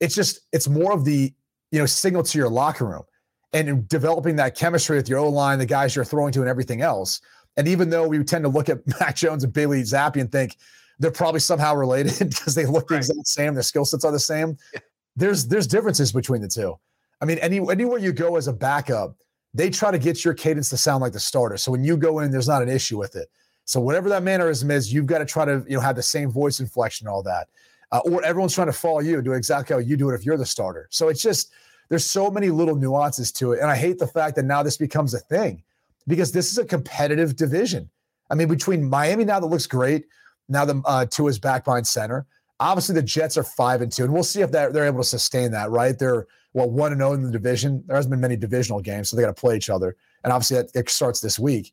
It's 0.00 0.14
just 0.14 0.40
it's 0.52 0.66
more 0.66 0.92
of 0.92 1.04
the 1.04 1.32
you 1.70 1.78
know 1.78 1.86
signal 1.86 2.22
to 2.24 2.38
your 2.38 2.48
locker 2.48 2.86
room 2.86 3.04
and 3.52 3.86
developing 3.88 4.36
that 4.36 4.56
chemistry 4.56 4.96
with 4.96 5.08
your 5.08 5.18
O 5.18 5.28
line, 5.28 5.58
the 5.58 5.66
guys 5.66 5.94
you're 5.94 6.04
throwing 6.04 6.32
to, 6.32 6.40
and 6.40 6.48
everything 6.48 6.82
else. 6.82 7.20
And 7.56 7.68
even 7.68 7.90
though 7.90 8.08
we 8.08 8.22
tend 8.24 8.44
to 8.44 8.48
look 8.48 8.68
at 8.68 8.78
Mac 9.00 9.16
Jones 9.16 9.44
and 9.44 9.52
Bailey 9.52 9.82
Zappe 9.82 10.20
and 10.20 10.30
think 10.32 10.56
they're 10.98 11.10
probably 11.10 11.40
somehow 11.40 11.74
related 11.74 12.18
because 12.30 12.54
they 12.54 12.66
look 12.66 12.88
the 12.88 12.96
exact 12.96 13.26
same, 13.26 13.54
their 13.54 13.62
skill 13.62 13.84
sets 13.84 14.04
are 14.04 14.12
the 14.12 14.18
same. 14.18 14.56
Yeah. 14.72 14.80
There's 15.16 15.46
there's 15.48 15.66
differences 15.66 16.12
between 16.12 16.40
the 16.40 16.48
two. 16.48 16.78
I 17.20 17.26
mean, 17.26 17.38
any 17.38 17.58
anywhere 17.70 17.98
you 17.98 18.12
go 18.12 18.36
as 18.36 18.48
a 18.48 18.52
backup, 18.54 19.16
they 19.54 19.70
try 19.70 19.90
to 19.90 19.98
get 19.98 20.24
your 20.24 20.34
cadence 20.34 20.70
to 20.70 20.76
sound 20.76 21.02
like 21.02 21.12
the 21.12 21.20
starter. 21.20 21.56
So 21.56 21.72
when 21.72 21.82
you 21.82 21.96
go 21.96 22.20
in, 22.20 22.30
there's 22.30 22.48
not 22.48 22.62
an 22.62 22.68
issue 22.68 22.98
with 22.98 23.16
it. 23.16 23.28
So 23.64 23.80
whatever 23.80 24.08
that 24.08 24.22
mannerism 24.22 24.70
is, 24.70 24.92
you've 24.92 25.06
got 25.06 25.18
to 25.18 25.24
try 25.24 25.44
to 25.44 25.64
you 25.68 25.76
know 25.76 25.80
have 25.80 25.96
the 25.96 26.02
same 26.02 26.30
voice 26.30 26.60
inflection, 26.60 27.06
and 27.06 27.14
all 27.14 27.22
that, 27.22 27.48
uh, 27.92 28.00
or 28.04 28.22
everyone's 28.24 28.54
trying 28.54 28.66
to 28.66 28.72
follow 28.72 29.00
you 29.00 29.14
and 29.14 29.24
do 29.24 29.32
exactly 29.32 29.74
how 29.74 29.80
you 29.80 29.96
do 29.96 30.10
it 30.10 30.14
if 30.14 30.24
you're 30.24 30.36
the 30.36 30.46
starter. 30.46 30.88
So 30.90 31.08
it's 31.08 31.22
just 31.22 31.52
there's 31.88 32.04
so 32.04 32.30
many 32.30 32.50
little 32.50 32.74
nuances 32.74 33.32
to 33.32 33.52
it, 33.52 33.60
and 33.60 33.70
I 33.70 33.76
hate 33.76 33.98
the 33.98 34.06
fact 34.06 34.36
that 34.36 34.44
now 34.44 34.62
this 34.62 34.76
becomes 34.76 35.14
a 35.14 35.20
thing 35.20 35.62
because 36.06 36.32
this 36.32 36.50
is 36.50 36.58
a 36.58 36.64
competitive 36.64 37.36
division. 37.36 37.88
I 38.30 38.34
mean, 38.34 38.48
between 38.48 38.88
Miami 38.88 39.24
now 39.24 39.40
that 39.40 39.46
looks 39.46 39.66
great, 39.66 40.06
now 40.48 40.64
the 40.64 40.82
uh, 40.84 41.06
Tua's 41.06 41.38
back 41.38 41.64
behind 41.64 41.86
center. 41.86 42.26
Obviously, 42.58 42.94
the 42.94 43.02
Jets 43.02 43.38
are 43.38 43.44
five 43.44 43.80
and 43.80 43.90
two, 43.90 44.04
and 44.04 44.12
we'll 44.12 44.22
see 44.22 44.42
if 44.42 44.50
they're, 44.50 44.72
they're 44.72 44.86
able 44.86 44.98
to 44.98 45.04
sustain 45.04 45.50
that. 45.52 45.70
Right? 45.70 45.98
They're 45.98 46.26
well 46.52 46.70
one 46.70 46.92
and 46.92 47.00
zero 47.00 47.10
oh 47.10 47.14
in 47.14 47.22
the 47.22 47.30
division. 47.30 47.82
There 47.86 47.96
hasn't 47.96 48.10
been 48.10 48.20
many 48.20 48.36
divisional 48.36 48.80
games, 48.80 49.08
so 49.08 49.16
they 49.16 49.22
got 49.22 49.34
to 49.34 49.40
play 49.40 49.56
each 49.56 49.70
other, 49.70 49.96
and 50.24 50.32
obviously 50.32 50.58
that 50.58 50.70
it 50.74 50.90
starts 50.90 51.20
this 51.20 51.38
week. 51.38 51.72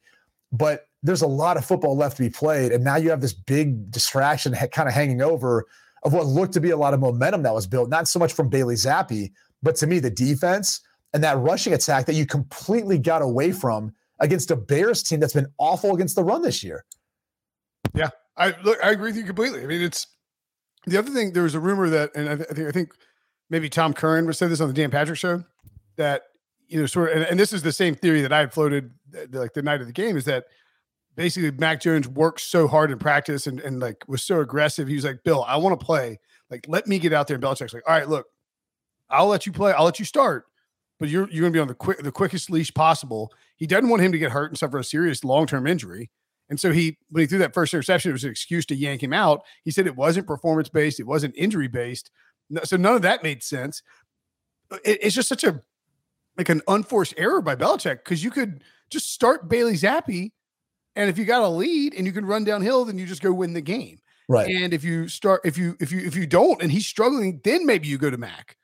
But 0.51 0.87
there's 1.03 1.21
a 1.21 1.27
lot 1.27 1.57
of 1.57 1.65
football 1.65 1.95
left 1.95 2.17
to 2.17 2.23
be 2.23 2.29
played, 2.29 2.71
and 2.71 2.83
now 2.83 2.95
you 2.95 3.09
have 3.09 3.21
this 3.21 3.33
big 3.33 3.91
distraction 3.91 4.53
ha- 4.53 4.67
kind 4.67 4.87
of 4.87 4.93
hanging 4.93 5.21
over 5.21 5.65
of 6.03 6.13
what 6.13 6.25
looked 6.25 6.53
to 6.53 6.61
be 6.61 6.69
a 6.69 6.77
lot 6.77 6.93
of 6.93 6.99
momentum 6.99 7.43
that 7.43 7.53
was 7.53 7.67
built, 7.67 7.89
not 7.89 8.07
so 8.07 8.19
much 8.19 8.33
from 8.33 8.49
Bailey 8.49 8.75
Zappe, 8.75 9.31
but 9.63 9.75
to 9.77 9.87
me 9.87 9.99
the 9.99 10.09
defense 10.09 10.81
and 11.13 11.23
that 11.23 11.37
rushing 11.37 11.73
attack 11.73 12.05
that 12.05 12.13
you 12.13 12.25
completely 12.25 12.97
got 12.97 13.21
away 13.21 13.51
from 13.51 13.93
against 14.19 14.51
a 14.51 14.55
Bears 14.55 15.03
team 15.03 15.19
that's 15.19 15.33
been 15.33 15.47
awful 15.57 15.93
against 15.93 16.15
the 16.15 16.23
run 16.23 16.41
this 16.41 16.63
year. 16.63 16.85
Yeah, 17.93 18.09
I 18.37 18.53
look, 18.63 18.77
I 18.83 18.91
agree 18.91 19.09
with 19.09 19.17
you 19.17 19.23
completely. 19.23 19.63
I 19.63 19.65
mean, 19.65 19.81
it's 19.81 20.07
the 20.85 20.97
other 20.97 21.11
thing. 21.11 21.33
There 21.33 21.43
was 21.43 21.55
a 21.55 21.59
rumor 21.59 21.89
that, 21.89 22.11
and 22.15 22.29
I, 22.29 22.35
th- 22.35 22.49
I 22.49 22.53
think 22.53 22.67
I 22.67 22.71
think 22.71 22.89
maybe 23.49 23.69
Tom 23.69 23.93
Curran 23.93 24.25
was 24.25 24.37
said 24.37 24.49
this 24.49 24.61
on 24.61 24.67
the 24.67 24.73
Dan 24.73 24.91
Patrick 24.91 25.17
show 25.17 25.43
that 25.95 26.23
you 26.67 26.79
know 26.79 26.85
sort 26.85 27.11
of, 27.11 27.17
and, 27.17 27.25
and 27.25 27.39
this 27.39 27.53
is 27.53 27.63
the 27.63 27.71
same 27.71 27.95
theory 27.95 28.21
that 28.21 28.33
I 28.33 28.39
had 28.39 28.53
floated 28.53 28.91
like 29.31 29.53
the 29.53 29.61
night 29.61 29.81
of 29.81 29.87
the 29.87 29.93
game 29.93 30.17
is 30.17 30.25
that 30.25 30.45
basically 31.15 31.51
Mac 31.51 31.81
Jones 31.81 32.07
worked 32.07 32.41
so 32.41 32.67
hard 32.67 32.91
in 32.91 32.99
practice 32.99 33.47
and, 33.47 33.59
and 33.61 33.79
like 33.79 34.03
was 34.07 34.23
so 34.23 34.41
aggressive. 34.41 34.87
He 34.87 34.95
was 34.95 35.05
like, 35.05 35.23
Bill, 35.23 35.43
I 35.47 35.57
want 35.57 35.79
to 35.79 35.85
play. 35.85 36.19
Like, 36.49 36.65
let 36.67 36.87
me 36.87 36.99
get 36.99 37.13
out 37.13 37.27
there. 37.27 37.35
And 37.35 37.43
Belichick's 37.43 37.73
like, 37.73 37.83
all 37.87 37.93
right, 37.93 38.07
look, 38.07 38.27
I'll 39.09 39.27
let 39.27 39.45
you 39.45 39.51
play. 39.51 39.73
I'll 39.73 39.85
let 39.85 39.99
you 39.99 40.05
start 40.05 40.45
but 40.99 41.09
you're 41.09 41.29
you're 41.29 41.45
to 41.45 41.51
be 41.51 41.59
on 41.59 41.67
the 41.67 41.75
quick 41.75 42.01
the 42.01 42.11
quickest 42.11 42.49
leash 42.49 42.73
possible. 42.73 43.31
He 43.55 43.67
doesn't 43.67 43.89
want 43.89 44.01
him 44.01 44.11
to 44.11 44.17
get 44.17 44.31
hurt 44.31 44.51
and 44.51 44.57
suffer 44.57 44.77
a 44.77 44.83
serious 44.83 45.23
long 45.23 45.47
term 45.47 45.67
injury. 45.67 46.09
And 46.49 46.59
so 46.59 46.71
he 46.71 46.97
when 47.09 47.21
he 47.21 47.27
threw 47.27 47.39
that 47.39 47.53
first 47.53 47.73
interception, 47.73 48.09
it 48.09 48.13
was 48.13 48.23
an 48.23 48.31
excuse 48.31 48.65
to 48.67 48.75
yank 48.75 49.03
him 49.03 49.13
out. 49.13 49.41
He 49.63 49.71
said 49.71 49.85
it 49.87 49.95
wasn't 49.95 50.27
performance 50.27 50.69
based, 50.69 50.99
it 50.99 51.07
wasn't 51.07 51.35
injury 51.37 51.67
based. 51.67 52.11
So 52.63 52.77
none 52.77 52.95
of 52.95 53.01
that 53.01 53.23
made 53.23 53.43
sense. 53.43 53.83
It, 54.83 54.99
it's 55.01 55.15
just 55.15 55.29
such 55.29 55.43
a 55.43 55.61
like 56.37 56.49
an 56.49 56.61
unforced 56.67 57.13
error 57.17 57.41
by 57.41 57.55
Belichick 57.55 57.97
because 58.03 58.23
you 58.23 58.31
could 58.31 58.63
just 58.89 59.11
start 59.11 59.49
Bailey 59.49 59.73
Zappe, 59.73 60.31
and 60.95 61.09
if 61.09 61.17
you 61.17 61.25
got 61.25 61.41
a 61.41 61.49
lead 61.49 61.93
and 61.93 62.05
you 62.05 62.13
can 62.13 62.25
run 62.25 62.43
downhill, 62.43 62.85
then 62.85 62.97
you 62.97 63.05
just 63.05 63.21
go 63.21 63.33
win 63.33 63.53
the 63.53 63.61
game. 63.61 63.99
Right. 64.29 64.49
And 64.49 64.73
if 64.73 64.83
you 64.83 65.07
start, 65.07 65.41
if 65.45 65.57
you 65.57 65.75
if 65.79 65.91
you 65.91 65.99
if 65.99 66.15
you 66.15 66.27
don't, 66.27 66.61
and 66.61 66.71
he's 66.71 66.85
struggling, 66.85 67.41
then 67.43 67.65
maybe 67.65 67.87
you 67.87 67.97
go 67.97 68.09
to 68.09 68.17
Mac 68.17 68.57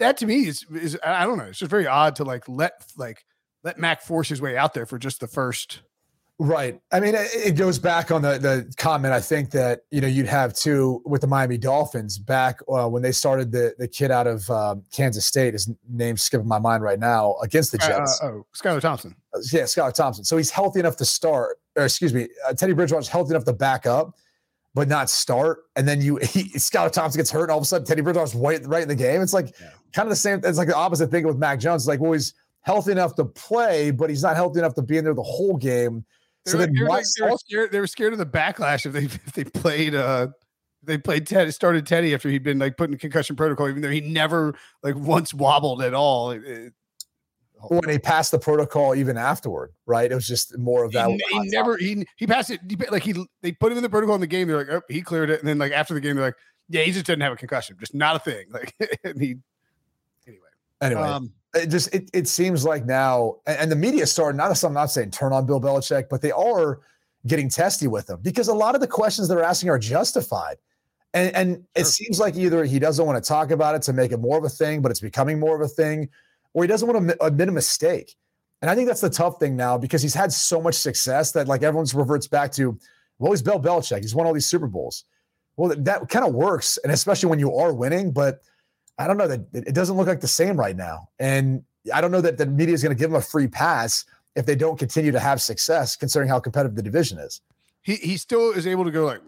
that 0.00 0.16
to 0.16 0.26
me 0.26 0.48
is 0.48 0.66
is 0.72 0.98
I 1.04 1.24
don't 1.24 1.38
know. 1.38 1.44
It's 1.44 1.60
just 1.60 1.70
very 1.70 1.86
odd 1.86 2.16
to 2.16 2.24
like 2.24 2.48
let 2.48 2.72
like 2.96 3.24
let 3.62 3.78
Mac 3.78 4.02
force 4.02 4.28
his 4.28 4.42
way 4.42 4.56
out 4.56 4.74
there 4.74 4.86
for 4.86 4.98
just 4.98 5.20
the 5.20 5.28
first. 5.28 5.82
Right. 6.42 6.80
I 6.90 7.00
mean, 7.00 7.12
it 7.14 7.54
goes 7.54 7.78
back 7.78 8.10
on 8.10 8.22
the 8.22 8.38
the 8.38 8.72
comment. 8.78 9.12
I 9.12 9.20
think 9.20 9.50
that 9.50 9.82
you 9.90 10.00
know 10.00 10.06
you'd 10.06 10.24
have 10.24 10.54
too 10.54 11.02
with 11.04 11.20
the 11.20 11.26
Miami 11.26 11.58
Dolphins 11.58 12.16
back 12.16 12.60
uh, 12.66 12.88
when 12.88 13.02
they 13.02 13.12
started 13.12 13.52
the 13.52 13.74
the 13.78 13.86
kid 13.86 14.10
out 14.10 14.26
of 14.26 14.48
um, 14.48 14.82
Kansas 14.90 15.26
State. 15.26 15.52
His 15.52 15.70
name's 15.86 16.22
skipping 16.22 16.48
my 16.48 16.58
mind 16.58 16.82
right 16.82 16.98
now 16.98 17.36
against 17.42 17.72
the 17.72 17.78
Jets. 17.78 18.22
Uh, 18.22 18.28
oh, 18.28 18.46
Skylar 18.56 18.80
Thompson. 18.80 19.14
Uh, 19.34 19.40
yeah, 19.52 19.64
Skylar 19.64 19.92
Thompson. 19.92 20.24
So 20.24 20.38
he's 20.38 20.50
healthy 20.50 20.80
enough 20.80 20.96
to 20.96 21.04
start. 21.04 21.58
Or 21.76 21.84
excuse 21.84 22.14
me, 22.14 22.28
uh, 22.48 22.54
Teddy 22.54 22.72
Bridgewater's 22.72 23.08
healthy 23.08 23.32
enough 23.32 23.44
to 23.44 23.52
back 23.52 23.84
up 23.84 24.16
but 24.74 24.88
not 24.88 25.10
start. 25.10 25.64
And 25.76 25.86
then 25.86 26.00
you 26.00 26.16
he, 26.22 26.44
Skylar 26.54 26.90
Thompson 26.90 27.18
gets 27.18 27.30
hurt, 27.30 27.42
and 27.42 27.50
all 27.50 27.58
of 27.58 27.64
a 27.64 27.66
sudden 27.66 27.86
Teddy 27.86 28.00
Bridgewater's 28.00 28.34
right, 28.34 28.64
right 28.66 28.82
in 28.82 28.88
the 28.88 28.94
game. 28.94 29.20
It's 29.20 29.34
like 29.34 29.52
yeah. 29.60 29.72
kind 29.92 30.06
of 30.06 30.10
the 30.10 30.16
same. 30.16 30.40
It's 30.42 30.56
like 30.56 30.68
the 30.68 30.76
opposite 30.76 31.10
thing 31.10 31.26
with 31.26 31.36
Mac 31.36 31.60
Jones. 31.60 31.82
It's 31.82 31.88
like, 31.88 32.00
well, 32.00 32.12
he's 32.12 32.32
healthy 32.62 32.92
enough 32.92 33.14
to 33.16 33.24
play, 33.24 33.90
but 33.90 34.10
he's 34.10 34.22
not 34.22 34.36
healthy 34.36 34.60
enough 34.60 34.74
to 34.74 34.82
be 34.82 34.96
in 34.96 35.04
there 35.04 35.14
the 35.14 35.22
whole 35.22 35.56
game. 35.58 36.04
So 36.46 36.56
they, 36.56 36.66
then 36.66 36.86
why, 36.86 37.02
they, 37.18 37.30
were 37.30 37.36
scared, 37.36 37.72
they 37.72 37.80
were 37.80 37.86
scared 37.86 38.12
of 38.12 38.18
the 38.18 38.26
backlash 38.26 38.86
if 38.86 38.92
they 38.92 39.04
if 39.04 39.32
they 39.32 39.44
played 39.44 39.94
uh 39.94 40.28
they 40.82 40.98
played 40.98 41.26
Ted 41.26 41.52
started 41.52 41.86
Teddy 41.86 42.14
after 42.14 42.28
he'd 42.28 42.42
been 42.42 42.58
like 42.58 42.76
put 42.76 42.90
in 42.90 42.96
concussion 42.96 43.36
protocol, 43.36 43.68
even 43.68 43.82
though 43.82 43.90
he 43.90 44.00
never 44.00 44.54
like 44.82 44.96
once 44.96 45.34
wobbled 45.34 45.82
at 45.82 45.94
all. 45.94 46.30
It, 46.30 46.44
it, 46.44 46.72
when 47.68 47.90
he 47.90 47.98
passed 47.98 48.30
the 48.30 48.38
protocol 48.38 48.94
even 48.94 49.18
afterward, 49.18 49.72
right? 49.84 50.10
It 50.10 50.14
was 50.14 50.26
just 50.26 50.56
more 50.56 50.84
of 50.84 50.92
that. 50.92 51.10
He, 51.10 51.20
he 51.30 51.48
never 51.50 51.76
he 51.76 52.06
he 52.16 52.26
passed 52.26 52.50
it 52.50 52.60
he, 52.68 52.76
like 52.90 53.02
he 53.02 53.14
they 53.42 53.52
put 53.52 53.70
him 53.70 53.78
in 53.78 53.82
the 53.82 53.90
protocol 53.90 54.14
in 54.14 54.20
the 54.20 54.26
game. 54.26 54.48
They're 54.48 54.56
like, 54.56 54.70
oh, 54.70 54.82
he 54.88 55.02
cleared 55.02 55.28
it, 55.30 55.40
and 55.40 55.48
then 55.48 55.58
like 55.58 55.72
after 55.72 55.92
the 55.92 56.00
game, 56.00 56.16
they're 56.16 56.24
like, 56.24 56.36
yeah, 56.70 56.82
he 56.82 56.92
just 56.92 57.04
didn't 57.04 57.22
have 57.22 57.32
a 57.32 57.36
concussion, 57.36 57.76
just 57.78 57.94
not 57.94 58.16
a 58.16 58.18
thing. 58.18 58.46
Like, 58.52 58.74
and 59.04 59.20
he 59.20 59.36
anyway. 60.26 60.48
Anyway, 60.80 61.02
um, 61.02 61.32
it 61.54 61.66
just 61.66 61.92
it, 61.94 62.10
it 62.12 62.28
seems 62.28 62.64
like 62.64 62.86
now, 62.86 63.36
and, 63.46 63.70
the 63.70 63.76
media 63.76 64.06
started. 64.06 64.36
Not 64.36 64.50
as 64.50 64.62
I'm 64.62 64.72
not 64.72 64.90
saying 64.90 65.10
turn 65.10 65.32
on 65.32 65.46
Bill 65.46 65.60
Belichick, 65.60 66.08
but 66.08 66.22
they 66.22 66.30
are 66.30 66.80
getting 67.26 67.48
testy 67.48 67.88
with 67.88 68.08
him 68.08 68.18
because 68.22 68.48
a 68.48 68.54
lot 68.54 68.74
of 68.74 68.80
the 68.80 68.86
questions 68.86 69.28
they're 69.28 69.42
asking 69.42 69.68
are 69.70 69.78
justified. 69.78 70.56
And, 71.12 71.34
and 71.34 71.54
sure. 71.56 71.64
it 71.74 71.86
seems 71.86 72.20
like 72.20 72.36
either 72.36 72.64
he 72.64 72.78
doesn't 72.78 73.04
want 73.04 73.22
to 73.22 73.28
talk 73.28 73.50
about 73.50 73.74
it 73.74 73.82
to 73.82 73.92
make 73.92 74.12
it 74.12 74.18
more 74.18 74.38
of 74.38 74.44
a 74.44 74.48
thing, 74.48 74.80
but 74.80 74.90
it's 74.90 75.00
becoming 75.00 75.40
more 75.40 75.56
of 75.56 75.60
a 75.60 75.68
thing, 75.68 76.08
or 76.54 76.62
he 76.62 76.68
doesn't 76.68 76.88
want 76.88 77.08
to 77.08 77.24
admit 77.24 77.48
a 77.48 77.52
mistake. 77.52 78.16
And 78.62 78.70
I 78.70 78.74
think 78.74 78.86
that's 78.86 79.00
the 79.00 79.10
tough 79.10 79.40
thing 79.40 79.56
now 79.56 79.76
because 79.76 80.02
he's 80.02 80.14
had 80.14 80.32
so 80.32 80.60
much 80.60 80.74
success 80.76 81.32
that 81.32 81.48
like 81.48 81.62
everyone's 81.62 81.94
reverts 81.94 82.28
back 82.28 82.52
to, 82.52 82.78
well, 83.18 83.32
he's 83.32 83.42
Bill 83.42 83.58
Belichick. 83.58 84.02
He's 84.02 84.14
won 84.14 84.26
all 84.26 84.32
these 84.32 84.46
Super 84.46 84.68
Bowls. 84.68 85.04
Well, 85.56 85.74
that 85.76 86.08
kind 86.08 86.24
of 86.24 86.32
works, 86.32 86.78
and 86.78 86.92
especially 86.92 87.28
when 87.28 87.38
you 87.38 87.54
are 87.56 87.72
winning. 87.72 88.12
But 88.12 88.40
I 89.00 89.06
don't 89.06 89.16
know 89.16 89.26
that 89.28 89.40
it 89.54 89.74
doesn't 89.74 89.96
look 89.96 90.06
like 90.06 90.20
the 90.20 90.28
same 90.28 90.58
right 90.58 90.76
now. 90.76 91.08
And 91.18 91.64
I 91.92 92.02
don't 92.02 92.10
know 92.10 92.20
that 92.20 92.36
the 92.36 92.44
media 92.44 92.74
is 92.74 92.82
going 92.82 92.94
to 92.94 92.98
give 92.98 93.10
him 93.10 93.16
a 93.16 93.22
free 93.22 93.48
pass 93.48 94.04
if 94.36 94.44
they 94.44 94.54
don't 94.54 94.78
continue 94.78 95.10
to 95.10 95.18
have 95.18 95.40
success, 95.40 95.96
considering 95.96 96.28
how 96.28 96.38
competitive 96.38 96.76
the 96.76 96.82
division 96.82 97.18
is. 97.18 97.40
He 97.82 97.94
he 97.96 98.18
still 98.18 98.52
is 98.52 98.66
able 98.66 98.84
to 98.84 98.90
go 98.90 99.06
like 99.06 99.22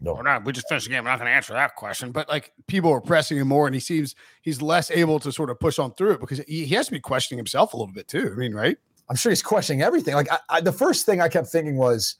no. 0.00 0.14
We're 0.14 0.22
not. 0.22 0.44
We 0.44 0.52
just 0.52 0.68
finished 0.68 0.86
the 0.86 0.90
game. 0.90 0.98
I'm 0.98 1.04
not 1.04 1.18
going 1.18 1.30
to 1.30 1.34
answer 1.34 1.52
that 1.54 1.76
question. 1.76 2.12
But 2.12 2.28
like 2.28 2.52
people 2.66 2.92
are 2.92 3.00
pressing 3.00 3.38
him 3.38 3.48
more, 3.48 3.66
and 3.66 3.74
he 3.74 3.80
seems 3.80 4.16
he's 4.42 4.60
less 4.60 4.90
able 4.90 5.20
to 5.20 5.30
sort 5.30 5.50
of 5.50 5.58
push 5.60 5.78
on 5.78 5.94
through 5.94 6.12
it 6.12 6.20
because 6.20 6.38
he, 6.40 6.64
he 6.66 6.74
has 6.74 6.86
to 6.86 6.92
be 6.92 7.00
questioning 7.00 7.38
himself 7.38 7.74
a 7.74 7.76
little 7.76 7.92
bit 7.92 8.08
too. 8.08 8.30
I 8.32 8.36
mean, 8.36 8.54
right? 8.54 8.76
I'm 9.08 9.16
sure 9.16 9.30
he's 9.30 9.42
questioning 9.42 9.82
everything. 9.82 10.14
Like 10.14 10.30
I, 10.30 10.38
I, 10.48 10.60
the 10.60 10.72
first 10.72 11.06
thing 11.06 11.20
I 11.20 11.28
kept 11.28 11.48
thinking 11.48 11.76
was, 11.76 12.16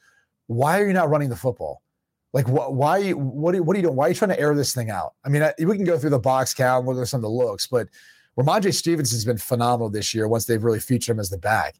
why 0.46 0.80
are 0.80 0.86
you 0.86 0.92
not 0.92 1.10
running 1.10 1.28
the 1.28 1.36
football? 1.36 1.82
Like 2.38 2.46
wh- 2.46 2.70
why? 2.70 3.10
What 3.10 3.56
are, 3.56 3.62
what 3.64 3.74
are 3.74 3.80
you 3.80 3.82
doing? 3.82 3.96
Why 3.96 4.06
are 4.06 4.08
you 4.10 4.14
trying 4.14 4.30
to 4.30 4.38
air 4.38 4.54
this 4.54 4.72
thing 4.72 4.90
out? 4.90 5.14
I 5.24 5.28
mean, 5.28 5.42
I, 5.42 5.52
we 5.58 5.74
can 5.74 5.84
go 5.84 5.98
through 5.98 6.10
the 6.10 6.20
box 6.20 6.54
count, 6.54 6.86
look 6.86 6.96
at 6.96 7.08
some 7.08 7.18
of 7.18 7.22
the 7.22 7.28
looks, 7.28 7.66
but 7.66 7.88
Rhamondre 8.38 8.72
Stevenson's 8.72 9.24
been 9.24 9.38
phenomenal 9.38 9.90
this 9.90 10.14
year. 10.14 10.28
Once 10.28 10.44
they've 10.44 10.62
really 10.62 10.78
featured 10.78 11.16
him 11.16 11.18
as 11.18 11.30
the 11.30 11.38
back, 11.38 11.74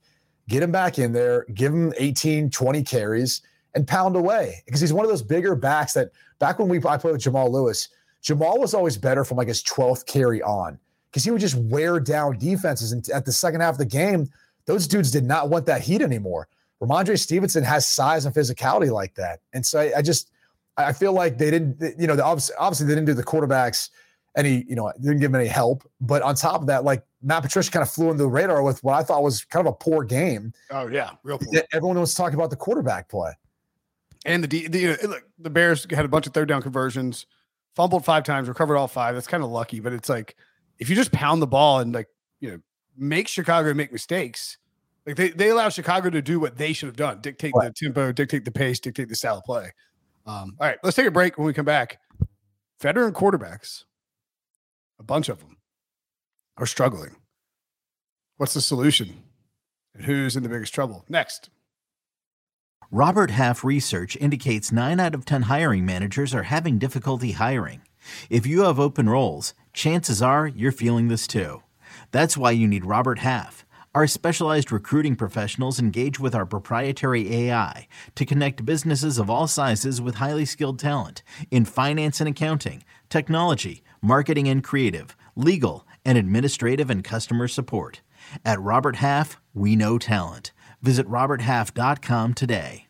get 0.49 0.61
him 0.61 0.73
back 0.73 0.99
in 0.99 1.13
there, 1.13 1.47
give 1.55 1.73
him 1.73 1.93
18, 1.97 2.51
20 2.51 2.83
carries, 2.83 3.43
and 3.77 3.87
pound 3.87 4.17
away 4.17 4.61
because 4.67 4.81
he's 4.81 4.93
one 4.93 5.05
of 5.05 5.11
those 5.13 5.23
bigger 5.23 5.55
backs 5.55 5.93
that 5.93 6.11
back 6.41 6.59
when 6.59 6.69
we 6.69 6.79
I 6.79 6.97
played 6.97 7.13
with 7.13 7.21
Jamal 7.21 7.53
Lewis, 7.53 7.91
Jamal 8.21 8.59
was 8.59 8.75
always 8.75 8.97
better 8.97 9.23
from 9.23 9.37
like 9.37 9.47
his 9.47 9.63
12th 9.63 10.07
carry 10.07 10.43
on 10.43 10.77
because 11.13 11.23
he 11.23 11.31
would 11.31 11.41
just 11.41 11.55
wear 11.55 12.01
down 12.01 12.37
defenses. 12.37 12.91
And 12.91 13.09
at 13.11 13.25
the 13.25 13.33
second 13.33 13.61
half 13.61 13.75
of 13.75 13.79
the 13.79 13.87
game, 13.87 14.29
those 14.67 14.89
dudes 14.89 15.13
did 15.13 15.25
not 15.25 15.51
want 15.51 15.67
that 15.67 15.83
heat 15.83 16.03
anymore. 16.03 16.49
Rhamondre 16.83 17.17
Stevenson 17.17 17.63
has 17.63 17.87
size 17.87 18.27
and 18.27 18.35
physicality 18.35 18.91
like 18.91 19.15
that. 19.15 19.39
And 19.53 19.65
so 19.65 19.79
I, 19.79 19.99
I 19.99 20.03
just, 20.03 20.33
I 20.79 20.93
feel 20.93 21.13
like 21.13 21.39
they 21.39 21.51
didn't, 21.51 21.99
you 21.99 22.07
know, 22.07 22.15
obviously, 22.23 22.55
obviously 22.59 22.87
they 22.87 22.95
didn't 22.95 23.07
do 23.07 23.15
the 23.15 23.25
quarterbacks 23.25 23.91
any, 24.37 24.65
you 24.69 24.77
know, 24.77 24.93
didn't 25.01 25.19
give 25.19 25.33
them 25.33 25.41
any 25.41 25.49
help. 25.49 25.89
But 26.01 26.23
on 26.23 26.37
top 26.37 26.61
of 26.61 26.69
that, 26.69 26.85
like 26.85 27.05
Matt 27.23 27.43
Patricia 27.43 27.71
kind 27.71 27.83
of 27.83 27.91
flew 27.91 28.11
under 28.11 28.23
the 28.23 28.29
radar 28.29 28.63
with 28.63 28.83
what 28.85 28.95
I 28.95 29.03
thought 29.03 29.23
was 29.23 29.45
kind 29.45 29.67
of 29.67 29.73
a 29.75 29.77
poor 29.77 30.05
game. 30.05 30.53
Oh 30.71 30.87
yeah, 30.87 31.11
real 31.25 31.39
poor. 31.39 31.63
Everyone 31.73 31.99
was 31.99 32.15
talking 32.15 32.37
about 32.37 32.51
the 32.51 32.57
quarterback 32.57 33.09
play. 33.09 33.33
And 34.25 34.45
the, 34.45 34.69
the 34.69 34.97
look, 35.07 35.25
the 35.39 35.51
Bears 35.51 35.87
had 35.91 36.05
a 36.05 36.09
bunch 36.09 36.27
of 36.27 36.35
third 36.35 36.49
down 36.49 36.63
conversions, 36.63 37.27
fumbled 37.75 38.05
five 38.05 38.25
times, 38.25 38.49
recovered 38.49 38.77
all 38.77 38.89
five. 38.89 39.15
That's 39.15 39.27
kind 39.27 39.43
of 39.43 39.51
lucky, 39.51 39.81
but 39.81 39.93
it's 39.93 40.09
like 40.09 40.37
if 40.79 40.89
you 40.89 40.95
just 40.95 41.13
pound 41.13 41.43
the 41.43 41.47
ball 41.47 41.81
and 41.81 41.93
like 41.93 42.09
you 42.41 42.51
know 42.51 42.59
make 42.97 43.29
Chicago 43.29 43.75
make 43.75 43.93
mistakes, 43.93 44.59
like 45.07 45.17
they 45.17 45.31
they 45.31 45.49
allow 45.51 45.69
Chicago 45.69 46.11
to 46.11 46.23
do 46.23 46.39
what 46.39 46.57
they 46.57 46.73
should 46.73 46.89
have 46.89 46.97
done, 46.97 47.21
dictate 47.21 47.53
right. 47.57 47.69
the 47.69 47.87
tempo, 47.87 48.13
dictate 48.13 48.45
the 48.45 48.53
pace, 48.53 48.79
dictate 48.79 49.09
the 49.09 49.17
style 49.17 49.39
of 49.39 49.45
play. 49.45 49.73
Um, 50.29 50.57
all 50.61 50.67
right, 50.67 50.79
let's 50.83 50.95
take 50.95 51.07
a 51.07 51.11
break. 51.11 51.39
When 51.39 51.47
we 51.47 51.55
come 51.55 51.65
back, 51.65 52.01
veteran 52.83 53.15
quarterbacks, 53.15 53.85
a 55.01 55.03
bunch 55.03 55.31
of 55.31 55.39
them, 55.39 55.57
are 56.59 56.67
struggling. 56.67 57.17
What's 58.37 58.53
the 58.53 58.61
solution? 58.61 59.23
And 59.95 60.05
who's 60.05 60.37
in 60.37 60.43
the 60.43 60.51
biggest 60.51 60.75
trouble? 60.75 61.07
Next. 61.09 61.49
Robert 62.91 63.31
Half 63.31 63.65
research 63.65 64.17
indicates 64.17 64.71
9 64.71 65.01
out 65.01 65.15
of 65.15 65.25
10 65.25 65.43
hiring 65.43 65.87
managers 65.87 66.35
are 66.35 66.45
having 66.45 66.79
difficulty 66.79 67.33
hiring. 67.33 67.81
If 68.29 68.47
you 68.47 68.63
have 68.65 68.79
open 68.79 69.09
roles, 69.09 69.55
chances 69.73 70.21
are 70.21 70.47
you're 70.47 70.73
feeling 70.73 71.09
this 71.09 71.27
too. 71.27 71.63
That's 72.13 72.37
why 72.37 72.51
you 72.51 72.69
need 72.69 72.85
Robert 72.85 73.21
Half. 73.21 73.65
Our 73.95 74.07
specialized 74.07 74.71
recruiting 74.71 75.17
professionals 75.17 75.81
engage 75.81 76.21
with 76.21 76.35
our 76.35 76.45
proprietary 76.45 77.35
AI 77.35 77.89
to 78.17 78.27
connect 78.27 78.67
businesses 78.67 79.17
of 79.17 79.31
all 79.31 79.47
sizes 79.49 80.01
with 80.01 80.17
highly 80.17 80.45
skilled 80.45 80.79
talent 80.79 81.23
in 81.51 81.65
finance 81.65 82.21
and 82.21 82.29
accounting, 82.29 82.85
technology, 83.09 83.83
marketing 84.03 84.47
and 84.47 84.63
creative, 84.63 85.17
legal, 85.37 85.87
and 86.05 86.19
administrative 86.19 86.91
and 86.91 87.03
customer 87.03 87.49
support. 87.49 88.03
At 88.45 88.61
Robert 88.61 88.97
Half, 88.97 89.41
we 89.55 89.75
know 89.75 89.97
talent. 89.97 90.53
Visit 90.83 91.09
RobertHalf.com 91.09 92.35
today. 92.35 92.85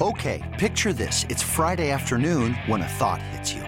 Okay, 0.00 0.56
picture 0.58 0.92
this. 0.92 1.26
It's 1.28 1.42
Friday 1.42 1.90
afternoon 1.90 2.54
when 2.66 2.82
a 2.82 2.88
thought 2.88 3.20
hits 3.20 3.52
you. 3.52 3.67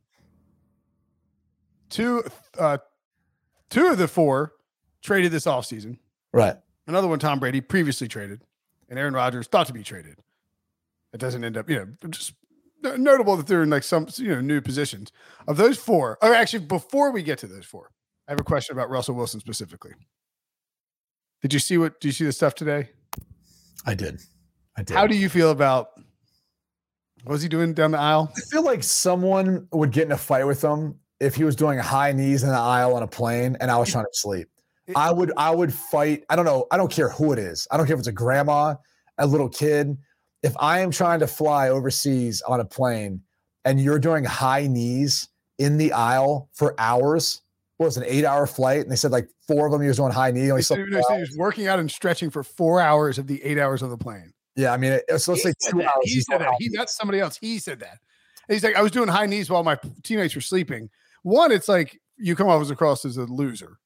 Two, 1.91 2.23
uh, 2.57 2.77
two 3.69 3.87
of 3.87 3.97
the 3.97 4.07
four 4.07 4.53
traded 5.03 5.31
this 5.31 5.45
offseason. 5.45 5.97
Right. 6.33 6.55
Another 6.87 7.07
one, 7.07 7.19
Tom 7.19 7.39
Brady, 7.39 7.61
previously 7.61 8.07
traded, 8.07 8.41
and 8.89 8.97
Aaron 8.97 9.13
Rodgers 9.13 9.47
thought 9.47 9.67
to 9.67 9.73
be 9.73 9.83
traded. 9.83 10.17
It 11.13 11.19
doesn't 11.19 11.43
end 11.43 11.57
up, 11.57 11.69
you 11.69 11.75
know, 11.75 12.09
just 12.09 12.33
notable 12.81 13.35
that 13.35 13.45
they're 13.45 13.63
in 13.63 13.69
like 13.69 13.83
some, 13.83 14.07
you 14.15 14.29
know, 14.29 14.41
new 14.41 14.61
positions. 14.61 15.11
Of 15.47 15.57
those 15.57 15.77
four, 15.77 16.17
or 16.21 16.33
actually, 16.33 16.65
before 16.65 17.11
we 17.11 17.21
get 17.21 17.37
to 17.39 17.47
those 17.47 17.65
four, 17.65 17.91
I 18.27 18.31
have 18.31 18.39
a 18.39 18.45
question 18.45 18.75
about 18.75 18.89
Russell 18.89 19.15
Wilson 19.15 19.41
specifically. 19.41 19.91
Did 21.41 21.53
you 21.53 21.59
see 21.59 21.77
what? 21.77 21.99
Do 21.99 22.07
you 22.07 22.13
see 22.13 22.25
the 22.25 22.31
stuff 22.31 22.55
today? 22.55 22.89
I 23.85 23.95
did. 23.95 24.21
I 24.77 24.83
did. 24.83 24.95
How 24.95 25.07
do 25.07 25.15
you 25.15 25.27
feel 25.27 25.51
about? 25.51 25.91
What 27.23 27.33
was 27.33 27.41
he 27.41 27.49
doing 27.49 27.73
down 27.73 27.91
the 27.91 27.99
aisle? 27.99 28.31
I 28.35 28.39
feel 28.49 28.63
like 28.63 28.81
someone 28.83 29.67
would 29.71 29.91
get 29.91 30.05
in 30.05 30.11
a 30.11 30.17
fight 30.17 30.45
with 30.45 30.63
him 30.63 30.95
if 31.21 31.35
he 31.35 31.43
was 31.43 31.55
doing 31.55 31.77
high 31.77 32.11
knees 32.11 32.43
in 32.43 32.49
the 32.49 32.55
aisle 32.55 32.95
on 32.95 33.03
a 33.03 33.07
plane 33.07 33.55
and 33.61 33.69
I 33.69 33.77
was 33.77 33.89
trying 33.89 34.05
to 34.05 34.13
sleep. 34.13 34.47
I 34.95 35.11
would 35.11 35.31
I 35.37 35.51
would 35.51 35.73
fight. 35.73 36.25
I 36.29 36.35
don't 36.35 36.43
know. 36.43 36.65
I 36.71 36.75
don't 36.75 36.91
care 36.91 37.09
who 37.09 37.31
it 37.31 37.39
is. 37.39 37.67
I 37.71 37.77
don't 37.77 37.85
care 37.85 37.93
if 37.93 37.99
it's 37.99 38.07
a 38.07 38.11
grandma, 38.11 38.75
a 39.17 39.27
little 39.27 39.47
kid. 39.47 39.97
If 40.43 40.53
I 40.59 40.79
am 40.79 40.91
trying 40.91 41.19
to 41.19 41.27
fly 41.27 41.69
overseas 41.69 42.41
on 42.41 42.59
a 42.59 42.65
plane 42.65 43.21
and 43.63 43.79
you're 43.79 43.99
doing 43.99 44.25
high 44.25 44.67
knees 44.67 45.29
in 45.59 45.77
the 45.77 45.93
aisle 45.93 46.49
for 46.53 46.73
hours, 46.79 47.41
what 47.77 47.85
was 47.85 47.97
it, 47.97 48.01
an 48.01 48.09
eight 48.09 48.25
hour 48.25 48.47
flight? 48.47 48.81
And 48.81 48.91
they 48.91 48.95
said 48.95 49.11
like 49.11 49.29
four 49.47 49.67
of 49.67 49.71
them 49.71 49.81
he 49.81 49.87
was 49.87 49.97
doing 49.97 50.11
high 50.11 50.31
knee. 50.31 50.51
Only 50.51 50.63
he 50.63 50.73
was 50.73 51.35
working 51.37 51.67
out 51.67 51.79
and 51.79 51.89
stretching 51.89 52.31
for 52.31 52.43
four 52.43 52.81
hours 52.81 53.19
of 53.19 53.27
the 53.27 53.41
eight 53.43 53.59
hours 53.59 53.83
on 53.83 53.91
the 53.91 53.97
plane. 53.97 54.33
Yeah, 54.55 54.73
I 54.73 54.77
mean, 54.77 54.99
so 55.17 55.31
let's 55.31 55.43
say 55.43 55.53
two 55.69 55.77
that. 55.77 55.85
hours. 55.85 56.03
He 56.03 56.19
said 56.21 56.39
that. 56.39 56.55
He, 56.59 56.69
not 56.69 56.89
somebody 56.89 57.19
else. 57.19 57.37
He 57.37 57.59
said 57.59 57.79
that. 57.79 57.99
And 58.49 58.55
he's 58.55 58.63
like, 58.63 58.75
I 58.75 58.81
was 58.81 58.91
doing 58.91 59.07
high 59.07 59.27
knees 59.27 59.49
while 59.49 59.63
my 59.63 59.79
teammates 60.03 60.35
were 60.35 60.41
sleeping. 60.41 60.89
One, 61.23 61.51
it's 61.51 61.67
like 61.67 61.99
you 62.17 62.35
come 62.35 62.47
off 62.47 62.61
as 62.61 62.71
across 62.71 63.05
as 63.05 63.17
a 63.17 63.25
loser, 63.25 63.77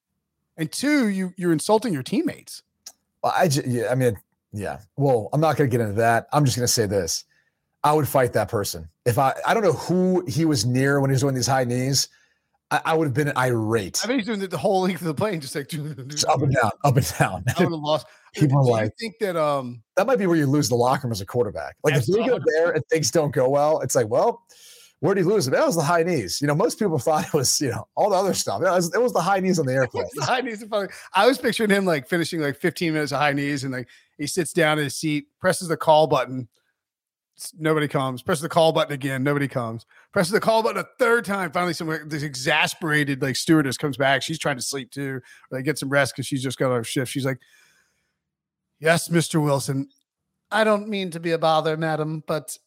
and 0.58 0.72
two, 0.72 1.08
you 1.08 1.34
you're 1.38 1.54
insulting 1.54 1.94
your 1.94 2.04
teammates. 2.04 2.64
Well, 3.24 3.34
I 3.36 3.48
just, 3.48 3.68
yeah, 3.68 3.90
I 3.92 3.96
mean, 3.96 4.18
yeah. 4.54 4.80
Well, 4.98 5.30
I'm 5.34 5.42
not 5.42 5.58
going 5.58 5.70
to 5.70 5.78
get 5.78 5.82
into 5.82 5.96
that. 5.96 6.28
I'm 6.32 6.46
just 6.46 6.58
going 6.58 6.68
to 6.68 6.72
say 6.72 6.86
this: 6.86 7.26
I 7.84 7.94
would 7.94 8.08
fight 8.08 8.34
that 8.34 8.50
person 8.50 8.88
if 9.06 9.18
I. 9.18 9.34
I 9.46 9.54
don't 9.54 9.64
know 9.64 9.74
who 9.74 10.24
he 10.28 10.46
was 10.46 10.66
near 10.66 11.02
when 11.02 11.10
he 11.10 11.14
was 11.14 11.22
doing 11.22 11.36
these 11.36 11.48
high 11.48 11.66
knees. 11.66 12.08
I, 12.72 12.82
I 12.86 12.94
would 12.96 13.06
have 13.06 13.14
been 13.14 13.32
irate. 13.38 14.02
I 14.04 14.08
mean, 14.08 14.18
he's 14.18 14.26
doing 14.26 14.40
the, 14.40 14.48
the 14.48 14.58
whole 14.58 14.82
length 14.82 15.02
of 15.02 15.08
the 15.08 15.14
plane, 15.14 15.40
just 15.40 15.56
like 15.56 15.68
just 16.08 16.26
up 16.28 16.42
and 16.42 16.54
down, 16.54 16.72
up 16.84 16.98
and 16.98 17.14
down. 17.20 17.44
I 17.48 17.64
would 17.64 17.72
have 17.72 17.72
lost. 17.72 18.08
People 18.34 18.66
Do 18.66 18.72
like, 18.72 18.92
think 19.00 19.16
that 19.22 19.38
um 19.38 19.82
that 19.96 20.06
might 20.06 20.20
be 20.20 20.28
where 20.28 20.36
you 20.36 20.46
lose 20.46 20.68
the 20.68 20.76
locker 20.76 21.08
room 21.08 21.14
as 21.14 21.22
a 21.22 21.26
quarterback. 21.26 21.78
Like 21.84 21.96
if 21.96 22.08
you 22.08 22.26
go 22.26 22.38
there 22.58 22.72
and 22.72 22.84
things 22.88 23.10
don't 23.10 23.32
go 23.32 23.48
well, 23.48 23.80
it's 23.80 23.96
like, 23.96 24.10
well, 24.10 24.44
where 25.00 25.14
did 25.14 25.22
he 25.22 25.30
lose 25.30 25.48
it? 25.48 25.52
That 25.52 25.66
was 25.66 25.76
the 25.76 25.84
high 25.84 26.04
knees. 26.04 26.40
You 26.42 26.48
know, 26.48 26.56
most 26.56 26.80
people 26.80 26.98
thought 27.00 27.26
it 27.28 27.34
was, 27.34 27.60
you 27.60 27.70
know, 27.70 27.88
all 27.96 28.10
the 28.10 28.16
other 28.16 28.34
stuff. 28.34 28.62
It 28.62 28.66
was, 28.66 28.94
it 28.94 29.02
was 29.02 29.14
the 29.14 29.22
high 29.22 29.40
knees 29.40 29.60
on 29.60 29.66
the 29.66 29.74
airplane. 29.76 30.06
the 30.14 30.26
high 30.26 30.42
knees. 30.42 30.64
I 31.14 31.28
was 31.28 31.38
picturing 31.38 31.70
him 31.70 31.86
like 31.86 32.08
finishing 32.08 32.42
like 32.42 32.58
15 32.58 32.94
minutes 32.94 33.12
of 33.12 33.20
high 33.20 33.34
knees 33.34 33.64
and 33.64 33.74
like 33.74 33.88
he 34.18 34.28
sits 34.28 34.54
down 34.54 34.78
in 34.78 34.86
his 34.86 34.96
seat, 34.96 35.28
presses 35.40 35.68
the 35.68 35.78
call 35.78 36.08
button. 36.08 36.48
Nobody 37.58 37.90
comes. 37.90 38.22
Presses 38.22 38.44
the 38.44 38.50
call 38.50 38.72
button 38.72 38.94
again. 38.94 39.22
Nobody 39.22 39.50
comes. 39.50 39.86
Presses 40.14 40.32
the 40.32 40.40
call 40.40 40.64
button 40.64 40.82
a 40.82 40.88
third 41.00 41.26
time. 41.26 41.52
Finally, 41.52 41.74
some 41.74 41.90
this 42.08 42.24
exasperated 42.24 43.22
like 43.22 43.36
stewardess 43.36 43.78
comes 43.78 43.98
back. 43.98 44.24
She's 44.24 44.40
trying 44.40 44.56
to 44.56 44.62
sleep 44.62 44.90
too. 44.90 45.16
Or 45.52 45.58
they 45.58 45.62
get 45.62 45.78
some 45.78 45.90
rest 45.90 46.14
because 46.16 46.26
she's 46.26 46.42
just 46.42 46.58
got 46.58 46.74
her 46.74 46.86
shift. 46.86 47.12
She's 47.12 47.26
like, 47.26 47.40
"Yes, 48.80 49.10
Mister 49.10 49.42
Wilson. 49.42 49.90
I 50.50 50.64
don't 50.64 50.88
mean 50.88 51.12
to 51.12 51.20
be 51.20 51.32
a 51.32 51.38
bother, 51.38 51.76
madam, 51.76 52.24
but 52.26 52.58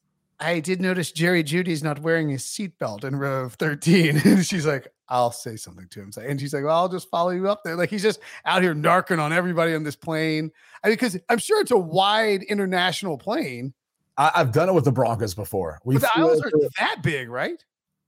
I 0.40 0.60
did 0.60 0.80
notice 0.80 1.10
Jerry 1.10 1.42
Jeudy's 1.42 1.82
not 1.82 2.00
wearing 2.00 2.28
his 2.28 2.44
seatbelt 2.44 3.04
in 3.04 3.16
row 3.16 3.48
13. 3.48 4.16
and 4.24 4.46
she's 4.46 4.66
like, 4.66 4.88
I'll 5.08 5.32
say 5.32 5.56
something 5.56 5.88
to 5.90 6.00
him. 6.00 6.12
And 6.22 6.40
she's 6.40 6.54
like, 6.54 6.64
Well, 6.64 6.76
I'll 6.76 6.88
just 6.88 7.10
follow 7.10 7.30
you 7.30 7.48
up 7.48 7.62
there. 7.64 7.76
Like 7.76 7.90
he's 7.90 8.02
just 8.02 8.20
out 8.44 8.62
here 8.62 8.74
narking 8.74 9.18
on 9.18 9.32
everybody 9.32 9.74
on 9.74 9.82
this 9.82 9.96
plane. 9.96 10.52
I 10.84 10.88
mean, 10.88 10.94
because 10.94 11.18
I'm 11.28 11.38
sure 11.38 11.60
it's 11.60 11.70
a 11.70 11.78
wide 11.78 12.42
international 12.42 13.18
plane. 13.18 13.74
I, 14.16 14.32
have 14.34 14.52
done 14.52 14.68
it 14.68 14.72
with 14.72 14.84
the 14.84 14.92
Broncos 14.92 15.34
before. 15.34 15.78
We 15.84 15.94
but 15.94 16.02
the 16.02 16.10
aisles 16.16 16.42
are 16.42 16.50
that 16.78 17.02
big, 17.02 17.30
right? 17.30 17.64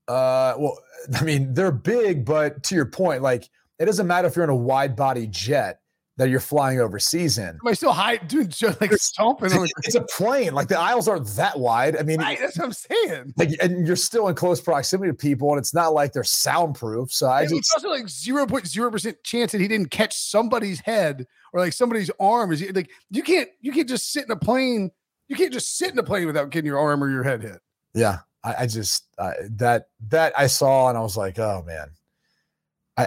Uh, 0.07 0.55
well, 0.57 0.77
I 1.15 1.23
mean, 1.23 1.53
they're 1.53 1.71
big, 1.71 2.25
but 2.25 2.63
to 2.63 2.75
your 2.75 2.85
point, 2.85 3.21
like 3.21 3.49
it 3.79 3.85
doesn't 3.85 4.07
matter 4.07 4.27
if 4.27 4.35
you're 4.35 4.43
in 4.43 4.49
a 4.49 4.55
wide 4.55 4.95
body 4.95 5.27
jet. 5.27 5.80
That 6.17 6.29
you're 6.29 6.39
flying 6.39 6.79
overseas 6.79 7.37
in. 7.37 7.47
Am 7.47 7.59
I 7.65 7.73
still 7.73 7.93
high, 7.93 8.17
dude? 8.17 8.51
Just 8.51 8.79
like 8.81 8.93
stomping. 8.93 9.49
It's, 9.61 9.87
it's 9.87 9.95
a 9.95 10.01
plane. 10.01 10.53
Like 10.53 10.67
the 10.67 10.79
aisles 10.79 11.07
aren't 11.07 11.27
that 11.35 11.57
wide. 11.59 11.95
I 11.95 12.03
mean, 12.03 12.19
right, 12.19 12.37
that's 12.39 12.57
what 12.57 12.65
I'm 12.65 12.73
saying. 12.73 13.33
Like, 13.37 13.49
and 13.61 13.85
you're 13.85 13.95
still 13.95 14.27
in 14.27 14.35
close 14.35 14.59
proximity 14.59 15.11
to 15.11 15.15
people, 15.15 15.51
and 15.51 15.59
it's 15.59 15.73
not 15.73 15.93
like 15.93 16.13
they're 16.13 16.23
soundproof. 16.23 17.11
So 17.11 17.29
I 17.29 17.43
just 17.43 17.55
it's 17.55 17.73
also 17.73 17.89
like 17.89 18.09
zero 18.09 18.45
point 18.45 18.67
zero 18.67 18.91
percent 18.91 19.23
chance 19.23 19.51
that 19.51 19.61
he 19.61 19.67
didn't 19.67 19.91
catch 19.91 20.17
somebody's 20.17 20.79
head 20.79 21.27
or 21.53 21.59
like 21.59 21.73
somebody's 21.73 22.09
arm. 22.19 22.51
Is 22.51 22.63
like 22.73 22.89
you 23.09 23.23
can't 23.23 23.49
you 23.61 23.71
can't 23.71 23.89
just 23.89 24.11
sit 24.11 24.25
in 24.25 24.31
a 24.31 24.35
plane. 24.35 24.91
You 25.27 25.35
can't 25.35 25.53
just 25.53 25.77
sit 25.77 25.91
in 25.91 25.99
a 25.99 26.03
plane 26.03 26.27
without 26.27 26.49
getting 26.49 26.67
your 26.67 26.79
arm 26.79 27.03
or 27.03 27.09
your 27.09 27.23
head 27.23 27.41
hit. 27.41 27.59
Yeah, 27.93 28.19
I, 28.43 28.55
I 28.59 28.67
just 28.67 29.05
uh, 29.17 29.33
that 29.51 29.89
that 30.09 30.33
I 30.37 30.47
saw 30.47 30.89
and 30.89 30.97
I 30.97 31.01
was 31.01 31.17
like, 31.17 31.39
oh 31.39 31.63
man. 31.65 31.89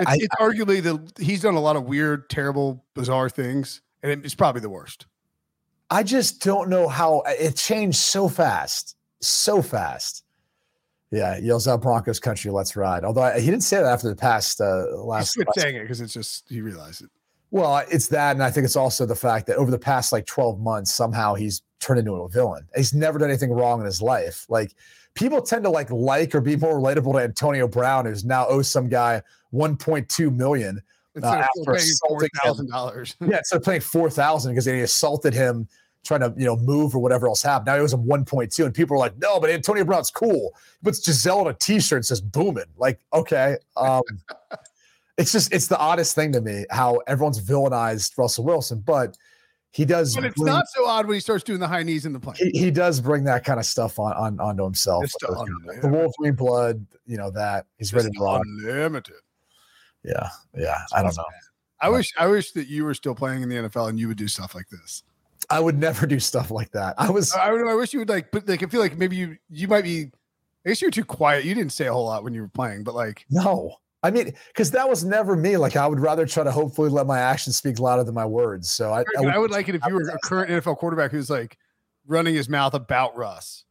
I, 0.07 0.15
it's, 0.15 0.29
I, 0.39 0.43
arguably 0.43 0.83
the 0.83 1.23
he's 1.23 1.43
done 1.43 1.55
a 1.55 1.61
lot 1.61 1.77
of 1.77 1.85
weird, 1.85 2.29
terrible, 2.31 2.85
bizarre 2.95 3.29
things 3.29 3.83
and 4.05 4.25
it's 4.25 4.35
probably 4.35 4.61
the 4.61 4.71
worst. 4.71 5.07
I 5.91 6.03
just 6.03 6.43
don't 6.43 6.69
know 6.69 6.89
how 6.89 7.23
it 7.27 7.57
changed 7.57 7.97
so 7.97 8.29
fast, 8.29 8.97
so 9.21 9.63
fast. 9.63 10.25
Yeah, 11.11 11.39
yells 11.39 11.67
out 11.69 11.83
Broncos 11.83 12.21
country, 12.21 12.51
let's 12.51 12.77
ride. 12.77 13.05
Although 13.05 13.31
he 13.33 13.47
didn't 13.47 13.63
say 13.63 13.77
that 13.77 13.87
after 13.87 14.09
the 14.09 14.17
past 14.17 14.61
uh, 14.61 14.87
last. 14.97 15.37
He's 15.37 15.63
saying 15.63 15.77
it 15.77 15.83
because 15.83 16.01
it's 16.01 16.13
just 16.13 16.45
he 16.49 16.61
realized 16.61 17.03
it. 17.03 17.11
Well, 17.51 17.85
it's 17.91 18.09
that, 18.09 18.33
and 18.33 18.43
I 18.43 18.51
think 18.51 18.65
it's 18.65 18.77
also 18.77 19.07
the 19.07 19.15
fact 19.15 19.47
that 19.47 19.57
over 19.57 19.71
the 19.71 19.79
past 19.79 20.13
like 20.13 20.27
twelve 20.27 20.61
months, 20.61 20.93
somehow 20.93 21.35
he's 21.35 21.63
turned 21.85 22.01
into 22.01 22.13
a 22.13 22.29
villain. 22.29 22.67
He's 22.75 22.95
never 22.95 23.19
done 23.19 23.29
anything 23.29 23.53
wrong 23.53 23.81
in 23.81 23.87
his 23.87 24.01
life. 24.01 24.47
Like 24.49 24.75
people 25.15 25.43
tend 25.43 25.65
to 25.65 25.71
like 25.71 25.91
like 25.91 26.35
or 26.35 26.41
be 26.41 26.57
more 26.57 26.81
relatable 26.81 27.13
to 27.13 27.19
Antonio 27.19 27.69
Brown, 27.69 28.07
who's 28.07 28.25
now 28.25 28.47
owes 28.49 28.69
some 28.69 28.89
guy 28.89 29.23
one 29.51 29.77
point 29.77 30.09
two 30.09 30.31
million 30.31 30.83
Instead 31.15 31.43
uh, 31.43 31.47
after 31.59 31.73
assaulting 31.73 32.29
thousand 32.43 32.71
dollars. 32.71 33.17
yeah, 33.21 33.39
instead 33.39 33.57
of 33.57 33.65
paying 33.65 33.81
four 33.81 34.11
thousand 34.11 34.53
because 34.53 34.65
he 34.65 34.81
assaulted 34.81 35.33
him 35.35 35.69
trying 36.05 36.21
to 36.21 36.35
you 36.37 36.45
know 36.45 36.57
move 36.57 36.95
or 36.95 36.99
whatever 36.99 37.29
else 37.29 37.43
happened. 37.43 37.67
Now 37.67 37.77
he 37.77 37.81
owes 37.81 37.93
him 37.93 38.07
one 38.07 38.25
point 38.25 38.51
two, 38.51 38.65
and 38.65 38.75
people 38.75 38.97
are 38.97 38.99
like, 38.99 39.17
"No, 39.19 39.39
but 39.39 39.51
Antonio 39.51 39.85
Brown's 39.85 40.11
cool." 40.11 40.55
He 40.81 40.85
puts 40.85 41.01
Gisele 41.01 41.41
on 41.41 41.49
a 41.49 41.55
T-shirt 41.55 41.99
and 41.99 42.07
says 42.07 42.21
"booming." 42.21 42.65
Like, 42.77 43.01
okay, 43.13 43.57
um, 43.77 44.03
it's 45.19 45.33
just 45.33 45.53
it's 45.53 45.69
the 45.69 45.79
oddest 45.79 46.15
thing 46.15 46.33
to 46.33 46.41
me 46.41 46.67
how 46.71 47.01
everyone's 47.07 47.41
villainized 47.41 48.17
Russell 48.19 48.45
Wilson, 48.45 48.83
but 48.85 49.17
he 49.75 49.85
does. 49.85 50.15
But 50.15 50.25
it's 50.25 50.37
bring, 50.37 50.47
not 50.47 50.67
so 50.69 50.87
odd 50.87 51.07
when 51.07 51.15
he 51.15 51.21
starts 51.21 51.45
doing 51.45 51.61
the 51.61 51.69
high 51.69 51.83
knees 51.83 52.07
in 52.07 52.13
the 52.13 52.21
plane. 52.21 52.37
He, 52.37 52.51
he 52.59 52.71
does 52.71 53.01
bring 53.01 53.25
that 53.25 53.45
kind 53.45 53.59
of 53.59 53.67
stuff 53.67 53.99
on, 53.99 54.13
on 54.15 54.41
onto 54.41 54.65
himself. 54.65 55.05
the 55.21 55.89
Wolverine 55.89 56.35
blood, 56.35 56.87
you 57.07 57.17
know 57.17 57.31
that 57.31 57.67
he's 57.79 57.93
ready 57.93 58.11
to 58.11 58.21
rock. 58.21 58.43
Unlimited 58.45 59.17
yeah, 60.05 60.29
yeah. 60.57 60.85
I 60.93 61.03
don't 61.03 61.17
know. 61.17 61.25
I 61.81 61.89
wish 61.89 62.13
I 62.19 62.27
wish 62.27 62.53
that 62.53 62.69
you 62.69 62.85
were 62.85 62.95
still 62.95 63.15
playing 63.15 63.43
in 63.43 63.49
the 63.49 63.57
NFL 63.57 63.89
and 63.89 63.99
you 63.99 64.09
would 64.09 64.17
do 64.17 64.29
stuff 64.29 64.55
like 64.55 64.69
this. 64.69 65.03
I 65.51 65.61
would 65.61 65.79
never 65.79 66.07
do 66.07 66.21
stuff 66.21 66.51
like 66.51 66.71
that. 66.73 66.95
I 66.99 67.11
was. 67.11 67.33
I, 67.33 67.49
I 67.49 67.75
wish 67.75 67.93
you 67.93 67.99
would 68.01 68.09
like, 68.09 68.31
but 68.31 68.49
like, 68.49 68.63
I 68.63 68.67
feel 68.67 68.81
like 68.81 68.97
maybe 68.97 69.17
you 69.17 69.37
you 69.51 69.67
might 69.67 69.85
be. 69.85 70.11
I 70.65 70.71
guess 70.71 70.81
you're 70.81 70.91
too 70.91 71.05
quiet. 71.05 71.45
You 71.45 71.55
didn't 71.55 71.73
say 71.73 71.87
a 71.87 71.93
whole 71.93 72.07
lot 72.07 72.25
when 72.25 72.33
you 72.33 72.41
were 72.41 72.49
playing, 72.49 72.85
but 72.85 72.95
like, 72.95 73.27
no. 73.31 73.75
I 74.05 74.11
mean, 74.11 74.35
because 74.49 74.71
that 74.73 74.87
was 74.87 75.03
never 75.03 75.35
me. 75.35 75.57
Like, 75.57 75.77
I 75.77 75.87
would 75.87 75.99
rather 75.99 76.27
try 76.27 76.45
to 76.45 76.53
hopefully 76.53 76.91
let 76.91 77.07
my 77.07 77.19
actions 77.19 77.57
speak 77.57 77.79
louder 77.79 78.05
than 78.05 78.15
my 78.15 78.27
words. 78.27 78.71
So 78.71 78.93
I, 78.93 79.01
I, 79.17 79.21
would, 79.21 79.35
I 79.35 79.39
would 79.39 79.51
like 79.51 79.67
it 79.71 79.75
if 79.75 79.83
you 79.87 79.95
were 79.95 80.03
a 80.03 80.19
current 80.25 80.51
NFL 80.51 80.77
quarterback 80.77 81.11
who's 81.11 81.31
like 81.31 81.57
running 82.07 82.35
his 82.35 82.47
mouth 82.51 82.75
about 82.75 83.17
Russ. 83.17 83.65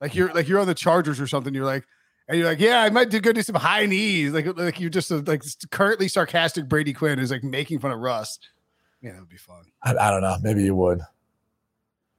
Like 0.00 0.16
you're 0.16 0.34
like 0.34 0.48
you're 0.48 0.58
on 0.58 0.66
the 0.66 0.74
Chargers 0.74 1.20
or 1.20 1.28
something. 1.28 1.54
You're 1.54 1.64
like, 1.64 1.84
and 2.28 2.36
you're 2.36 2.48
like, 2.48 2.58
yeah, 2.58 2.82
I 2.82 2.90
might 2.90 3.08
do 3.08 3.20
go 3.20 3.32
do 3.32 3.42
some 3.42 3.54
high 3.54 3.86
knees. 3.86 4.32
Like, 4.32 4.58
like 4.58 4.80
you're 4.80 4.90
just 4.90 5.12
a, 5.12 5.18
like 5.18 5.44
currently 5.70 6.08
sarcastic 6.08 6.68
Brady 6.68 6.92
Quinn 6.92 7.20
who's 7.20 7.30
like 7.30 7.44
making 7.44 7.78
fun 7.78 7.92
of 7.92 8.00
Russ. 8.00 8.40
Yeah, 9.00 9.12
that 9.12 9.20
would 9.20 9.28
be 9.28 9.36
fun. 9.36 9.62
I, 9.84 9.94
I 9.96 10.10
don't 10.10 10.22
know. 10.22 10.36
Maybe 10.42 10.64
you 10.64 10.74
would. 10.74 11.00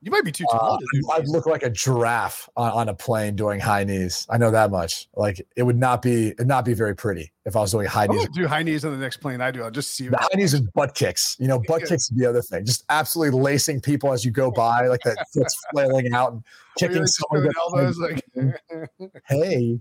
You 0.02 0.12
might 0.12 0.24
be 0.24 0.32
too 0.32 0.46
tall. 0.52 0.74
Uh, 0.74 0.78
to 0.78 1.12
I'd 1.16 1.28
look 1.28 1.48
like 1.48 1.64
a 1.64 1.72
giraffe 1.72 2.48
on, 2.56 2.72
on, 2.72 2.90
a 2.90 2.94
plane 2.94 3.36
doing 3.36 3.60
high 3.60 3.84
knees. 3.84 4.28
I 4.30 4.38
know 4.38 4.52
that 4.52 4.70
much. 4.70 5.10
Like 5.16 5.46
it 5.56 5.64
would 5.64 5.78
not 5.78 6.04
be 6.04 6.30
it 6.38 6.46
not 6.46 6.66
be 6.66 6.76
very 6.76 6.96
pretty 6.96 7.32
if 7.46 7.56
I 7.56 7.62
was 7.62 7.72
doing 7.72 7.88
high 7.88 8.06
knees. 8.06 8.28
do 8.30 8.46
high 8.48 8.62
knees 8.62 8.86
on 8.86 8.92
the 8.92 8.98
next 8.98 9.18
plane. 9.18 9.42
I 9.42 9.50
do. 9.50 9.64
I'll 9.64 9.72
just 9.72 9.96
see. 9.96 10.08
The 10.08 10.18
high 10.18 10.28
knees 10.36 10.54
and 10.54 10.72
butt 10.74 10.94
kicks. 10.94 11.36
You 11.40 11.48
know, 11.48 11.60
butt 11.68 11.82
kicks 11.82 12.12
is 12.12 12.14
the 12.16 12.28
other 12.28 12.44
thing. 12.44 12.64
Just 12.64 12.86
absolutely 12.90 13.40
lacing 13.40 13.82
people 13.82 14.14
as 14.14 14.24
you 14.24 14.30
go 14.30 14.52
by, 14.52 14.86
like 14.88 15.02
that 15.02 15.18
foot's 15.34 15.58
flailing 15.72 16.14
out 16.14 16.34
and 16.34 16.44
kicking 16.78 17.08
someone. 17.08 17.52
Elbows, 17.58 17.98
like, 17.98 18.24
hey, 19.28 19.80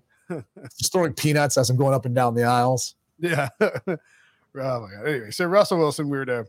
just 0.79 0.93
throwing 0.93 1.13
peanuts 1.13 1.59
as 1.59 1.69
I'm 1.69 1.77
going 1.77 1.93
up 1.93 2.07
and 2.07 2.15
down 2.15 2.35
the 2.35 2.45
aisles. 2.45 2.95
Yeah. 3.19 3.51
oh 3.61 3.69
my 3.87 3.97
god. 4.55 5.07
Anyway, 5.07 5.31
so 5.31 5.45
Russell 5.45 5.77
Wilson, 5.77 6.09
weirdo. 6.09 6.47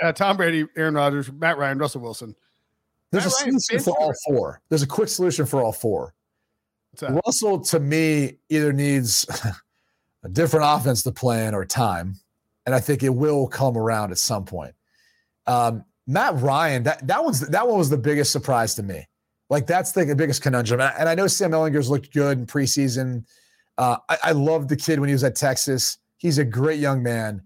Uh, 0.00 0.12
Tom 0.12 0.36
Brady, 0.36 0.66
Aaron 0.76 0.94
Rodgers, 0.94 1.30
Matt 1.32 1.58
Ryan, 1.58 1.78
Russell 1.78 2.00
Wilson. 2.00 2.36
There's 3.12 3.26
a 3.26 3.28
Ryan 3.28 3.60
solution 3.60 3.84
for 3.84 3.98
all 4.00 4.12
four. 4.26 4.60
There's 4.68 4.82
a 4.82 4.86
quick 4.86 5.08
solution 5.08 5.46
for 5.46 5.62
all 5.62 5.72
four. 5.72 6.14
Russell, 7.24 7.60
to 7.60 7.78
me, 7.78 8.38
either 8.48 8.72
needs 8.72 9.26
a 10.24 10.28
different 10.28 10.66
offense 10.68 11.02
to 11.04 11.12
play 11.12 11.46
in 11.46 11.54
or 11.54 11.64
time, 11.64 12.16
and 12.66 12.74
I 12.74 12.80
think 12.80 13.02
it 13.02 13.10
will 13.10 13.46
come 13.46 13.76
around 13.76 14.10
at 14.10 14.18
some 14.18 14.44
point. 14.44 14.74
Um, 15.46 15.84
Matt 16.06 16.40
Ryan, 16.40 16.82
that 16.84 17.06
that 17.06 17.22
one's 17.22 17.40
that 17.40 17.68
one 17.68 17.78
was 17.78 17.90
the 17.90 17.98
biggest 17.98 18.32
surprise 18.32 18.74
to 18.76 18.82
me. 18.82 19.06
Like 19.50 19.66
that's 19.66 19.92
the 19.92 20.14
biggest 20.14 20.42
conundrum. 20.42 20.80
And 20.80 21.08
I 21.08 21.14
know 21.14 21.26
Sam 21.26 21.52
Ehlinger's 21.52 21.90
looked 21.90 22.12
good 22.12 22.38
in 22.38 22.46
preseason. 22.46 23.24
Uh, 23.76 23.98
I, 24.08 24.18
I 24.24 24.32
loved 24.32 24.68
the 24.68 24.76
kid 24.76 24.98
when 24.98 25.08
he 25.08 25.12
was 25.12 25.24
at 25.24 25.36
Texas. 25.36 25.98
He's 26.16 26.38
a 26.38 26.44
great 26.44 26.80
young 26.80 27.02
man. 27.02 27.42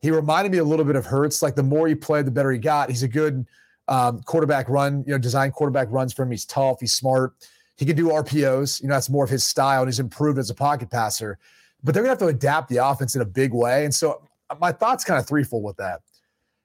He 0.00 0.10
reminded 0.10 0.52
me 0.52 0.58
a 0.58 0.64
little 0.64 0.84
bit 0.84 0.94
of 0.96 1.04
Hurts. 1.04 1.42
Like 1.42 1.56
the 1.56 1.62
more 1.62 1.88
he 1.88 1.94
played, 1.94 2.26
the 2.26 2.30
better 2.30 2.52
he 2.52 2.58
got. 2.58 2.90
He's 2.90 3.02
a 3.02 3.08
good 3.08 3.44
um, 3.88 4.22
quarterback 4.22 4.68
run, 4.68 5.02
you 5.06 5.12
know, 5.12 5.18
design 5.18 5.50
quarterback 5.50 5.88
runs 5.90 6.12
for 6.12 6.22
him. 6.22 6.30
He's 6.30 6.44
tough. 6.44 6.78
He's 6.80 6.94
smart. 6.94 7.32
He 7.76 7.84
can 7.84 7.96
do 7.96 8.08
RPOs. 8.08 8.80
You 8.82 8.88
know, 8.88 8.94
that's 8.94 9.08
more 9.08 9.24
of 9.24 9.30
his 9.30 9.44
style, 9.44 9.82
and 9.82 9.88
he's 9.88 10.00
improved 10.00 10.38
as 10.38 10.50
a 10.50 10.54
pocket 10.54 10.90
passer. 10.90 11.38
But 11.82 11.94
they're 11.94 12.02
gonna 12.02 12.10
have 12.10 12.18
to 12.18 12.26
adapt 12.26 12.68
the 12.68 12.78
offense 12.78 13.14
in 13.14 13.22
a 13.22 13.26
big 13.26 13.52
way. 13.52 13.84
And 13.84 13.94
so 13.94 14.22
my 14.60 14.72
thoughts 14.72 15.04
kind 15.04 15.18
of 15.18 15.26
threefold 15.26 15.64
with 15.64 15.76
that. 15.76 16.00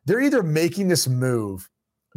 They're 0.05 0.21
either 0.21 0.43
making 0.43 0.88
this 0.88 1.07
move 1.07 1.69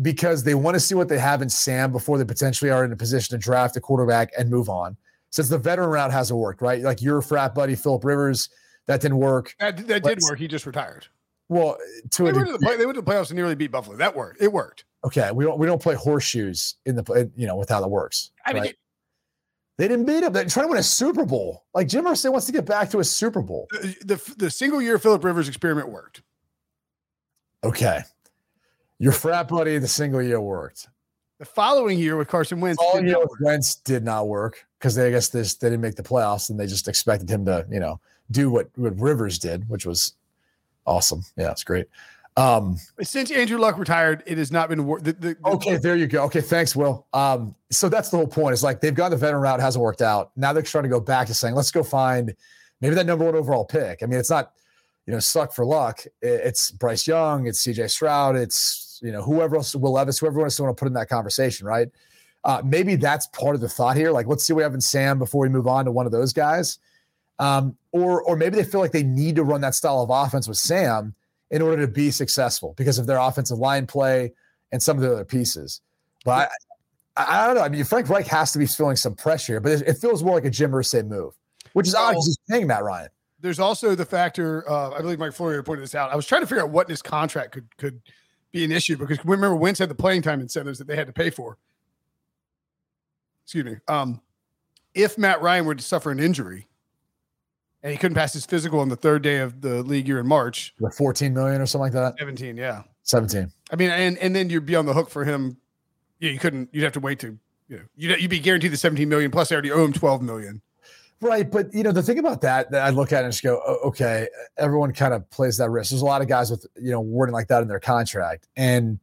because 0.03 0.45
they 0.45 0.55
want 0.55 0.75
to 0.75 0.81
see 0.81 0.95
what 0.95 1.09
they 1.09 1.19
have 1.19 1.42
in 1.42 1.49
Sam 1.49 1.92
before 1.92 2.19
they 2.19 2.25
potentially 2.25 2.71
are 2.71 2.85
in 2.85 2.92
a 2.92 2.97
position 2.97 3.38
to 3.38 3.42
draft 3.42 3.77
a 3.77 3.81
quarterback 3.81 4.31
and 4.38 4.51
move 4.51 4.69
on. 4.69 4.97
Since 5.31 5.49
the 5.49 5.59
veteran 5.59 5.90
route 5.90 6.12
hasn't 6.12 6.38
worked, 6.38 6.62
right? 6.62 6.83
Like 6.83 7.03
your 7.03 7.21
frat 7.21 7.55
buddy 7.55 7.75
Philip 7.75 8.05
Rivers, 8.05 8.49
that 8.87 9.01
didn't 9.01 9.19
work. 9.19 9.55
That, 9.61 9.87
that 9.88 10.03
did 10.03 10.19
work. 10.23 10.38
He 10.38 10.49
just 10.49 10.66
retired. 10.66 11.07
Well, 11.49 11.77
to 12.11 12.25
they, 12.25 12.31
a 12.31 12.33
went 12.33 12.47
to 12.47 12.53
the 12.53 12.59
play, 12.59 12.77
they 12.77 12.87
went 12.87 12.97
to 12.97 13.03
the 13.03 13.11
playoffs 13.11 13.31
and 13.31 13.37
nearly 13.37 13.55
beat 13.55 13.71
Buffalo. 13.71 13.97
That 13.97 14.16
worked. 14.16 14.42
It 14.42 14.53
worked. 14.53 14.85
Okay, 15.07 15.31
we 15.31 15.45
don't 15.45 15.57
we 15.57 15.69
don't 15.69 15.81
play 15.81 15.95
horseshoes 15.95 16.75
in 16.85 16.97
the 16.97 17.31
you 17.37 17.47
know 17.47 17.55
with 17.55 17.69
how 17.69 17.81
that 17.81 17.88
works. 17.88 18.33
I 18.45 18.53
mean, 18.53 18.64
it, 18.64 18.77
they 19.79 19.87
didn't 19.87 20.05
beat 20.05 20.25
him. 20.25 20.33
They're 20.33 20.45
trying 20.47 20.66
to 20.66 20.71
win 20.71 20.81
a 20.81 20.83
Super 20.83 21.25
Bowl. 21.25 21.64
Like 21.75 21.87
Jim 21.87 22.07
Irsay 22.07 22.31
wants 22.31 22.47
to 22.47 22.53
get 22.53 22.66
back 22.66 22.90
to 22.90 22.99
a 22.99 23.05
Super 23.05 23.40
Bowl. 23.40 23.69
The, 23.71 23.97
the, 24.05 24.35
the 24.37 24.51
single 24.51 24.83
year 24.83 24.99
Philip 24.99 25.23
Rivers 25.23 25.47
experiment 25.47 25.90
worked. 25.90 26.23
Okay, 27.62 28.01
your 28.99 29.12
frat 29.12 29.47
buddy, 29.47 29.79
the 29.79 29.87
single 29.87 30.21
year 30.21 30.40
worked. 30.40 30.88
The 31.38 31.45
following 31.45 32.01
year 32.01 32.16
with 32.16 32.27
Carson 32.27 32.61
Wentz, 32.61 32.83
following 32.83 33.07
year 33.07 33.21
with 33.21 33.38
Wentz 33.40 33.77
did 33.77 34.03
not 34.03 34.27
work 34.27 34.66
because 34.81 34.97
they 34.97 35.07
I 35.07 35.11
guess 35.11 35.29
this 35.29 35.55
they 35.55 35.69
didn't 35.69 35.83
make 35.83 35.95
the 35.95 36.03
playoffs 36.03 36.51
and 36.51 36.59
they 36.59 36.66
just 36.66 36.88
expected 36.88 37.31
him 37.31 37.45
to 37.45 37.64
you 37.71 37.79
know 37.79 38.01
do 38.33 38.51
what 38.51 38.71
what 38.75 38.99
Rivers 38.99 39.38
did, 39.38 39.69
which 39.69 39.87
was 39.87 40.14
awesome. 40.85 41.23
Yeah, 41.37 41.53
it's 41.53 41.62
great. 41.62 41.87
Um, 42.37 42.77
Since 43.01 43.31
Andrew 43.31 43.59
Luck 43.59 43.79
retired, 43.79 44.22
it 44.27 44.37
has 44.37 44.53
not 44.53 44.68
been. 44.68 44.87
the, 44.87 45.12
the, 45.12 45.37
okay, 45.46 45.79
there 45.79 45.96
you 45.96 46.07
go. 46.07 46.25
Okay, 46.25 46.42
thanks, 46.42 46.77
Will. 46.77 47.07
Um, 47.14 47.55
so 47.70 47.88
that's 47.88 48.11
the 48.11 48.18
whole 48.18 48.27
point. 48.27 48.53
It's 48.53 48.62
like 48.62 48.81
they've 48.81 48.94
gone 48.94 49.11
the 49.11 49.16
veteran 49.16 49.42
route, 49.42 49.59
hasn't 49.61 49.83
worked 49.83 50.03
out. 50.03 50.33
Now 50.37 50.53
they're 50.53 50.62
trying 50.62 50.85
to 50.85 50.90
go 50.90 51.01
back 51.01 51.27
to 51.29 51.35
saying, 51.35 51.55
let's 51.55 51.70
go 51.70 51.83
find 51.83 52.35
maybe 52.81 52.94
that 52.94 53.07
number 53.07 53.25
one 53.25 53.35
overall 53.35 53.64
pick. 53.64 54.03
I 54.03 54.07
mean, 54.07 54.20
it's 54.20 54.31
not 54.31 54.53
you 55.07 55.14
know 55.14 55.20
suck 55.20 55.55
for 55.55 55.64
luck. 55.64 56.05
It's 56.20 56.70
Bryce 56.70 57.07
Young, 57.07 57.46
it's 57.46 57.61
C.J. 57.61 57.88
Stroud, 57.88 58.37
it's 58.37 58.87
you 59.03 59.12
know, 59.12 59.22
whoever 59.22 59.57
else, 59.57 59.75
Will 59.75 59.92
Levis, 59.92 60.18
whoever 60.18 60.42
else 60.42 60.59
you 60.59 60.64
want 60.64 60.77
to 60.77 60.81
put 60.81 60.88
in 60.88 60.94
that 60.94 61.09
conversation, 61.09 61.66
right? 61.66 61.88
Uh, 62.44 62.62
maybe 62.64 62.96
that's 62.96 63.27
part 63.29 63.55
of 63.55 63.61
the 63.61 63.68
thought 63.68 63.96
here. 63.96 64.11
Like, 64.11 64.27
let's 64.27 64.44
see 64.44 64.53
what 64.53 64.59
we 64.59 64.62
have 64.62 64.75
in 64.75 64.81
Sam 64.81 65.18
before 65.18 65.42
we 65.42 65.49
move 65.49 65.66
on 65.66 65.85
to 65.85 65.90
one 65.90 66.07
of 66.07 66.12
those 66.12 66.33
guys. 66.33 66.79
Um, 67.38 67.77
or, 67.92 68.22
or 68.22 68.37
maybe 68.37 68.57
they 68.57 68.64
feel 68.64 68.81
like 68.81 68.92
they 68.92 69.03
need 69.03 69.37
to 69.37 69.44
run 69.44 69.61
that 69.62 69.75
style 69.75 70.01
of 70.01 70.11
offense 70.11 70.49
with 70.49 70.57
Sam 70.57 71.14
in 71.51 71.63
order 71.63 71.83
to 71.87 71.91
be 71.91 72.11
successful 72.11 72.75
because 72.77 72.99
of 72.99 73.07
their 73.07 73.19
offensive 73.19 73.59
line 73.59 73.87
play 73.87 74.33
and 74.73 74.83
some 74.83 74.97
of 74.97 75.03
the 75.03 75.13
other 75.13 75.25
pieces. 75.25 75.81
But 76.25 76.51
I, 77.17 77.43
I 77.43 77.47
don't 77.47 77.57
know. 77.57 77.63
I 77.63 77.69
mean, 77.69 77.85
Frank 77.85 78.09
Reich 78.09 78.27
has 78.27 78.53
to 78.53 78.59
be 78.59 78.67
feeling 78.67 78.97
some 78.97 79.15
pressure, 79.15 79.61
but 79.61 79.73
it, 79.73 79.83
it 79.83 79.99
feels 79.99 80.23
more 80.23 80.35
like 80.35 80.45
a 80.45 80.51
Jim 80.51 80.73
Irsay 80.73 81.07
move, 81.07 81.35
which 81.73 81.87
is 81.87 81.94
odd 81.94 82.13
because 82.13 82.27
he's 82.27 82.38
paying 82.49 82.67
Matt 82.67 82.83
Ryan. 82.83 83.09
There's 83.40 83.61
also 83.61 83.94
the 83.94 84.05
factor. 84.05 84.69
Uh, 84.69 84.90
I 84.90 85.01
believe 85.01 85.19
Mike 85.19 85.33
Florio 85.33 85.63
pointed 85.63 85.83
this 85.83 85.94
out. 85.94 86.11
I 86.11 86.17
was 86.17 86.27
trying 86.27 86.40
to 86.40 86.47
figure 86.47 86.63
out 86.63 86.71
what 86.71 86.88
this 86.88 87.03
contract 87.03 87.53
could 87.53 87.77
could 87.77 88.01
be 88.51 88.65
an 88.65 88.73
issue 88.73 88.97
because 88.97 89.23
remember 89.25 89.55
Wentz 89.55 89.79
had 89.79 89.88
the 89.88 89.94
playing 89.94 90.23
time 90.23 90.40
incentives 90.40 90.79
that 90.79 90.87
they 90.87 90.97
had 90.97 91.07
to 91.07 91.13
pay 91.13 91.31
for. 91.31 91.59
Excuse 93.44 93.65
me. 93.65 93.77
Um, 93.87 94.21
if 94.94 95.19
Matt 95.19 95.42
Ryan 95.42 95.67
were 95.67 95.75
to 95.75 95.83
suffer 95.83 96.11
an 96.11 96.19
injury 96.19 96.67
and 97.87 97.93
he 97.93 97.99
couldn't 97.99 98.17
pass 98.17 98.33
his 98.33 98.45
physical 98.45 98.81
on 98.81 98.89
the 98.89 98.97
third 98.97 99.23
day 99.23 99.39
of 99.39 99.61
the 99.61 99.81
league 99.85 100.09
year 100.09 100.19
in 100.19 100.27
March. 100.27 100.75
The 100.81 100.91
14 100.91 101.33
million 101.33 101.61
or 101.61 101.67
something 101.67 101.85
like 101.85 101.93
that. 101.93 102.19
17, 102.19 102.57
yeah. 102.57 102.83
17. 103.05 103.49
I 103.71 103.77
mean, 103.77 103.91
and 103.91 104.19
and 104.19 104.35
then 104.35 104.51
you'd 104.51 104.67
be 104.67 104.75
on 104.75 104.87
the 104.87 104.93
hook 104.93 105.09
for 105.09 105.25
him. 105.25 105.57
Yeah, 106.19 106.33
you 106.33 106.41
couldn't. 106.41 106.69
You'd 106.73 106.83
have 106.83 106.95
to 106.95 107.01
wait 107.01 107.21
to. 107.21 107.39
You 107.69 107.77
know, 107.77 107.83
you'd, 107.95 108.21
you'd 108.23 108.31
be 108.31 108.41
guaranteed 108.41 108.73
the 108.73 108.77
17 108.77 109.09
million 109.09 109.31
plus. 109.31 109.51
They 109.51 109.55
already 109.55 109.71
owe 109.71 109.85
him 109.85 109.93
12 109.93 110.21
million. 110.21 110.63
Right, 111.21 111.49
but 111.49 111.73
you 111.73 111.85
know 111.85 111.93
the 111.93 112.03
thing 112.03 112.19
about 112.19 112.41
that 112.41 112.73
that 112.73 112.85
I 112.85 112.91
look 112.91 113.13
at 113.13 113.23
and 113.23 113.33
just 113.33 113.45
go, 113.45 113.59
okay, 113.85 114.27
everyone 114.59 114.93
kind 114.93 115.15
of 115.15 115.31
plays 115.31 115.57
that 115.59 115.71
risk. 115.71 115.91
There's 115.91 116.03
a 116.03 116.07
lot 116.07 116.23
of 116.23 116.27
guys 116.27 116.51
with 116.51 116.67
you 116.75 116.91
know 116.91 117.01
wording 117.01 117.35
like 117.35 117.47
that 117.49 117.63
in 117.63 117.69
their 117.69 117.79
contract, 117.79 118.49
and 118.57 118.99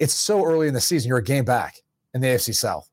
it's 0.00 0.12
so 0.12 0.44
early 0.44 0.66
in 0.66 0.74
the 0.74 0.80
season. 0.80 1.08
You're 1.08 1.18
a 1.18 1.22
game 1.22 1.44
back 1.44 1.76
in 2.14 2.20
the 2.20 2.26
AFC 2.26 2.52
South. 2.52 2.90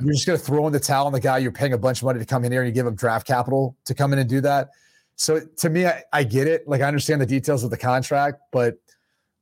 You're 0.00 0.12
just 0.12 0.26
going 0.26 0.38
to 0.38 0.44
throw 0.44 0.66
in 0.66 0.72
the 0.72 0.80
towel 0.80 1.06
on 1.06 1.12
the 1.12 1.20
guy 1.20 1.38
you're 1.38 1.52
paying 1.52 1.72
a 1.72 1.78
bunch 1.78 1.98
of 1.98 2.06
money 2.06 2.18
to 2.18 2.24
come 2.24 2.44
in 2.44 2.52
here 2.52 2.62
and 2.62 2.68
you 2.68 2.74
give 2.74 2.86
him 2.86 2.94
draft 2.94 3.26
capital 3.26 3.76
to 3.84 3.94
come 3.94 4.12
in 4.12 4.18
and 4.18 4.28
do 4.28 4.40
that. 4.40 4.70
So 5.16 5.40
to 5.40 5.70
me, 5.70 5.86
I, 5.86 6.02
I 6.12 6.24
get 6.24 6.48
it. 6.48 6.66
Like 6.66 6.80
I 6.80 6.88
understand 6.88 7.20
the 7.20 7.26
details 7.26 7.64
of 7.64 7.70
the 7.70 7.76
contract, 7.76 8.40
but 8.50 8.76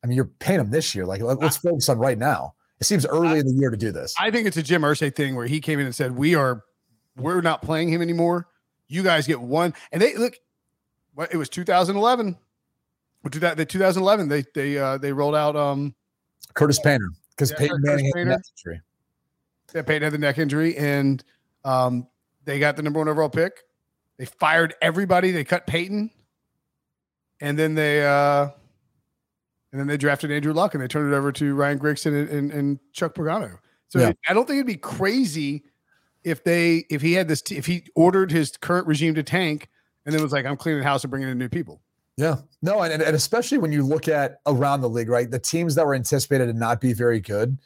I 0.05 0.07
mean, 0.07 0.16
you're 0.16 0.27
paying 0.27 0.61
him 0.61 0.70
this 0.70 0.95
year. 0.95 1.07
Like 1.07 1.23
let, 1.23 1.43
us 1.43 1.57
focus 1.57 1.89
on 1.89 1.99
right 1.99 2.18
now. 2.18 2.55
It 2.81 2.85
seems 2.85 3.07
early 3.07 3.29
I, 3.29 3.37
in 3.39 3.47
the 3.47 3.53
year 3.53 3.70
to 3.70 3.77
do 3.77 3.93
this. 3.93 4.14
I 4.18 4.31
think 4.31 4.47
it's 4.47 4.57
a 4.57 4.62
Jim 4.62 4.83
Irsay 4.83 5.14
thing 5.14 5.37
where 5.37 5.47
he 5.47 5.61
came 5.61 5.79
in 5.79 5.87
and 5.87 5.95
said, 5.95 6.16
"We 6.16 6.35
are, 6.35 6.64
we're 7.16 7.41
not 7.41 7.62
playing 7.62 7.91
him 7.91 8.03
anymore. 8.03 8.49
You 8.89 9.03
guys 9.03 9.27
get 9.27 9.41
one." 9.41 9.73
And 9.93 10.03
they 10.03 10.16
look, 10.16 10.35
what 11.14 11.33
it 11.33 11.37
was 11.37 11.49
2011. 11.49 12.37
What 13.20 13.33
did 13.33 13.41
that? 13.43 13.57
The 13.57 13.64
2011 13.64 14.29
they 14.29 14.45
they 14.55 14.79
uh 14.79 14.99
they 14.99 15.12
rolled 15.12 15.37
out 15.37 15.55
um 15.57 15.95
Curtis 16.55 16.81
Painter 16.81 17.09
because 17.31 17.53
yeah, 17.53 17.59
Peyton 17.59 17.81
Manning 17.83 18.11
had 18.16 18.27
neck 18.27 18.41
injury. 18.57 18.81
Yeah, 19.75 19.83
Peyton 19.83 20.03
had 20.03 20.12
the 20.12 20.18
neck 20.18 20.39
injury, 20.39 20.77
and 20.77 21.23
um 21.64 22.09
they 22.45 22.59
got 22.59 22.77
the 22.77 22.83
number 22.83 22.99
one 22.99 23.09
overall 23.09 23.29
pick. 23.29 23.53
They 24.23 24.27
fired 24.27 24.77
everybody. 24.81 25.33
They 25.33 25.43
cut 25.43 25.66
Peyton, 25.66 26.09
and 27.41 27.59
then 27.59 27.75
they 27.75 28.07
uh 28.07 28.51
and 29.73 29.81
then 29.81 29.89
they 29.89 29.97
drafted 29.97 30.31
Andrew 30.31 30.53
Luck 30.53 30.75
and 30.75 30.83
they 30.83 30.87
turned 30.87 31.12
it 31.12 31.16
over 31.16 31.33
to 31.33 31.55
Ryan 31.57 31.81
Grigson 31.81 32.20
and, 32.20 32.29
and, 32.29 32.53
and 32.53 32.79
Chuck 32.93 33.16
Pagano. 33.16 33.59
So 33.89 33.99
yeah. 33.99 34.12
I 34.29 34.33
don't 34.33 34.47
think 34.47 34.59
it'd 34.59 34.66
be 34.68 34.77
crazy 34.77 35.64
if 36.23 36.45
they 36.45 36.85
if 36.89 37.03
he 37.03 37.14
had 37.14 37.27
this 37.27 37.43
t- 37.43 37.57
if 37.57 37.66
he 37.66 37.83
ordered 37.97 38.31
his 38.31 38.57
current 38.57 38.87
regime 38.87 39.16
to 39.16 39.25
tank 39.25 39.68
and 40.07 40.14
then 40.14 40.23
was 40.23 40.31
like 40.31 40.47
I'm 40.47 40.57
cleaning 40.57 40.83
the 40.83 40.87
house 40.87 41.03
and 41.03 41.11
bringing 41.11 41.29
in 41.29 41.37
new 41.37 41.49
people. 41.49 41.83
Yeah, 42.16 42.37
no, 42.62 42.81
and, 42.81 43.03
and 43.03 43.16
especially 43.16 43.59
when 43.59 43.73
you 43.73 43.85
look 43.85 44.07
at 44.07 44.37
around 44.47 44.83
the 44.83 44.89
league, 44.89 45.09
right? 45.09 45.29
The 45.29 45.41
teams 45.41 45.75
that 45.75 45.85
were 45.85 45.97
anticipated 45.97 46.47
to 46.47 46.53
not 46.53 46.81
be 46.81 46.93
very 46.93 47.18
good. 47.18 47.59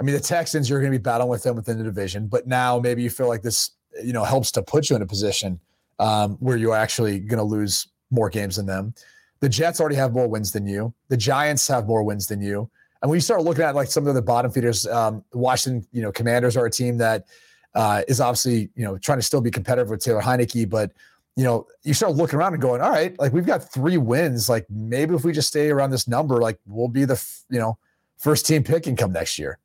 I 0.00 0.04
mean, 0.04 0.14
the 0.14 0.22
Texans, 0.22 0.70
you're 0.70 0.80
going 0.80 0.90
to 0.90 0.98
be 0.98 1.02
battling 1.02 1.28
with 1.28 1.42
them 1.42 1.54
within 1.54 1.76
the 1.76 1.84
division, 1.84 2.28
but 2.28 2.46
now 2.46 2.78
maybe 2.78 3.02
you 3.02 3.10
feel 3.10 3.28
like 3.28 3.42
this, 3.42 3.72
you 4.02 4.14
know, 4.14 4.24
helps 4.24 4.50
to 4.52 4.62
put 4.62 4.88
you 4.88 4.96
in 4.96 5.02
a 5.02 5.06
position 5.06 5.60
um, 5.98 6.36
where 6.40 6.56
you're 6.56 6.74
actually 6.74 7.18
going 7.18 7.38
to 7.38 7.44
lose 7.44 7.88
more 8.10 8.30
games 8.30 8.56
than 8.56 8.66
them. 8.66 8.94
The 9.40 9.48
Jets 9.48 9.80
already 9.80 9.96
have 9.96 10.12
more 10.12 10.26
wins 10.26 10.52
than 10.52 10.66
you. 10.66 10.92
The 11.08 11.16
Giants 11.16 11.66
have 11.68 11.86
more 11.86 12.02
wins 12.02 12.26
than 12.26 12.40
you. 12.40 12.68
And 13.02 13.08
when 13.08 13.16
you 13.16 13.20
start 13.20 13.42
looking 13.42 13.62
at 13.64 13.74
like 13.74 13.88
some 13.88 14.06
of 14.06 14.14
the 14.14 14.22
bottom 14.22 14.50
feeders, 14.50 14.86
um, 14.86 15.24
Washington, 15.32 15.86
you 15.92 16.02
know, 16.02 16.10
Commanders 16.10 16.56
are 16.56 16.66
a 16.66 16.70
team 16.70 16.98
that 16.98 17.26
uh, 17.74 18.02
is 18.08 18.20
obviously, 18.20 18.70
you 18.74 18.84
know, 18.84 18.98
trying 18.98 19.18
to 19.18 19.22
still 19.22 19.40
be 19.40 19.50
competitive 19.50 19.90
with 19.90 20.00
Taylor 20.00 20.20
Heinicke, 20.20 20.68
but 20.68 20.92
you 21.36 21.44
know, 21.44 21.68
you 21.84 21.94
start 21.94 22.14
looking 22.16 22.36
around 22.36 22.54
and 22.54 22.60
going, 22.60 22.80
all 22.80 22.90
right, 22.90 23.16
like 23.20 23.32
we've 23.32 23.46
got 23.46 23.62
three 23.62 23.96
wins. 23.96 24.48
Like 24.48 24.66
maybe 24.68 25.14
if 25.14 25.24
we 25.24 25.30
just 25.32 25.46
stay 25.46 25.70
around 25.70 25.90
this 25.90 26.08
number, 26.08 26.40
like 26.40 26.58
we'll 26.66 26.88
be 26.88 27.04
the, 27.04 27.24
you 27.48 27.60
know, 27.60 27.78
first 28.16 28.44
team 28.44 28.64
pick 28.64 28.88
and 28.88 28.98
come 28.98 29.12
next 29.12 29.38
year. 29.38 29.60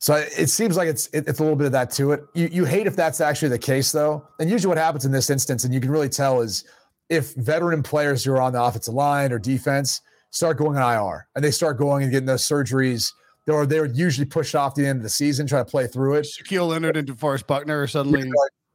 So 0.00 0.14
it 0.14 0.48
seems 0.48 0.76
like 0.76 0.88
it's 0.88 1.08
it's 1.12 1.40
a 1.40 1.42
little 1.42 1.56
bit 1.56 1.66
of 1.66 1.72
that 1.72 1.90
to 1.92 2.12
it. 2.12 2.24
You 2.32 2.48
you 2.52 2.64
hate 2.64 2.86
if 2.86 2.94
that's 2.94 3.20
actually 3.20 3.48
the 3.48 3.58
case 3.58 3.90
though. 3.90 4.26
And 4.38 4.48
usually 4.48 4.68
what 4.68 4.78
happens 4.78 5.04
in 5.04 5.10
this 5.10 5.28
instance, 5.28 5.64
and 5.64 5.74
you 5.74 5.80
can 5.80 5.90
really 5.90 6.08
tell 6.08 6.40
is 6.40 6.64
if 7.08 7.34
veteran 7.34 7.82
players 7.82 8.22
who 8.22 8.32
are 8.32 8.40
on 8.40 8.52
the 8.52 8.62
offensive 8.62 8.94
line 8.94 9.32
or 9.32 9.38
defense 9.38 10.00
start 10.30 10.56
going 10.56 10.76
on 10.76 10.92
IR 10.94 11.26
and 11.34 11.44
they 11.44 11.50
start 11.50 11.78
going 11.78 12.04
and 12.04 12.12
getting 12.12 12.26
those 12.26 12.42
surgeries, 12.42 13.10
or 13.48 13.66
they're 13.66 13.86
usually 13.86 14.26
pushed 14.26 14.54
off 14.54 14.74
the 14.74 14.86
end 14.86 14.98
of 14.98 15.02
the 15.02 15.08
season, 15.08 15.46
try 15.46 15.58
to 15.58 15.64
play 15.64 15.88
through 15.88 16.14
it. 16.14 16.26
Shaquille 16.26 16.68
Leonard 16.68 16.96
and 16.96 17.08
DeForest 17.08 17.46
Buckner 17.46 17.86
suddenly. 17.88 18.30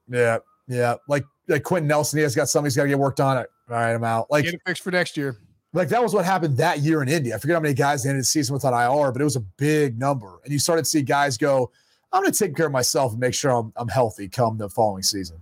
Yeah, 0.10 0.40
yeah. 0.68 0.96
Like 1.08 1.24
like 1.48 1.64
Quenton 1.64 1.88
Nelson, 1.88 2.18
he 2.18 2.24
has 2.24 2.36
got 2.36 2.50
something 2.50 2.66
he's 2.66 2.76
got 2.76 2.84
to 2.84 2.90
get 2.90 3.00
worked 3.00 3.22
on. 3.22 3.38
It. 3.38 3.48
All 3.70 3.78
right, 3.78 3.94
I'm 3.94 4.04
out. 4.04 4.28
Like 4.30 4.44
get 4.44 4.56
it 4.56 4.62
fixed 4.66 4.84
for 4.84 4.92
next 4.92 5.16
year. 5.16 5.38
Like 5.74 5.90
that 5.90 6.02
was 6.02 6.14
what 6.14 6.24
happened 6.24 6.58
that 6.58 6.80
year 6.80 7.02
in 7.02 7.10
India. 7.10 7.36
I 7.36 7.40
forget 7.40 7.56
how 7.56 7.60
many 7.60 7.74
guys 7.74 8.06
ended 8.06 8.22
the 8.22 8.26
season 8.26 8.54
without 8.54 8.74
IR, 8.74 9.12
but 9.12 9.22
it 9.22 9.26
was 9.26 9.36
a 9.36 9.42
big 9.42 10.00
number. 10.00 10.40
And 10.44 10.54
you 10.54 10.60
started 10.60 10.84
to 10.84 10.90
see 10.90 11.02
guys 11.02 11.38
go, 11.38 11.72
I'm 12.12 12.22
going 12.22 12.32
to 12.32 12.38
take 12.38 12.56
care 12.56 12.68
of 12.68 12.72
myself 12.72 13.12
and 13.12 13.20
make 13.20 13.34
sure 13.34 13.52
I'm, 13.52 13.74
I'm 13.76 13.88
healthy 13.88 14.30
come 14.30 14.58
the 14.58 14.70
following 14.70 15.02
season. 15.02 15.42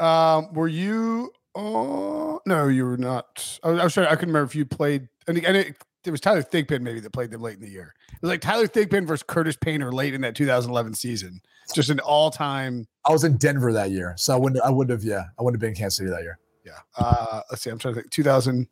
Um, 0.00 0.52
were 0.52 0.66
you 0.66 1.32
Oh 1.54 2.40
no, 2.46 2.66
you 2.66 2.84
were 2.84 2.96
not. 2.96 3.58
I 3.62 3.70
was, 3.70 3.80
I 3.80 3.84
was 3.84 3.94
trying. 3.94 4.06
I 4.08 4.16
couldn't 4.16 4.30
remember 4.30 4.46
if 4.46 4.56
you 4.56 4.64
played. 4.64 5.08
And, 5.28 5.38
and 5.44 5.56
it, 5.56 5.76
it 6.04 6.10
was 6.10 6.20
Tyler 6.20 6.42
Thigpen 6.42 6.80
maybe 6.80 7.00
that 7.00 7.12
played 7.12 7.30
them 7.30 7.42
late 7.42 7.54
in 7.54 7.60
the 7.60 7.70
year. 7.70 7.94
It 8.12 8.20
was 8.20 8.28
like 8.28 8.40
Tyler 8.40 8.66
Thigpen 8.66 9.06
versus 9.06 9.22
Curtis 9.22 9.56
Painter 9.56 9.92
late 9.92 10.14
in 10.14 10.20
that 10.22 10.34
2011 10.34 10.94
season. 10.94 11.40
Just 11.74 11.90
an 11.90 12.00
all-time. 12.00 12.86
I 13.06 13.12
was 13.12 13.24
in 13.24 13.38
Denver 13.38 13.72
that 13.72 13.90
year, 13.90 14.14
so 14.18 14.34
I 14.34 14.36
wouldn't. 14.36 14.62
I 14.62 14.70
wouldn't 14.70 14.90
have. 14.90 15.08
Yeah, 15.08 15.24
I 15.38 15.42
wouldn't 15.42 15.56
have 15.56 15.60
been 15.60 15.70
in 15.70 15.76
Kansas 15.76 15.96
City 15.96 16.10
that 16.10 16.22
year. 16.22 16.38
Yeah. 16.64 16.72
Uh, 16.98 17.40
let's 17.50 17.62
see. 17.62 17.70
I'm 17.70 17.78
trying 17.78 17.94
to 17.94 18.00
think. 18.00 18.10
2000. 18.10 18.66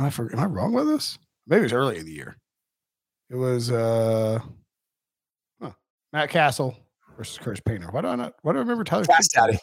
Am 0.00 0.06
I 0.06 0.10
for, 0.10 0.32
am 0.32 0.40
I 0.40 0.46
wrong 0.46 0.72
with 0.72 0.88
this? 0.88 1.18
Maybe 1.46 1.60
it 1.60 1.64
was 1.64 1.72
early 1.74 1.98
in 1.98 2.06
the 2.06 2.12
year. 2.12 2.38
It 3.28 3.36
was 3.36 3.70
uh, 3.70 4.40
huh, 5.60 5.72
Matt 6.10 6.30
Cassel 6.30 6.74
versus 7.18 7.36
Curtis 7.36 7.60
Painter. 7.60 7.88
Why 7.90 8.00
do 8.00 8.08
I 8.08 8.16
not? 8.16 8.34
Why 8.40 8.52
do 8.52 8.58
I 8.58 8.62
remember 8.62 8.82
Tyler? 8.82 9.04
Fast 9.04 9.32
Daddy. 9.32 9.58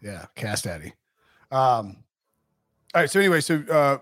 Yeah, 0.00 0.26
Cast 0.36 0.64
Daddy. 0.64 0.94
Um, 1.50 2.04
all 2.94 3.02
right. 3.02 3.10
So 3.10 3.18
anyway, 3.18 3.40
so 3.40 3.64
uh, 3.68 3.98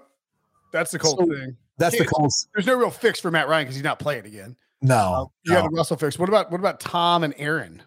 that's 0.72 0.90
the 0.90 0.98
Colts 0.98 1.18
so 1.18 1.26
thing. 1.26 1.56
That's 1.78 1.98
the 1.98 2.04
Colts. 2.04 2.46
There's 2.54 2.66
no 2.66 2.76
real 2.76 2.90
fix 2.90 3.18
for 3.18 3.30
Matt 3.30 3.48
Ryan 3.48 3.64
because 3.64 3.76
he's 3.76 3.84
not 3.84 3.98
playing 3.98 4.26
again. 4.26 4.56
No, 4.82 4.94
uh, 4.94 5.24
you 5.44 5.54
no. 5.54 5.62
got 5.62 5.70
the 5.70 5.76
Russell 5.76 5.96
fix. 5.96 6.18
What 6.18 6.28
about 6.28 6.50
what 6.50 6.60
about 6.60 6.80
Tom 6.80 7.24
and 7.24 7.32
Aaron? 7.38 7.82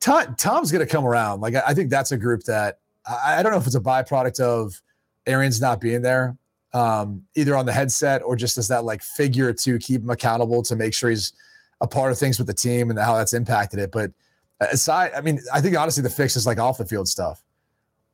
Tom, 0.00 0.34
Tom's 0.36 0.70
going 0.70 0.86
to 0.86 0.92
come 0.92 1.06
around. 1.06 1.40
Like 1.40 1.54
I, 1.54 1.72
think 1.72 1.88
that's 1.88 2.12
a 2.12 2.18
group 2.18 2.42
that 2.42 2.78
I, 3.06 3.38
I, 3.38 3.42
don't 3.42 3.50
know 3.52 3.58
if 3.58 3.66
it's 3.66 3.74
a 3.74 3.80
byproduct 3.80 4.38
of 4.38 4.80
Aaron's 5.26 5.60
not 5.60 5.80
being 5.80 6.02
there, 6.02 6.36
um, 6.72 7.22
either 7.34 7.56
on 7.56 7.66
the 7.66 7.72
headset 7.72 8.22
or 8.22 8.36
just 8.36 8.58
as 8.58 8.68
that 8.68 8.84
like 8.84 9.02
figure 9.02 9.52
to 9.52 9.78
keep 9.78 10.02
him 10.02 10.10
accountable 10.10 10.62
to 10.62 10.76
make 10.76 10.94
sure 10.94 11.10
he's 11.10 11.32
a 11.80 11.86
part 11.86 12.12
of 12.12 12.18
things 12.18 12.38
with 12.38 12.46
the 12.46 12.54
team 12.54 12.90
and 12.90 12.98
how 12.98 13.16
that's 13.16 13.32
impacted 13.32 13.78
it. 13.78 13.90
But 13.92 14.12
aside, 14.60 15.12
I 15.16 15.20
mean, 15.20 15.40
I 15.52 15.60
think 15.60 15.76
honestly 15.76 16.02
the 16.02 16.10
fix 16.10 16.36
is 16.36 16.46
like 16.46 16.58
off 16.58 16.78
the 16.78 16.84
field 16.84 17.08
stuff 17.08 17.42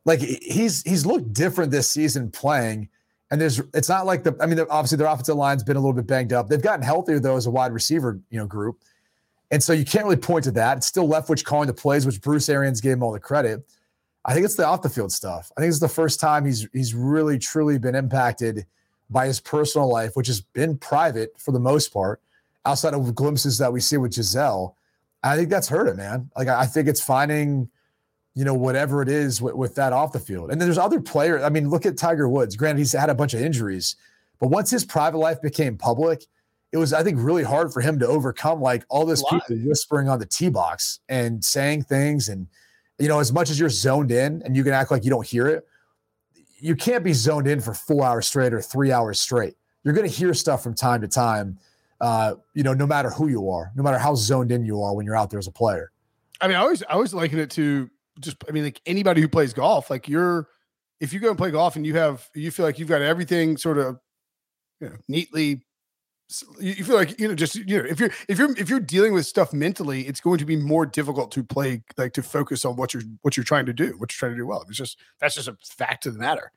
like 0.05 0.19
he's 0.19 0.83
he's 0.83 1.05
looked 1.05 1.33
different 1.33 1.71
this 1.71 1.89
season 1.89 2.31
playing. 2.31 2.89
And 3.31 3.41
there's 3.41 3.59
it's 3.73 3.89
not 3.89 4.05
like 4.05 4.23
the 4.23 4.35
I 4.39 4.45
mean 4.45 4.59
obviously 4.69 4.97
their 4.97 5.07
offensive 5.07 5.35
line's 5.35 5.63
been 5.63 5.75
a 5.75 5.79
little 5.79 5.93
bit 5.93 6.07
banged 6.07 6.31
up. 6.31 6.47
They've 6.47 6.61
gotten 6.61 6.83
healthier 6.85 7.19
though 7.19 7.35
as 7.35 7.47
a 7.47 7.51
wide 7.51 7.73
receiver 7.73 8.19
you 8.29 8.37
know 8.39 8.45
group, 8.45 8.77
and 9.51 9.61
so 9.61 9.73
you 9.73 9.83
can't 9.83 10.05
really 10.05 10.15
point 10.15 10.43
to 10.45 10.51
that. 10.51 10.77
It's 10.77 10.87
still 10.87 11.07
Leftwich 11.07 11.43
calling 11.43 11.67
the 11.67 11.73
plays, 11.73 12.05
which 12.05 12.21
Bruce 12.21 12.47
Arians 12.49 12.81
gave 12.81 12.93
him 12.93 13.03
all 13.03 13.11
the 13.11 13.19
credit. 13.19 13.67
I 14.25 14.33
think 14.33 14.45
it's 14.45 14.55
the 14.55 14.65
off 14.65 14.81
the 14.81 14.89
field 14.89 15.11
stuff. 15.11 15.51
I 15.55 15.61
think 15.61 15.69
it's 15.69 15.79
the 15.79 15.87
first 15.87 16.19
time 16.19 16.45
he's 16.45 16.67
he's 16.73 16.93
really 16.93 17.37
truly 17.37 17.77
been 17.77 17.95
impacted 17.95 18.65
by 19.09 19.27
his 19.27 19.39
personal 19.39 19.87
life, 19.87 20.15
which 20.15 20.27
has 20.27 20.41
been 20.41 20.77
private 20.77 21.33
for 21.37 21.51
the 21.51 21.59
most 21.59 21.93
part, 21.93 22.21
outside 22.65 22.93
of 22.93 23.13
glimpses 23.13 23.57
that 23.59 23.71
we 23.71 23.79
see 23.79 23.97
with 23.97 24.15
Gisele. 24.15 24.75
I 25.23 25.35
think 25.35 25.49
that's 25.49 25.67
hurt 25.67 25.87
him, 25.87 25.97
man. 25.97 26.29
Like 26.35 26.47
I 26.47 26.65
think 26.65 26.87
it's 26.87 27.01
finding 27.01 27.69
you 28.35 28.43
know, 28.43 28.53
whatever 28.53 29.01
it 29.01 29.07
is 29.07 29.41
with, 29.41 29.55
with 29.55 29.75
that 29.75 29.93
off 29.93 30.11
the 30.11 30.19
field. 30.19 30.51
And 30.51 30.59
then 30.59 30.67
there's 30.67 30.77
other 30.77 30.99
players. 30.99 31.41
I 31.41 31.49
mean, 31.49 31.69
look 31.69 31.85
at 31.85 31.97
Tiger 31.97 32.27
Woods. 32.27 32.55
Granted, 32.57 32.79
he's 32.79 32.91
had 32.91 33.09
a 33.09 33.15
bunch 33.15 33.33
of 33.33 33.41
injuries, 33.41 33.95
but 34.39 34.47
once 34.47 34.69
his 34.69 34.83
private 34.83 35.17
life 35.17 35.41
became 35.41 35.77
public, 35.77 36.25
it 36.73 36.77
was, 36.77 36.91
I 36.91 37.01
think, 37.01 37.17
really 37.21 37.43
hard 37.43 37.71
for 37.71 37.79
him 37.79 37.97
to 37.99 38.07
overcome 38.07 38.61
like 38.61 38.83
all 38.89 39.05
this 39.05 39.23
people 39.23 39.55
whispering 39.63 40.09
on 40.09 40.19
the 40.19 40.25
tee 40.25 40.49
box 40.49 40.99
and 41.07 41.43
saying 41.43 41.83
things. 41.83 42.27
And, 42.27 42.47
you 42.99 43.07
know, 43.07 43.19
as 43.19 43.31
much 43.31 43.49
as 43.49 43.59
you're 43.59 43.69
zoned 43.69 44.11
in 44.11 44.41
and 44.43 44.55
you 44.55 44.63
can 44.63 44.73
act 44.73 44.91
like 44.91 45.03
you 45.03 45.09
don't 45.09 45.25
hear 45.25 45.47
it, 45.47 45.67
you 46.57 46.75
can't 46.75 47.03
be 47.03 47.13
zoned 47.13 47.47
in 47.47 47.59
for 47.59 47.73
four 47.73 48.05
hours 48.05 48.27
straight 48.27 48.53
or 48.53 48.61
three 48.61 48.91
hours 48.91 49.19
straight. 49.19 49.55
You're 49.83 49.93
going 49.93 50.09
to 50.09 50.15
hear 50.15 50.33
stuff 50.33 50.63
from 50.63 50.73
time 50.73 51.01
to 51.01 51.07
time, 51.07 51.59
uh, 52.01 52.35
you 52.53 52.63
know, 52.63 52.73
no 52.73 52.87
matter 52.87 53.09
who 53.09 53.27
you 53.27 53.49
are, 53.49 53.71
no 53.75 53.83
matter 53.83 53.97
how 53.97 54.15
zoned 54.15 54.51
in 54.51 54.65
you 54.65 54.81
are 54.81 54.95
when 54.95 55.05
you're 55.05 55.15
out 55.15 55.29
there 55.29 55.39
as 55.39 55.47
a 55.47 55.51
player. 55.51 55.91
I 56.41 56.47
mean, 56.47 56.57
I 56.57 56.61
always, 56.61 56.83
I 56.83 56.93
always 56.93 57.13
liken 57.13 57.39
it 57.39 57.51
to 57.51 57.89
just 58.19 58.37
I 58.47 58.51
mean 58.51 58.63
like 58.63 58.81
anybody 58.85 59.21
who 59.21 59.27
plays 59.27 59.53
golf, 59.53 59.89
like 59.89 60.07
you're 60.07 60.47
if 60.99 61.11
you 61.13 61.19
go 61.19 61.29
and 61.29 61.37
play 61.37 61.51
golf 61.51 61.75
and 61.75 61.85
you 61.85 61.95
have 61.95 62.27
you 62.33 62.51
feel 62.51 62.65
like 62.65 62.79
you've 62.79 62.89
got 62.89 63.01
everything 63.01 63.57
sort 63.57 63.77
of 63.77 63.99
you 64.79 64.89
know 64.89 64.95
neatly 65.07 65.65
you 66.59 66.83
feel 66.83 66.95
like 66.95 67.19
you 67.19 67.27
know 67.27 67.35
just 67.35 67.55
you 67.55 67.77
know 67.77 67.85
if 67.87 67.99
you're 67.99 68.09
if 68.27 68.39
you're 68.39 68.51
if 68.57 68.67
you're 68.67 68.79
dealing 68.79 69.13
with 69.13 69.27
stuff 69.27 69.53
mentally 69.53 70.01
it's 70.07 70.19
going 70.19 70.39
to 70.39 70.45
be 70.45 70.55
more 70.55 70.83
difficult 70.85 71.31
to 71.31 71.43
play 71.43 71.83
like 71.97 72.13
to 72.13 72.23
focus 72.23 72.65
on 72.65 72.75
what 72.75 72.95
you're 72.95 73.03
what 73.21 73.37
you're 73.37 73.43
trying 73.43 73.65
to 73.65 73.73
do 73.73 73.95
what 73.97 74.11
you're 74.11 74.17
trying 74.17 74.31
to 74.31 74.37
do 74.37 74.47
well 74.47 74.65
it's 74.67 74.77
just 74.77 74.97
that's 75.19 75.35
just 75.35 75.47
a 75.47 75.55
fact 75.63 76.07
of 76.07 76.13
the 76.13 76.19
matter 76.19 76.51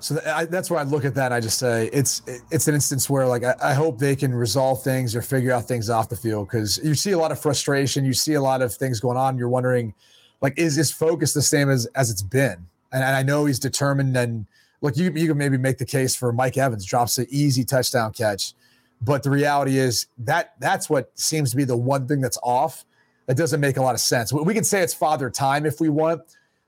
so 0.00 0.20
I, 0.26 0.44
that's 0.46 0.70
where 0.70 0.80
I 0.80 0.84
look 0.84 1.04
at 1.04 1.14
that. 1.14 1.26
and 1.26 1.34
I 1.34 1.40
just 1.40 1.58
say 1.58 1.90
it's 1.92 2.22
it's 2.50 2.68
an 2.68 2.74
instance 2.74 3.10
where 3.10 3.26
like 3.26 3.44
I, 3.44 3.54
I, 3.62 3.74
hope 3.74 3.98
they 3.98 4.16
can 4.16 4.34
resolve 4.34 4.82
things 4.82 5.14
or 5.14 5.22
figure 5.22 5.52
out 5.52 5.68
things 5.68 5.90
off 5.90 6.08
the 6.08 6.16
field 6.16 6.48
because 6.48 6.78
you 6.82 6.94
see 6.94 7.12
a 7.12 7.18
lot 7.18 7.32
of 7.32 7.38
frustration, 7.38 8.04
you 8.04 8.14
see 8.14 8.34
a 8.34 8.40
lot 8.40 8.62
of 8.62 8.74
things 8.74 9.00
going 9.00 9.16
on. 9.16 9.36
You're 9.36 9.48
wondering 9.48 9.94
Like, 10.40 10.58
is 10.58 10.76
his 10.76 10.90
focus 10.90 11.34
the 11.34 11.42
same 11.42 11.70
as 11.70 11.86
as 11.94 12.10
it's 12.10 12.22
been? 12.22 12.66
And, 12.92 13.04
and 13.04 13.16
I 13.16 13.22
know 13.22 13.44
he's 13.44 13.58
determined. 13.58 14.16
And 14.16 14.46
look, 14.80 14.96
you 14.96 15.12
you 15.14 15.28
can 15.28 15.38
maybe 15.38 15.58
make 15.58 15.78
the 15.78 15.86
case 15.86 16.16
for 16.16 16.32
Mike 16.32 16.56
Evans 16.56 16.84
drops 16.84 17.18
an 17.18 17.26
easy 17.28 17.64
touchdown 17.64 18.12
catch, 18.12 18.54
but 19.00 19.22
the 19.22 19.30
reality 19.30 19.78
is 19.78 20.06
that 20.18 20.54
that's 20.58 20.88
what 20.88 21.10
seems 21.18 21.50
to 21.50 21.56
be 21.56 21.64
the 21.64 21.76
one 21.76 22.06
thing 22.06 22.20
that's 22.20 22.38
off. 22.42 22.84
That 23.26 23.36
doesn't 23.36 23.60
make 23.60 23.76
a 23.76 23.82
lot 23.82 23.94
of 23.94 24.00
sense. 24.00 24.32
We 24.32 24.54
can 24.54 24.62
say 24.62 24.82
it's 24.82 24.94
father 24.94 25.30
time 25.30 25.66
if 25.66 25.80
we 25.80 25.88
want, 25.88 26.22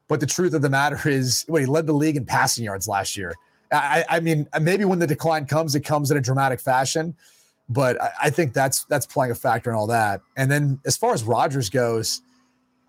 but 0.09 0.19
the 0.19 0.27
truth 0.27 0.55
of 0.55 0.63
the 0.63 0.69
matter 0.69 1.09
is, 1.09 1.45
what 1.47 1.61
he 1.61 1.67
led 1.67 1.87
the 1.87 1.93
league 1.93 2.17
in 2.17 2.25
passing 2.25 2.65
yards 2.65 2.89
last 2.89 3.17
year. 3.17 3.33
I, 3.71 4.05
I 4.09 4.21
mean, 4.21 4.49
maybe 4.61 4.85
when 4.85 4.99
the 4.99 5.07
decline 5.07 5.47
comes, 5.47 5.75
it 5.75 5.81
comes 5.81 6.11
in 6.11 6.17
a 6.17 6.21
dramatic 6.21 6.59
fashion 6.59 7.15
but 7.69 8.01
I, 8.01 8.11
I, 8.25 8.31
think 8.31 8.53
that's 8.53 8.85
that's 8.85 9.07
playing 9.07 9.33
a 9.33 9.35
factor 9.35 9.71
in 9.71 9.77
all 9.77 9.87
that. 9.89 10.21
And 10.37 10.51
then 10.51 10.81
as 10.87 10.97
far 10.97 11.13
as 11.13 11.25
Rodgers 11.25 11.69
goes, 11.69 12.23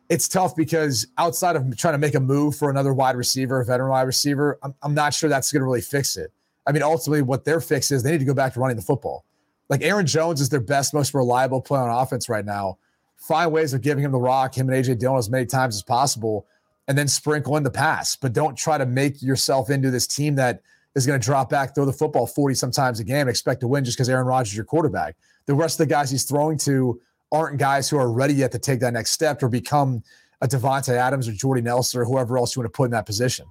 it's 0.10 0.28
tough 0.28 0.56
because 0.56 1.06
outside 1.18 1.56
of 1.56 1.78
trying 1.78 1.94
to 1.94 2.00
make 2.00 2.16
a 2.16 2.20
move 2.20 2.56
for 2.56 2.70
another 2.70 2.94
wide 2.94 3.16
receiver, 3.16 3.60
a 3.60 3.66
veteran 3.66 3.90
wide 3.90 4.04
receiver, 4.04 4.58
I'm, 4.64 4.74
I'm 4.82 4.94
not 4.94 5.14
sure 5.14 5.30
that's 5.30 5.52
going 5.52 5.62
to 5.62 5.66
really 5.66 5.82
fix 5.82 6.18
it. 6.18 6.32
I 6.66 6.72
mean, 6.72 6.84
ultimately, 6.84 7.22
what 7.22 7.46
their 7.46 7.62
fix 7.62 7.92
is 7.92 8.04
they 8.04 8.12
need 8.12 8.20
to 8.20 8.26
go 8.26 8.34
back 8.34 8.54
to 8.54 8.60
running 8.60 8.78
the 8.78 8.84
football. 8.84 9.26
Like 9.70 9.84
Aaron 9.84 10.06
Jones 10.06 10.42
is 10.42 10.50
their 10.50 10.60
best, 10.60 10.94
most 10.94 11.14
reliable 11.14 11.62
player 11.62 11.84
on 11.84 12.04
offense 12.04 12.28
right 12.28 12.46
now. 12.46 12.78
Find 13.18 13.52
ways 13.52 13.74
of 13.74 13.82
giving 13.82 14.04
him 14.04 14.12
the 14.12 14.20
rock, 14.20 14.58
him 14.58 14.70
and 14.70 14.84
AJ 14.84 15.00
Dillon 15.00 15.20
as 15.20 15.30
many 15.30 15.46
times 15.46 15.76
as 15.76 15.84
possible, 15.84 16.48
and 16.88 16.98
then 16.98 17.08
sprinkle 17.08 17.58
in 17.58 17.64
the 17.64 17.70
pass. 17.72 18.16
But 18.16 18.34
don't 18.34 18.58
try 18.58 18.78
to 18.78 18.86
make 18.86 19.22
yourself 19.22 19.70
into 19.70 19.92
this 19.92 20.08
team 20.08 20.36
that– 20.36 20.62
is 20.96 21.06
going 21.06 21.20
to 21.20 21.26
drop 21.26 21.50
back, 21.50 21.76
throw 21.76 21.86
the 21.86 21.94
football 21.94 22.28
40 22.28 22.56
sometimes 22.56 23.00
a 23.00 23.04
game, 23.04 23.28
expect 23.28 23.62
to 23.62 23.68
win 23.68 23.84
just 23.84 23.98
because 23.98 24.10
Aaron 24.10 24.28
Rodgers 24.28 24.50
is 24.50 24.56
your 24.56 24.66
quarterback. 24.66 25.16
The 25.46 25.54
rest 25.54 25.80
of 25.80 25.88
the 25.88 25.94
guys 25.94 26.10
he's 26.12 26.24
throwing 26.24 26.58
to 26.60 27.00
aren't 27.32 27.58
guys 27.58 27.90
who 27.90 27.98
are 27.98 28.12
ready 28.12 28.34
yet 28.34 28.52
to 28.54 28.60
take 28.60 28.80
that 28.82 28.94
next 28.94 29.12
step 29.12 29.42
or 29.44 29.50
become 29.50 30.04
a 30.42 30.48
Davante 30.48 30.96
Adams 30.96 31.28
or 31.28 31.32
Jordy 31.32 31.62
Nelson 31.62 32.02
or 32.02 32.06
whoever 32.06 32.38
else 32.38 32.56
you 32.56 32.62
want 32.62 32.74
to 32.74 32.76
put 32.76 32.86
in 32.86 32.92
that 32.92 33.06
position. 33.06 33.46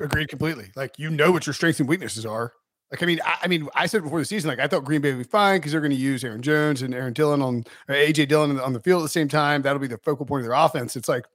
Agreed 0.00 0.28
completely. 0.28 0.70
Like 0.76 0.98
you 0.98 1.10
know 1.10 1.32
what 1.32 1.46
your 1.46 1.54
strengths 1.54 1.80
and 1.80 1.88
weaknesses 1.88 2.24
are. 2.24 2.52
Like 2.94 3.02
I 3.02 3.06
mean, 3.06 3.20
I, 3.24 3.38
I 3.42 3.48
mean, 3.48 3.68
I 3.74 3.86
said 3.86 4.02
before 4.02 4.20
the 4.20 4.24
season, 4.24 4.48
like 4.48 4.60
I 4.60 4.68
thought 4.68 4.84
Green 4.84 5.00
Bay 5.00 5.12
would 5.12 5.18
be 5.18 5.24
fine 5.24 5.58
because 5.58 5.72
they're 5.72 5.80
going 5.80 5.90
to 5.90 5.96
use 5.96 6.24
Aaron 6.24 6.42
Jones 6.42 6.82
and 6.82 6.94
Aaron 6.94 7.12
Dillon 7.12 7.42
on 7.42 7.64
AJ 7.88 8.28
Dillon 8.28 8.58
on 8.60 8.72
the 8.72 8.80
field 8.80 9.00
at 9.00 9.04
the 9.04 9.08
same 9.08 9.28
time. 9.28 9.62
That'll 9.62 9.80
be 9.80 9.86
the 9.86 9.98
focal 9.98 10.26
point 10.26 10.42
of 10.42 10.48
their 10.48 10.56
offense. 10.56 10.96
It's 10.96 11.08
like 11.08 11.26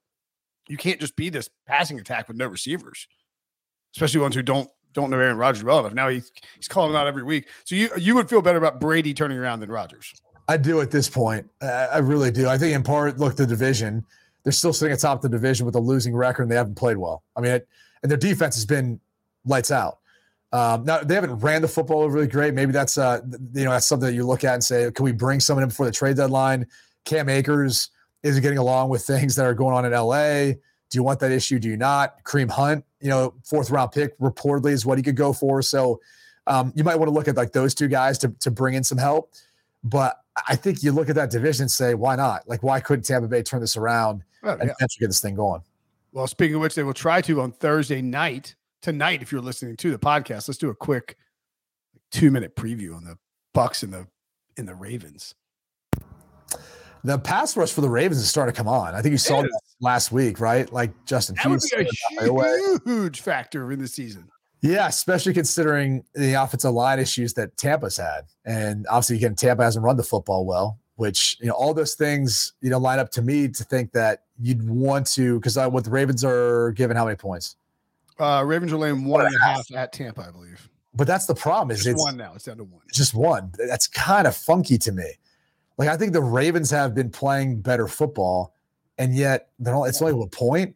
you 0.68 0.78
can't 0.78 1.00
just 1.00 1.16
be 1.16 1.30
this 1.30 1.50
passing 1.68 2.00
attack 2.00 2.28
with 2.28 2.38
no 2.38 2.48
receivers 2.48 3.08
especially 3.96 4.22
ones 4.22 4.36
who 4.36 4.42
don't 4.42 4.70
don't 4.94 5.10
know 5.10 5.20
Aaron 5.20 5.38
Rodgers 5.38 5.64
well 5.64 5.80
enough. 5.80 5.94
Now 5.94 6.10
he's 6.10 6.32
he's 6.56 6.68
calling 6.68 6.96
out 6.96 7.08
every 7.08 7.24
week. 7.24 7.48
So 7.64 7.76
you 7.76 7.90
you 7.98 8.16
would 8.16 8.30
feel 8.30 8.42
better 8.42 8.58
about 8.58 8.80
Brady 8.80 9.14
turning 9.14 9.38
around 9.38 9.60
than 9.60 9.72
Rodgers. 9.72 10.14
I 10.48 10.58
do 10.58 10.82
at 10.82 10.90
this 10.90 11.08
point. 11.08 11.48
I 11.62 12.00
really 12.00 12.32
do. 12.32 12.48
I 12.48 12.58
think 12.58 12.76
in 12.76 12.82
part, 12.82 13.20
look, 13.20 13.36
the 13.36 13.46
division, 13.46 14.04
they're 14.44 14.52
still 14.52 14.74
sitting 14.74 14.94
atop 14.94 15.22
the 15.22 15.30
division 15.30 15.64
with 15.64 15.76
a 15.76 15.80
losing 15.80 16.16
record 16.16 16.44
and 16.44 16.52
they 16.52 16.56
haven't 16.56 16.74
played 16.74 16.98
well. 16.98 17.24
I 17.36 17.42
mean, 17.42 17.52
it, 17.52 17.68
and 18.02 18.10
their 18.10 18.18
defense 18.18 18.56
has 18.56 18.66
been 18.66 19.00
lights 19.46 19.70
out. 19.70 19.99
Um, 20.52 20.84
now 20.84 21.02
they 21.02 21.14
haven't 21.14 21.38
ran 21.38 21.62
the 21.62 21.68
football 21.68 22.10
really 22.10 22.28
great. 22.28 22.54
Maybe 22.54 22.72
that's 22.72 22.98
uh, 22.98 23.22
you 23.54 23.66
know 23.66 23.72
that's 23.72 23.86
something 23.86 24.08
that 24.08 24.16
you 24.16 24.26
look 24.26 24.44
at 24.44 24.54
and 24.56 24.64
say, 24.64 24.92
can 24.92 25.06
we 25.06 25.12
bring 25.12 25.40
someone 25.40 25.64
in 25.64 25.70
before 25.70 25.86
the 25.86 25.92
trade 25.92 26.18
deadline? 26.18 26.66
Cam 27.06 27.30
Akers 27.30 27.90
is 28.24 28.40
getting 28.40 28.58
along 28.58 28.90
with 28.90 29.04
things 29.04 29.36
that 29.36 29.46
are 29.46 29.54
going 29.54 29.76
on 29.76 29.86
in 29.86 29.92
LA. 29.92 30.54
Do 30.90 30.98
you 30.98 31.04
want 31.04 31.20
that 31.20 31.32
issue? 31.32 31.60
Do 31.60 31.70
you 31.70 31.78
not? 31.78 32.24
Kareem 32.24 32.50
Hunt, 32.50 32.84
you 33.00 33.10
know, 33.10 33.36
fourth 33.44 33.70
round 33.70 33.92
pick 33.92 34.18
reportedly 34.18 34.72
is 34.72 34.86
what 34.86 34.98
he 34.98 35.04
could 35.04 35.16
go 35.16 35.34
for. 35.34 35.62
So 35.62 36.00
um, 36.48 36.74
you 36.76 36.84
might 36.84 36.96
want 36.96 37.10
to 37.10 37.14
look 37.14 37.28
at 37.28 37.38
like 37.38 37.54
those 37.54 37.76
two 37.76 37.88
guys 37.88 38.18
to, 38.20 38.30
to 38.40 38.50
bring 38.50 38.74
in 38.74 38.84
some 38.84 38.98
help. 38.98 39.32
But 39.84 40.20
I 40.48 40.56
think 40.56 40.84
you 40.84 40.92
look 40.92 41.10
at 41.10 41.16
that 41.16 41.30
division 41.30 41.64
and 41.64 41.72
say, 41.72 41.94
why 41.94 42.16
not? 42.16 42.48
Like, 42.48 42.64
why 42.64 42.80
couldn't 42.80 43.04
Tampa 43.04 43.28
Bay 43.28 43.44
turn 43.44 43.62
this 43.62 43.78
around 43.78 44.24
oh, 44.44 44.54
and 44.54 44.70
yeah. 44.70 44.88
get 45.00 45.08
this 45.08 45.22
thing 45.22 45.36
going? 45.36 45.62
Well, 46.12 46.28
speaking 46.28 46.56
of 46.56 46.62
which, 46.62 46.76
they 46.76 46.84
will 46.84 46.94
try 46.94 47.22
to 47.22 47.42
on 47.42 47.52
Thursday 47.52 48.02
night 48.02 48.56
tonight. 48.82 49.22
If 49.22 49.32
you're 49.32 49.42
listening 49.42 49.78
to 49.78 49.92
the 49.92 50.00
podcast, 50.00 50.48
let's 50.48 50.58
do 50.58 50.70
a 50.70 50.76
quick 50.76 51.18
two 52.12 52.32
minute 52.32 52.56
preview 52.56 52.96
on 52.96 53.04
the 53.04 53.18
Bucs 53.56 53.84
and 53.84 53.94
the 53.94 54.08
in 54.58 54.66
the 54.66 54.76
Ravens 54.76 55.36
the 57.04 57.18
pass 57.18 57.56
rush 57.56 57.72
for 57.72 57.82
the 57.82 57.90
Ravens 57.90 58.20
is 58.20 58.30
starting 58.30 58.54
to 58.54 58.58
come 58.58 58.68
on. 58.68 58.94
I 58.94 59.02
think 59.02 59.12
you 59.12 59.18
saw 59.18 59.42
that 59.42 59.62
last 59.82 60.12
week, 60.12 60.40
right? 60.40 60.72
Like 60.72 60.92
Justin 61.06 61.36
that 61.36 61.50
would 61.50 61.62
be 61.78 61.86
a 62.20 62.80
huge 62.86 63.22
factor 63.22 63.72
in 63.72 63.80
the 63.80 63.88
season. 63.88 64.28
Yeah, 64.62 64.88
especially 64.88 65.34
considering 65.34 66.04
the 66.14 66.34
offensive 66.34 66.74
line 66.74 67.00
issues 67.00 67.34
that 67.36 67.56
Tampa's 67.56 67.96
had, 67.96 68.26
and 68.44 68.86
obviously 68.90 69.16
again, 69.16 69.36
Tampa 69.36 69.64
hasn't 69.64 69.86
run 69.86 69.96
the 69.96 70.04
football 70.04 70.46
well. 70.46 70.80
Which 70.96 71.38
you 71.40 71.48
know, 71.48 71.54
all 71.54 71.74
those 71.74 71.96
things 71.96 72.52
you 72.62 72.70
know 72.70 72.78
line 72.78 73.00
up 73.00 73.10
to 73.12 73.22
me 73.22 73.48
to 73.48 73.64
think 73.64 73.94
that 73.94 74.24
you'd 74.38 74.68
want 74.68 75.08
to 75.14 75.40
because 75.40 75.56
uh, 75.56 75.70
what 75.70 75.86
the 75.86 75.92
Ravens 75.92 76.26
are 76.26 76.72
given 76.74 76.98
how 76.98 77.06
many 77.06 77.16
points? 77.16 77.56
Uh, 78.20 78.44
Ravens 78.46 78.74
are 78.74 78.78
laying 78.78 79.06
one 79.06 79.26
and 79.26 79.36
a 79.36 79.40
half 79.40 79.72
at 79.74 79.94
Tampa, 79.94 80.26
I 80.28 80.32
believe. 80.32 80.70
But 80.94 81.08
that's 81.08 81.26
the 81.26 81.36
problem 81.36 81.72
is 81.72 81.78
just 81.78 81.90
it's 81.90 82.04
one 82.04 82.18
now. 82.18 82.34
It's 82.36 82.46
down 82.46 82.58
to 82.58 82.64
one. 82.64 82.82
Just 82.92 83.14
one. 83.14 83.52
That's 83.58 83.88
kind 83.88 84.28
of 84.28 84.36
funky 84.36 84.78
to 84.80 84.92
me. 84.92 85.14
Like 85.78 85.88
I 85.88 85.96
think 85.96 86.14
the 86.14 86.22
Ravens 86.22 86.70
have 86.72 86.94
been 86.94 87.10
playing 87.10 87.62
better 87.62 87.88
football, 87.88 88.54
and 88.98 89.16
yet 89.16 89.50
they're 89.60 89.76
all, 89.76 89.86
it's 89.86 90.02
only 90.02 90.22
a 90.22 90.28
point. 90.28 90.76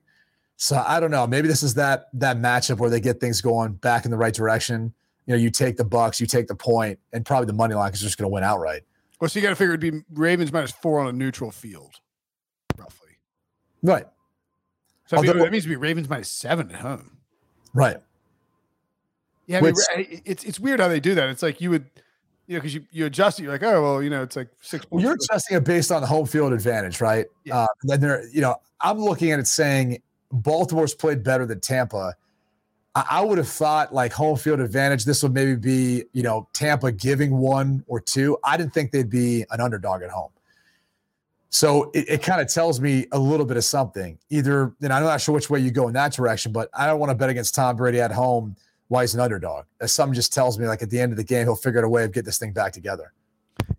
So 0.55 0.81
I 0.85 0.99
don't 0.99 1.11
know. 1.11 1.27
Maybe 1.27 1.47
this 1.47 1.63
is 1.63 1.73
that 1.73 2.07
that 2.13 2.37
matchup 2.37 2.77
where 2.77 2.89
they 2.89 3.01
get 3.01 3.19
things 3.19 3.41
going 3.41 3.73
back 3.73 4.05
in 4.05 4.11
the 4.11 4.17
right 4.17 4.33
direction. 4.33 4.93
You 5.25 5.33
know, 5.33 5.39
you 5.39 5.49
take 5.49 5.77
the 5.77 5.85
Bucs, 5.85 6.19
you 6.19 6.27
take 6.27 6.47
the 6.47 6.55
point, 6.55 6.99
and 7.11 7.25
probably 7.25 7.47
the 7.47 7.53
money 7.53 7.75
line 7.75 7.91
is 7.91 8.01
just 8.01 8.17
going 8.17 8.29
to 8.29 8.33
win 8.33 8.43
outright. 8.43 8.83
Well, 9.19 9.29
so 9.29 9.39
you 9.39 9.43
got 9.43 9.49
to 9.49 9.55
figure 9.55 9.73
it'd 9.73 9.79
be 9.79 10.03
Ravens 10.13 10.51
minus 10.51 10.71
four 10.71 10.99
on 10.99 11.07
a 11.07 11.13
neutral 11.13 11.51
field, 11.51 11.95
roughly. 12.77 13.19
Right. 13.81 14.05
So 15.05 15.17
Although, 15.17 15.33
that 15.33 15.51
means 15.51 15.63
to 15.63 15.69
be 15.69 15.75
Ravens 15.75 16.09
minus 16.09 16.29
seven 16.29 16.71
at 16.71 16.81
home. 16.81 17.17
Right. 17.73 17.97
Yeah, 19.47 19.57
I 19.57 19.61
mean, 19.61 19.73
Which, 19.73 20.21
it's 20.25 20.43
it's 20.43 20.59
weird 20.59 20.79
how 20.79 20.87
they 20.87 20.99
do 20.99 21.15
that. 21.15 21.29
It's 21.29 21.43
like 21.43 21.59
you 21.59 21.69
would 21.69 21.85
you 22.47 22.55
know, 22.55 22.59
because 22.59 22.73
you, 22.73 22.85
you 22.91 23.05
adjust 23.05 23.39
it, 23.39 23.43
you're 23.43 23.51
like, 23.51 23.63
oh 23.63 23.81
well, 23.81 24.03
you 24.03 24.09
know, 24.09 24.21
it's 24.21 24.35
like 24.35 24.49
six. 24.61 24.85
Well, 24.89 25.01
you're 25.01 25.13
adjusting 25.13 25.57
it 25.57 25.63
based 25.63 25.91
on 25.91 26.01
the 26.01 26.07
home 26.07 26.25
field 26.25 26.53
advantage, 26.53 26.99
right? 26.99 27.25
Yeah. 27.45 27.59
Uh, 27.59 27.67
then 27.83 28.01
there, 28.01 28.27
you 28.27 28.41
know, 28.41 28.55
I'm 28.81 28.99
looking 28.99 29.31
at 29.31 29.39
it 29.39 29.47
saying 29.47 30.01
Baltimore's 30.31 30.93
played 30.93 31.23
better 31.23 31.45
than 31.45 31.61
Tampa. 31.61 32.15
I, 32.95 33.05
I 33.11 33.21
would 33.21 33.37
have 33.37 33.47
thought 33.47 33.93
like 33.93 34.11
home 34.11 34.37
field 34.37 34.59
advantage. 34.59 35.05
This 35.05 35.23
would 35.23 35.33
maybe 35.33 35.55
be, 35.55 36.03
you 36.11 36.23
know, 36.23 36.47
Tampa 36.53 36.91
giving 36.91 37.37
one 37.37 37.83
or 37.87 38.01
two. 38.01 38.37
I 38.43 38.57
didn't 38.57 38.73
think 38.73 38.91
they'd 38.91 39.09
be 39.09 39.45
an 39.49 39.61
underdog 39.61 40.01
at 40.01 40.09
home. 40.09 40.31
So 41.53 41.91
it, 41.93 42.09
it 42.09 42.23
kind 42.23 42.41
of 42.41 42.51
tells 42.51 42.81
me 42.81 43.05
a 43.11 43.19
little 43.19 43.45
bit 43.45 43.57
of 43.57 43.63
something. 43.63 44.17
Either, 44.31 44.73
and 44.81 44.91
I'm 44.91 45.03
not 45.03 45.21
sure 45.21 45.35
which 45.35 45.51
way 45.51 45.59
you 45.59 45.69
go 45.69 45.87
in 45.87 45.93
that 45.93 46.11
direction, 46.11 46.51
but 46.51 46.67
I 46.73 46.87
don't 46.87 46.99
want 46.99 47.11
to 47.11 47.15
bet 47.15 47.29
against 47.29 47.53
Tom 47.53 47.75
Brady 47.75 48.01
at 48.01 48.11
home 48.11 48.55
why 48.87 49.03
he's 49.03 49.13
an 49.13 49.19
underdog. 49.19 49.65
Some 49.85 50.13
just 50.13 50.33
tells 50.33 50.57
me, 50.57 50.67
like 50.67 50.81
at 50.81 50.89
the 50.89 50.99
end 50.99 51.13
of 51.13 51.17
the 51.17 51.23
game, 51.23 51.45
he'll 51.45 51.55
figure 51.55 51.79
out 51.79 51.85
a 51.85 51.89
way 51.89 52.05
of 52.05 52.11
get 52.11 52.25
this 52.25 52.39
thing 52.39 52.53
back 52.53 52.73
together. 52.73 53.13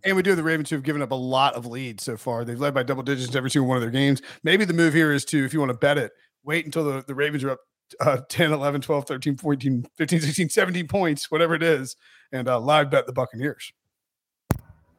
And 0.05 0.15
we 0.15 0.23
do 0.23 0.31
have 0.31 0.37
the 0.37 0.45
Ravens 0.45 0.71
who 0.71 0.77
have 0.77 0.85
given 0.85 1.03
up 1.03 1.11
a 1.11 1.17
lot 1.17 1.55
of 1.55 1.67
leads 1.67 2.05
so 2.05 2.17
far. 2.17 2.45
They've 2.45 2.59
led 2.59 2.75
by 2.75 2.85
double 2.85 3.03
digits 3.03 3.35
every 3.35 3.51
single 3.51 3.69
one 3.69 3.77
of 3.77 3.83
their 3.83 3.91
games. 3.91 4.23
Maybe 4.45 4.65
the 4.65 4.73
move 4.73 4.95
here 4.95 5.13
is 5.13 5.25
to, 5.27 5.45
if 5.45 5.53
you 5.53 5.59
want 5.59 5.71
to 5.71 5.79
bet 5.79 5.99
it, 5.99 6.13
wait 6.45 6.65
until 6.67 6.85
the, 6.85 7.05
the 7.05 7.15
Ravens 7.15 7.43
are 7.43 7.51
up 7.51 7.61
uh, 8.01 8.19
10, 8.29 8.53
11, 8.53 8.83
12, 8.83 9.05
13, 9.05 9.37
14, 9.37 9.87
15, 9.97 10.21
16, 10.21 10.49
17 10.49 10.87
points, 10.87 11.29
whatever 11.29 11.57
it 11.57 11.63
is, 11.63 11.97
and 12.31 12.49
uh, 12.49 12.61
live 12.61 12.89
bet 12.89 13.07
the 13.07 13.13
Buccaneers. 13.13 13.73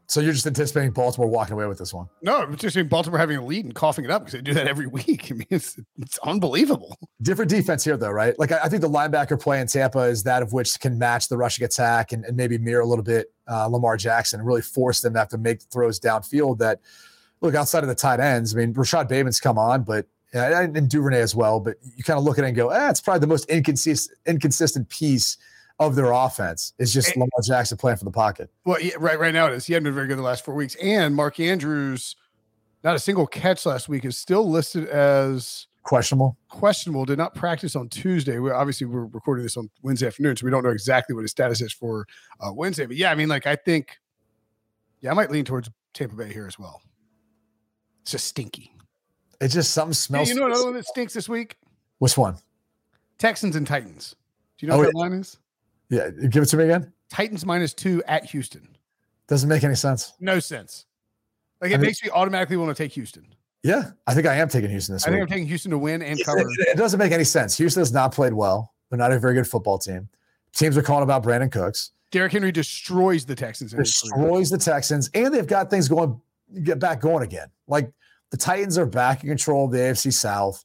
So 0.08 0.20
you're 0.20 0.34
just 0.34 0.46
anticipating 0.46 0.92
Baltimore 0.92 1.28
walking 1.28 1.54
away 1.54 1.66
with 1.66 1.80
this 1.80 1.94
one? 1.94 2.08
No, 2.22 2.38
I'm 2.38 2.56
just 2.56 2.76
saying 2.76 2.88
Baltimore 2.88 3.18
having 3.18 3.38
a 3.38 3.46
lead 3.46 3.66
and 3.66 3.74
coughing 3.74 4.06
it 4.06 4.12
up 4.12 4.22
because 4.22 4.34
they 4.34 4.42
do 4.42 4.54
that 4.54 4.68
every 4.68 4.88
week. 4.88 5.32
I 5.32 5.36
mean, 5.36 5.48
it's, 5.50 5.80
it's 5.98 6.18
unbelievable. 6.20 6.98
Different 7.22 7.50
defense 7.50 7.84
here, 7.84 7.98
though, 7.98 8.12
right? 8.12 8.38
Like 8.38 8.52
I, 8.52 8.60
I, 8.64 8.70
think 8.70 8.82
the 8.82 8.90
linebacker 8.90 9.40
play 9.40 9.60
in 9.60 9.68
Tampa 9.68 10.00
is 10.02 10.24
that 10.24 10.44
of 10.44 10.54
which 10.54 10.80
can 10.80 11.00
match 11.00 11.28
the 11.28 11.38
rushing 11.38 11.66
attack 11.66 12.12
and, 12.12 12.24
and 12.26 12.38
maybe 12.38 12.58
mirror 12.58 12.82
a 12.82 12.86
little 12.86 13.04
bit 13.04 13.34
uh, 13.50 13.66
Lamar 13.68 13.98
Jackson 13.98 14.40
and 14.40 14.48
really 14.48 14.62
force 14.62 15.02
them 15.02 15.14
to 15.14 15.20
have 15.20 15.30
to 15.30 15.38
make 15.38 15.62
throws 15.64 16.00
downfield. 16.00 16.60
That 16.60 16.82
look 17.42 17.56
outside 17.56 17.84
of 17.84 17.90
the 17.90 17.96
tight 17.96 18.20
ends. 18.20 18.54
I 18.56 18.60
mean, 18.60 18.74
Rashod 18.74 19.08
Bateman's 19.08 19.40
come 19.40 19.58
on, 19.58 19.84
but 19.84 20.06
and 20.34 20.90
Duvernay 20.90 21.22
as 21.22 21.34
well. 21.34 21.60
But 21.60 21.78
you 21.96 22.04
kind 22.04 22.20
of 22.20 22.26
look 22.26 22.38
at 22.38 22.44
it 22.44 22.48
and 22.48 22.56
go, 22.56 22.70
eh, 22.70 22.90
it's 22.90 23.02
probably 23.02 23.22
the 23.22 23.28
most 23.28 23.50
inconsistent 23.50 24.18
inconsistent 24.26 24.90
piece 24.90 25.38
of 25.80 25.96
their 25.96 26.12
offense 26.12 26.74
is 26.80 26.94
just 26.94 27.10
and, 27.10 27.18
Lamar 27.18 27.42
Jackson 27.46 27.78
playing 27.78 27.98
for 27.98 28.06
the 28.06 28.12
pocket. 28.12 28.50
Well, 28.66 28.80
yeah, 28.82 28.94
right, 28.98 29.20
right 29.20 29.34
now 29.34 29.48
it 29.48 29.54
is. 29.54 29.66
He 29.66 29.74
hadn't 29.74 29.86
been 29.86 29.94
very 29.94 30.08
good 30.08 30.18
the 30.18 30.24
last 30.24 30.46
four 30.46 30.56
weeks, 30.56 30.76
and 30.76 31.16
Mark 31.16 31.40
Andrews, 31.40 32.16
not 32.84 32.96
a 32.96 33.00
single 33.00 33.28
catch 33.28 33.66
last 33.66 33.90
week, 33.90 34.06
is 34.06 34.18
still 34.18 34.50
listed 34.50 34.88
as 34.88 35.68
questionable. 35.84 36.38
Questionable. 36.50 37.06
Did 37.06 37.18
not 37.18 37.36
practice 37.36 37.76
on 37.76 37.90
Tuesday. 37.90 38.40
We 38.40 38.52
obviously 38.52 38.88
we're 38.88 39.06
recording 39.06 39.44
this 39.44 39.58
on 39.58 39.70
Wednesday 39.82 40.08
afternoon, 40.08 40.38
so 40.38 40.46
we 40.46 40.52
don't 40.52 40.64
know 40.64 40.72
exactly 40.72 41.16
what 41.16 41.24
his 41.24 41.32
status 41.32 41.62
is 41.62 41.74
for 41.74 42.06
uh, 42.40 42.54
Wednesday. 42.54 42.86
But 42.86 42.96
yeah, 42.96 43.12
I 43.12 43.16
mean, 43.16 43.28
like 43.28 43.48
I 43.48 43.56
think, 43.56 43.98
yeah, 45.02 45.12
I 45.12 45.14
might 45.14 45.32
lean 45.32 45.46
towards 45.46 45.70
Tampa 45.94 46.16
Bay 46.16 46.32
here 46.32 46.48
as 46.48 46.58
well. 46.58 46.82
It's 48.02 48.12
just 48.12 48.28
stinky. 48.28 48.72
It's 49.42 49.54
just 49.54 49.72
something 49.72 49.94
smells. 49.94 50.30
you 50.30 50.36
know 50.36 50.46
another 50.46 50.66
one 50.66 50.74
that 50.76 50.86
stinks 50.86 51.14
this 51.14 51.28
week? 51.28 51.58
Which 52.00 52.18
one? 52.18 52.38
Texans 53.18 53.56
and 53.56 53.66
Titans. 53.66 54.16
Do 54.58 54.66
you 54.66 54.70
know 54.70 54.76
oh, 54.76 54.80
what 54.80 54.88
that 54.88 54.96
line 54.96 55.14
is? 55.14 55.38
Yeah, 55.90 56.10
give 56.30 56.44
it 56.44 56.48
to 56.48 56.58
me 56.58 56.66
again. 56.66 56.92
Titans 57.10 57.46
minus 57.46 57.74
two 57.74 58.04
at 58.08 58.26
Houston. 58.26 58.76
Doesn't 59.28 59.50
make 59.50 59.64
any 59.64 59.76
sense. 59.76 60.14
No 60.20 60.40
sense. 60.40 60.86
Like 61.62 61.72
it 61.72 61.76
I 61.76 61.78
mean, 61.78 61.88
makes 61.88 62.04
me 62.04 62.10
automatically 62.12 62.58
want 62.58 62.76
to 62.76 62.84
take 62.84 62.92
Houston. 62.94 63.26
Yeah, 63.64 63.92
I 64.06 64.14
think 64.14 64.28
I 64.28 64.36
am 64.36 64.48
taking 64.50 64.70
Houston 64.70 64.94
this 64.94 65.08
I 65.08 65.10
week. 65.10 65.16
think 65.16 65.24
I'm 65.24 65.34
taking 65.34 65.48
Houston 65.48 65.72
to 65.72 65.78
win 65.78 66.02
and 66.02 66.24
cover. 66.24 66.40
It, 66.40 66.48
it 66.60 66.78
doesn't 66.78 67.00
make 67.00 67.12
any 67.12 67.24
sense. 67.24 67.58
Houston 67.58 67.82
has 67.82 67.92
not 67.92 68.14
played 68.14 68.34
well. 68.34 68.74
They're 68.90 69.00
not 69.00 69.12
a 69.12 69.20
very 69.20 69.34
good 69.34 69.48
football 69.48 69.80
team. 69.80 70.08
Teams 70.54 70.78
are 70.78 70.84
calling 70.84 71.04
about 71.04 71.24
Brandin 71.24 71.52
Cooks. 71.52 71.92
Derrick 72.12 72.32
Henry 72.32 72.52
destroys 72.52 73.26
the 73.26 73.36
Texans. 73.36 73.72
Destroys 73.74 74.50
the 74.50 74.58
Texans, 74.58 75.10
and 75.14 75.34
they've 75.34 75.48
got 75.48 75.70
things 75.70 75.88
going 75.88 76.22
get 76.64 76.80
back 76.80 77.02
going 77.02 77.24
again. 77.24 77.48
Like 77.68 77.92
the 78.30 78.38
Titans 78.38 78.78
are 78.78 78.86
back 78.86 79.24
in 79.24 79.30
control 79.30 79.66
of 79.66 79.72
the 79.72 79.80
AFC 79.80 80.14
South, 80.14 80.64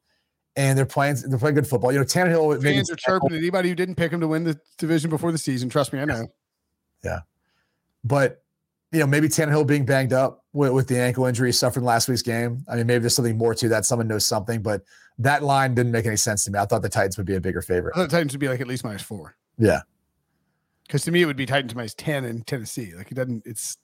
and 0.61 0.77
they're 0.77 0.85
playing 0.85 1.17
they're 1.27 1.39
playing 1.39 1.55
good 1.55 1.67
football. 1.67 1.91
You 1.91 1.99
know, 1.99 2.05
Tannehill 2.05 2.63
fans 2.63 2.91
are 2.91 2.97
chirping 2.97 3.33
at 3.33 3.39
anybody 3.39 3.71
who 3.71 3.75
didn't 3.75 3.95
pick 3.95 4.13
him 4.13 4.21
to 4.21 4.29
win 4.29 4.45
the 4.45 4.61
division 4.77 5.09
before 5.09 5.33
the 5.33 5.39
season. 5.39 5.71
Trust 5.71 5.93
me, 5.93 6.01
I 6.01 6.05
know. 6.05 6.27
Yeah, 7.03 7.21
but 8.05 8.43
you 8.93 9.01
know, 9.01 9.07
maybe 9.07 9.27
Tannehill 9.27 9.67
being 9.67 9.87
banged 9.87 10.13
up 10.13 10.45
with, 10.53 10.73
with 10.73 10.89
the 10.89 10.99
ankle 10.99 11.25
injury 11.25 11.51
suffered 11.53 11.81
in 11.81 11.87
last 11.87 12.09
week's 12.09 12.23
game. 12.23 12.63
I 12.69 12.77
mean, 12.77 12.87
maybe 12.87 13.01
there's 13.01 13.15
something 13.15 13.39
more 13.39 13.55
to 13.55 13.69
that. 13.71 13.87
Someone 13.87 14.07
knows 14.07 14.27
something, 14.27 14.61
but 14.61 14.83
that 15.19 15.43
line 15.43 15.75
didn't 15.75 15.93
make 15.93 16.05
any 16.05 16.17
sense 16.17 16.45
to 16.45 16.51
me. 16.51 16.59
I 16.59 16.67
thought 16.67 16.83
the 16.83 16.89
Titans 16.91 17.17
would 17.17 17.27
be 17.27 17.37
a 17.37 17.41
bigger 17.41 17.63
favorite. 17.63 17.93
I 17.95 18.01
thought 18.01 18.11
the 18.11 18.17
Titans 18.17 18.33
would 18.33 18.41
be 18.41 18.49
like 18.49 18.61
at 18.61 18.67
least 18.67 18.85
minus 18.85 19.03
four. 19.03 19.37
Yeah. 19.57 19.81
Because 20.87 21.05
to 21.05 21.13
me, 21.13 21.23
it 21.23 21.27
would 21.27 21.37
be 21.37 21.47
Titans 21.47 21.75
minus 21.75 21.95
10 21.95 22.25
in 22.25 22.43
Tennessee. 22.43 22.93
Like 22.95 23.11
it 23.13 23.15
doesn't, 23.15 23.47
it's 23.47 23.79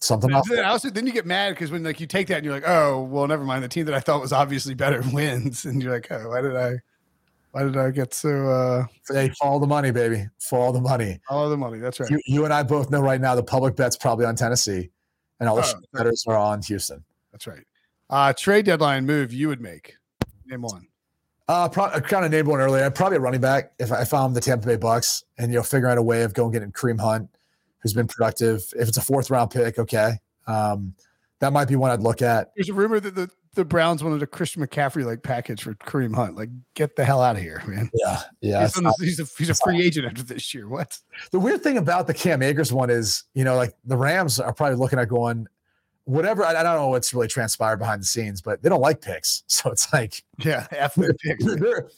something 0.00 0.32
else. 0.32 0.48
Then 0.48 0.64
also, 0.64 0.90
then 0.90 1.06
you 1.06 1.12
get 1.12 1.26
mad 1.26 1.50
because 1.50 1.70
when 1.70 1.82
like 1.82 2.00
you 2.00 2.06
take 2.06 2.28
that 2.28 2.36
and 2.36 2.44
you're 2.44 2.54
like, 2.54 2.68
oh, 2.68 3.02
well, 3.02 3.26
never 3.26 3.44
mind. 3.44 3.64
The 3.64 3.68
team 3.68 3.86
that 3.86 3.94
I 3.94 4.00
thought 4.00 4.20
was 4.20 4.32
obviously 4.32 4.74
better 4.74 5.02
wins. 5.12 5.64
And 5.64 5.82
you're 5.82 5.92
like, 5.92 6.10
oh, 6.10 6.28
why 6.28 6.40
did 6.40 6.56
I, 6.56 6.74
why 7.52 7.62
did 7.62 7.76
I 7.76 7.90
get 7.90 8.14
so? 8.14 8.48
uh 8.48 8.86
Hey, 9.08 9.30
follow 9.40 9.60
the 9.60 9.66
money, 9.66 9.90
baby. 9.90 10.26
Follow 10.38 10.72
the 10.72 10.80
money. 10.80 11.20
Follow 11.28 11.50
the 11.50 11.56
money. 11.56 11.78
That's 11.78 12.00
right. 12.00 12.10
You, 12.10 12.20
you 12.26 12.44
and 12.44 12.52
I 12.52 12.62
both 12.62 12.90
know 12.90 13.00
right 13.00 13.20
now 13.20 13.34
the 13.34 13.44
public 13.44 13.76
bet's 13.76 13.96
probably 13.96 14.26
on 14.26 14.36
Tennessee, 14.36 14.90
and 15.40 15.48
all 15.48 15.56
the 15.56 15.62
oh, 15.62 15.80
betters 15.92 16.24
are 16.26 16.36
on 16.36 16.62
Houston. 16.62 17.04
That's 17.32 17.46
right. 17.46 17.64
Uh 18.10 18.32
Trade 18.32 18.66
deadline 18.66 19.06
move 19.06 19.32
you 19.32 19.48
would 19.48 19.60
make. 19.60 19.96
Name 20.46 20.62
one. 20.62 20.88
Uh, 21.46 21.68
pro- 21.68 21.84
I 21.84 22.00
kind 22.00 22.24
of 22.24 22.30
named 22.30 22.48
one 22.48 22.60
earlier. 22.60 22.90
Probably 22.90 23.18
a 23.18 23.20
running 23.20 23.40
back 23.40 23.72
if 23.78 23.92
I 23.92 24.04
found 24.04 24.34
the 24.34 24.40
Tampa 24.40 24.66
Bay 24.66 24.76
Bucs, 24.76 25.24
and 25.36 25.52
you 25.52 25.58
know, 25.58 25.62
figure 25.62 25.88
out 25.88 25.98
a 25.98 26.02
way 26.02 26.22
of 26.22 26.32
going 26.32 26.52
getting 26.52 26.72
Kareem 26.72 26.98
Hunt, 26.98 27.28
who's 27.84 27.92
been 27.92 28.08
productive. 28.08 28.64
If 28.76 28.88
it's 28.88 28.96
a 28.96 29.02
fourth 29.02 29.30
round 29.30 29.52
pick, 29.52 29.78
okay, 29.78 30.14
um, 30.48 30.94
that 31.38 31.52
might 31.52 31.68
be 31.68 31.76
one 31.76 31.92
I'd 31.92 32.00
look 32.00 32.22
at. 32.22 32.50
There's 32.56 32.70
a 32.70 32.74
rumor 32.74 32.98
that 32.98 33.14
the 33.14 33.30
the 33.54 33.64
Browns 33.64 34.02
wanted 34.02 34.20
a 34.20 34.26
Christian 34.26 34.66
McCaffrey 34.66 35.04
like 35.04 35.22
package 35.22 35.62
for 35.62 35.74
Kareem 35.74 36.12
Hunt. 36.12 36.34
Like, 36.34 36.48
get 36.74 36.96
the 36.96 37.04
hell 37.04 37.22
out 37.22 37.36
of 37.36 37.42
here, 37.42 37.62
man. 37.68 37.88
Yeah, 37.94 38.20
yeah. 38.40 38.62
He's, 38.62 38.80
not, 38.80 38.94
he's 38.98 39.20
a 39.20 39.26
he's 39.38 39.50
a 39.50 39.54
free 39.54 39.80
agent 39.80 40.06
after 40.06 40.24
this 40.24 40.52
year. 40.52 40.68
What? 40.68 40.98
The 41.30 41.38
weird 41.38 41.62
thing 41.62 41.78
about 41.78 42.08
the 42.08 42.14
Cam 42.14 42.42
Akers 42.42 42.72
one 42.72 42.90
is, 42.90 43.22
you 43.34 43.44
know, 43.44 43.54
like 43.54 43.74
the 43.84 43.96
Rams 43.96 44.40
are 44.40 44.52
probably 44.52 44.76
looking 44.76 44.98
at 44.98 45.08
going, 45.08 45.46
whatever. 46.04 46.44
I, 46.44 46.50
I 46.50 46.62
don't 46.62 46.76
know 46.76 46.88
what's 46.88 47.12
really 47.12 47.28
transpired 47.28 47.78
behind 47.78 48.00
the 48.00 48.06
scenes, 48.06 48.40
but 48.40 48.62
they 48.62 48.68
don't 48.68 48.80
like 48.80 49.00
picks, 49.00 49.42
so 49.48 49.70
it's 49.70 49.92
like, 49.92 50.22
yeah, 50.38 50.66
F 50.70 50.94
their 50.94 51.14
picks. 51.24 51.44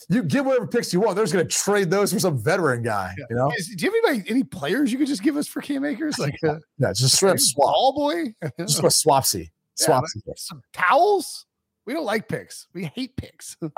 you 0.08 0.22
get 0.22 0.44
whatever 0.44 0.66
picks 0.66 0.92
you 0.92 1.00
want. 1.00 1.16
They're 1.16 1.24
just 1.24 1.34
going 1.34 1.46
to 1.46 1.54
trade 1.54 1.90
those 1.90 2.12
for 2.12 2.18
some 2.18 2.38
veteran 2.38 2.82
guy. 2.82 3.14
Yeah. 3.18 3.24
You 3.30 3.36
know? 3.36 3.52
Is, 3.56 3.68
do 3.68 3.84
you 3.84 4.02
have 4.04 4.14
any, 4.14 4.24
any 4.28 4.44
players 4.44 4.92
you 4.92 4.98
could 4.98 5.08
just 5.08 5.22
give 5.22 5.36
us 5.36 5.46
for 5.46 5.60
Cam 5.60 5.84
Akers? 5.84 6.18
Like, 6.18 6.36
uh, 6.44 6.56
yeah, 6.78 6.92
just 6.92 7.16
straight 7.16 7.40
swap. 7.40 7.94
Boy, 7.94 8.34
just 8.58 8.78
a 8.78 8.82
swapsy. 8.82 9.50
Swapsy. 9.78 10.22
Yeah, 10.26 10.32
some 10.36 10.62
towels. 10.72 11.46
We 11.84 11.92
don't 11.92 12.04
like 12.04 12.28
picks. 12.28 12.66
We 12.72 12.90
hate 12.94 13.16
picks. 13.16 13.56
so 13.60 13.70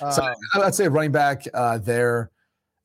um, 0.00 0.34
I'd 0.54 0.74
say 0.74 0.88
running 0.88 1.12
back 1.12 1.44
uh, 1.52 1.78
there. 1.78 2.30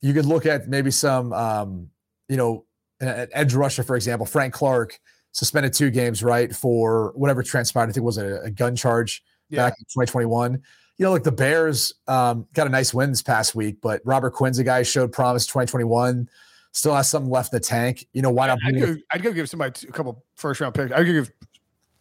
You 0.02 0.14
could 0.14 0.26
look 0.26 0.48
at 0.48 0.68
maybe 0.68 0.90
some, 0.90 1.32
um, 1.34 1.90
you 2.28 2.38
know, 2.38 2.66
an 3.00 3.28
edge 3.32 3.54
rusher, 3.54 3.84
for 3.84 3.96
example, 3.96 4.26
Frank 4.26 4.54
Clark 4.54 5.00
suspended 5.32 5.74
two 5.74 5.90
games, 5.90 6.24
right, 6.24 6.54
for 6.54 7.14
whatever 7.16 7.44
transpired. 7.44 7.84
I 7.84 7.88
think 7.88 7.98
it 7.98 8.02
was 8.02 8.18
a, 8.18 8.42
a 8.42 8.52
gun 8.52 8.76
charge 8.76 9.24
yeah. 9.50 9.66
back 9.66 9.74
in 9.80 9.86
2021. 9.86 10.62
You 10.98 11.06
know, 11.06 11.12
like 11.12 11.24
the 11.24 11.32
Bears 11.32 11.94
um, 12.08 12.46
got 12.54 12.68
a 12.68 12.70
nice 12.70 12.94
win 12.94 13.10
this 13.10 13.22
past 13.22 13.56
week, 13.56 13.78
but 13.82 14.02
Robert 14.06 14.32
Quinn's 14.32 14.60
a 14.60 14.64
guy 14.64 14.80
who 14.80 14.84
showed 14.84 15.12
promise 15.12 15.46
2021. 15.48 16.30
Still 16.74 16.96
has 16.96 17.10
something 17.10 17.30
left 17.30 17.54
in 17.54 17.58
the 17.58 17.66
tank. 17.66 18.08
You 18.14 18.22
know, 18.22 18.30
why 18.30 18.48
not? 18.48 18.60
I'd 18.66 18.80
go, 18.80 18.96
I'd 19.12 19.24
go 19.24 19.34
give 19.34 19.50
somebody 19.50 19.88
a 19.88 19.92
couple 19.92 20.24
first 20.36 20.62
round 20.62 20.74
picks. 20.74 20.94
I'd 20.94 21.04
give 21.04 21.30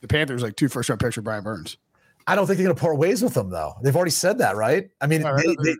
the 0.00 0.08
Panthers 0.08 0.42
like 0.42 0.56
two 0.56 0.68
first 0.68 0.88
round 0.88 1.00
picks 1.00 1.14
for 1.14 1.22
Brian 1.22 1.42
Burns. 1.42 1.76
I 2.26 2.36
don't 2.36 2.46
think 2.46 2.58
they're 2.58 2.66
going 2.66 2.76
to 2.76 2.80
part 2.80 2.98
ways 2.98 3.22
with 3.22 3.34
them, 3.34 3.50
though. 3.50 3.74
They've 3.82 3.96
already 3.96 4.12
said 4.12 4.38
that, 4.38 4.54
right? 4.54 4.90
I 5.00 5.06
mean, 5.06 5.22
right. 5.22 5.44
They, 5.44 5.56
they, 5.62 5.76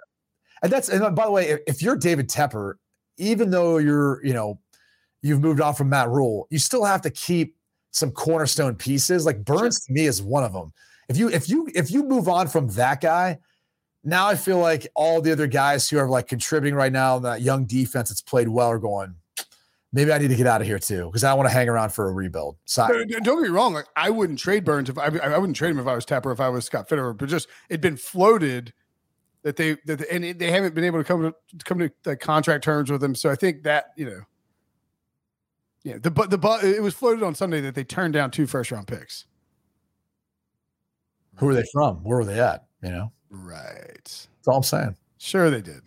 and 0.62 0.72
that's 0.72 0.88
and 0.88 1.14
by 1.14 1.26
the 1.26 1.30
way, 1.30 1.58
if 1.66 1.82
you're 1.82 1.96
David 1.96 2.28
Tepper, 2.28 2.74
even 3.18 3.50
though 3.50 3.78
you're, 3.78 4.24
you 4.24 4.32
know, 4.32 4.58
you've 5.22 5.40
moved 5.40 5.60
on 5.60 5.74
from 5.74 5.88
Matt 5.88 6.08
Rhule, 6.08 6.46
you 6.50 6.58
still 6.58 6.84
have 6.84 7.02
to 7.02 7.10
keep 7.10 7.56
some 7.90 8.10
cornerstone 8.10 8.74
pieces. 8.74 9.26
Like 9.26 9.44
Burns 9.44 9.84
to 9.86 9.92
me 9.92 10.06
is 10.06 10.22
one 10.22 10.44
of 10.44 10.52
them. 10.52 10.72
If 11.08 11.16
you 11.16 11.28
if 11.28 11.48
you 11.48 11.68
if 11.74 11.90
you 11.90 12.04
move 12.04 12.28
on 12.28 12.48
from 12.48 12.68
that 12.68 13.00
guy, 13.00 13.38
now 14.04 14.28
I 14.28 14.36
feel 14.36 14.58
like 14.58 14.86
all 14.94 15.20
the 15.20 15.32
other 15.32 15.46
guys 15.46 15.88
who 15.88 15.98
are 15.98 16.08
like 16.08 16.28
contributing 16.28 16.74
right 16.74 16.92
now 16.92 17.16
in 17.16 17.22
that 17.24 17.42
young 17.42 17.66
defense 17.66 18.08
that's 18.08 18.22
played 18.22 18.48
well 18.48 18.68
are 18.68 18.78
going, 18.78 19.16
maybe 19.92 20.12
I 20.12 20.18
need 20.18 20.28
to 20.28 20.36
get 20.36 20.46
out 20.46 20.60
of 20.60 20.66
here 20.66 20.78
too 20.78 21.06
because 21.06 21.24
I 21.24 21.30
don't 21.30 21.38
want 21.38 21.50
to 21.50 21.54
hang 21.54 21.68
around 21.68 21.90
for 21.90 22.08
a 22.08 22.12
rebuild. 22.12 22.56
So 22.64 22.86
don't, 22.86 23.08
don't 23.24 23.42
get 23.42 23.42
me 23.42 23.48
wrong, 23.48 23.74
like 23.74 23.86
I 23.96 24.10
wouldn't 24.10 24.38
trade 24.38 24.64
Burns 24.64 24.88
if 24.88 24.98
I, 24.98 25.06
I 25.06 25.38
wouldn't 25.38 25.56
trade 25.56 25.70
him 25.70 25.80
if 25.80 25.86
I 25.86 25.94
was 25.94 26.06
Tepper 26.06 26.32
if 26.32 26.40
I 26.40 26.48
was 26.48 26.64
Scott 26.64 26.88
Fitterer, 26.88 27.16
but 27.16 27.28
just 27.28 27.48
it'd 27.68 27.80
been 27.80 27.96
floated 27.96 28.72
that 29.42 29.56
they 29.56 29.76
that 29.86 30.08
and 30.10 30.38
they 30.38 30.50
haven't 30.50 30.74
been 30.74 30.84
able 30.84 30.98
to 30.98 31.04
come 31.04 31.22
to 31.22 31.64
come 31.64 31.78
to 31.78 31.90
like 32.04 32.20
contract 32.20 32.64
terms 32.64 32.90
with 32.90 33.02
him. 33.02 33.14
So 33.14 33.30
I 33.30 33.34
think 33.34 33.62
that 33.64 33.86
you 33.96 34.06
know, 34.06 34.20
yeah, 35.82 35.98
the 35.98 36.10
but 36.10 36.30
the 36.30 36.38
but 36.38 36.62
it 36.64 36.82
was 36.82 36.94
floated 36.94 37.22
on 37.22 37.34
Sunday 37.34 37.60
that 37.62 37.74
they 37.74 37.84
turned 37.84 38.14
down 38.14 38.30
two 38.30 38.46
first 38.46 38.70
round 38.70 38.86
picks. 38.86 39.24
Who 41.36 41.48
are 41.48 41.54
they 41.54 41.64
from? 41.72 41.96
Where 42.04 42.18
were 42.18 42.24
they 42.24 42.40
at? 42.40 42.66
You 42.82 42.90
know, 42.90 43.12
right. 43.30 44.04
That's 44.04 44.48
all 44.48 44.56
I'm 44.58 44.62
saying. 44.62 44.96
Sure, 45.18 45.50
they 45.50 45.62
did. 45.62 45.82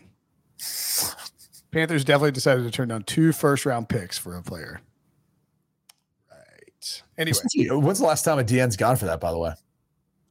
Panthers 1.71 2.03
definitely 2.05 2.31
decided 2.31 2.63
to 2.63 2.71
turn 2.71 2.87
down 2.87 3.03
two 3.03 3.31
first 3.31 3.65
round 3.65 3.89
picks 3.89 4.17
for 4.17 4.35
a 4.35 4.41
player. 4.41 4.81
Right. 6.31 7.03
Anyway, 7.17 7.37
when's 7.69 7.99
the 7.99 8.05
last 8.05 8.23
time 8.23 8.39
a 8.39 8.43
DN's 8.43 8.77
gone 8.77 8.95
for 8.95 9.05
that? 9.05 9.19
By 9.19 9.31
the 9.31 9.37
way, 9.37 9.53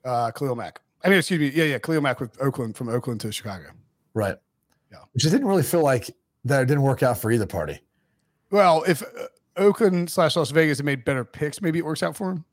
uh, 0.04 0.30
Khalil 0.32 0.56
Mack. 0.56 0.80
I 1.04 1.08
mean, 1.08 1.18
excuse 1.18 1.40
me. 1.40 1.50
Yeah, 1.50 1.64
yeah, 1.64 1.78
Khalil 1.78 2.00
Mack 2.00 2.20
with 2.20 2.40
Oakland 2.40 2.76
from 2.76 2.88
Oakland 2.88 3.20
to 3.22 3.32
Chicago. 3.32 3.66
Right. 4.14 4.36
Yeah. 4.90 4.98
Which 5.12 5.24
it 5.24 5.30
didn't 5.30 5.46
really 5.46 5.62
feel 5.62 5.82
like 5.82 6.10
that. 6.44 6.62
It 6.62 6.66
didn't 6.66 6.82
work 6.82 7.02
out 7.02 7.18
for 7.18 7.30
either 7.30 7.46
party. 7.46 7.80
Well, 8.50 8.84
if 8.86 9.02
uh, 9.02 9.26
Oakland 9.56 10.10
slash 10.10 10.36
Las 10.36 10.50
Vegas 10.50 10.78
had 10.78 10.86
made 10.86 11.04
better 11.04 11.24
picks, 11.24 11.60
maybe 11.60 11.78
it 11.78 11.84
works 11.84 12.02
out 12.02 12.16
for 12.16 12.30
him 12.30 12.44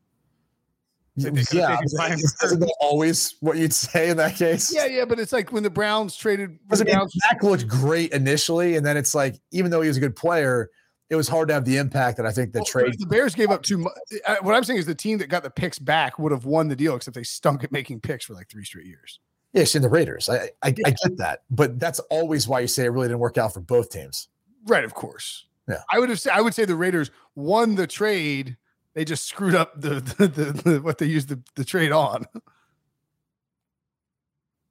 yeah, 1.20 1.80
isn't 2.44 2.60
that 2.60 2.76
always 2.80 3.36
what 3.40 3.58
you'd 3.58 3.74
say 3.74 4.10
in 4.10 4.18
that 4.18 4.36
case? 4.36 4.74
Yeah, 4.74 4.86
yeah, 4.86 5.06
but 5.06 5.20
it's 5.20 5.32
like 5.32 5.52
when 5.52 5.64
the 5.64 5.70
Browns 5.70 6.16
traded. 6.16 6.60
Because 6.64 6.84
Browns- 6.84 7.16
Mack 7.26 7.44
looked 7.44 7.68
great 7.68 8.12
initially, 8.12 8.76
and 8.76 8.86
then 8.86 8.98
it's 8.98 9.14
like 9.14 9.40
even 9.52 9.72
though 9.72 9.82
he 9.82 9.88
was 9.88 9.98
a 9.98 10.00
good 10.00 10.16
player, 10.16 10.70
it 11.10 11.16
was 11.16 11.28
hard 11.28 11.48
to 11.50 11.54
have 11.54 11.66
the 11.66 11.78
impact 11.78 12.18
that 12.18 12.26
I 12.26 12.32
think 12.32 12.54
the 12.54 12.60
well, 12.60 12.66
trade. 12.66 12.96
The 12.98 13.06
Bears 13.06 13.36
gave 13.36 13.50
up 13.50 13.64
too 13.64 13.80
much. 13.80 13.94
What 14.42 14.56
I'm 14.56 14.64
saying 14.64 14.80
is 14.80 14.86
the 14.86 14.96
team 14.96 15.18
that 15.20 15.28
got 15.28 15.44
the 15.44 15.50
picks 15.50 15.80
back 15.80 16.20
would 16.20 16.32
have 16.32 16.46
won 16.46 16.68
the 16.68 16.76
deal, 16.76 16.96
except 16.96 17.16
they 17.16 17.24
stunk 17.24 17.64
at 17.64 17.72
making 17.72 18.02
picks 18.02 18.26
for 18.26 18.34
like 18.34 18.50
three 18.50 18.66
straight 18.66 18.86
years. 18.86 19.20
Yes, 19.54 19.74
in 19.74 19.82
the 19.82 19.90
Raiders, 19.90 20.30
I 20.30 20.52
I, 20.62 20.74
yeah. 20.78 20.88
I 20.88 20.92
get 20.92 21.18
that, 21.18 21.44
but 21.50 21.80
that's 21.80 22.00
always 22.12 22.48
why 22.48 22.60
you 22.62 22.68
say 22.68 22.86
it 22.86 22.90
really 22.90 23.08
didn't 23.08 23.20
work 23.20 23.38
out 23.38 23.54
for 23.54 23.62
both 23.62 23.90
teams. 23.90 24.28
Right, 24.66 24.84
of 24.84 24.94
course. 24.94 25.46
Yeah, 25.70 25.82
I 25.92 26.00
would 26.00 26.10
have. 26.10 26.20
Said 26.20 26.34
I 26.34 26.42
would 26.42 26.54
say 26.54 26.66
the 26.66 26.76
Raiders 26.76 27.12
won 27.36 27.76
the 27.76 27.88
trade 27.88 28.58
they 28.94 29.06
just 29.06 29.26
screwed 29.26 29.56
up 29.56 29.80
the, 29.80 30.02
the, 30.18 30.28
the, 30.28 30.44
the 30.52 30.82
what 30.82 30.98
they 30.98 31.06
used 31.06 31.30
the, 31.30 31.40
the 31.56 31.64
trade 31.64 31.92
on. 31.92 32.26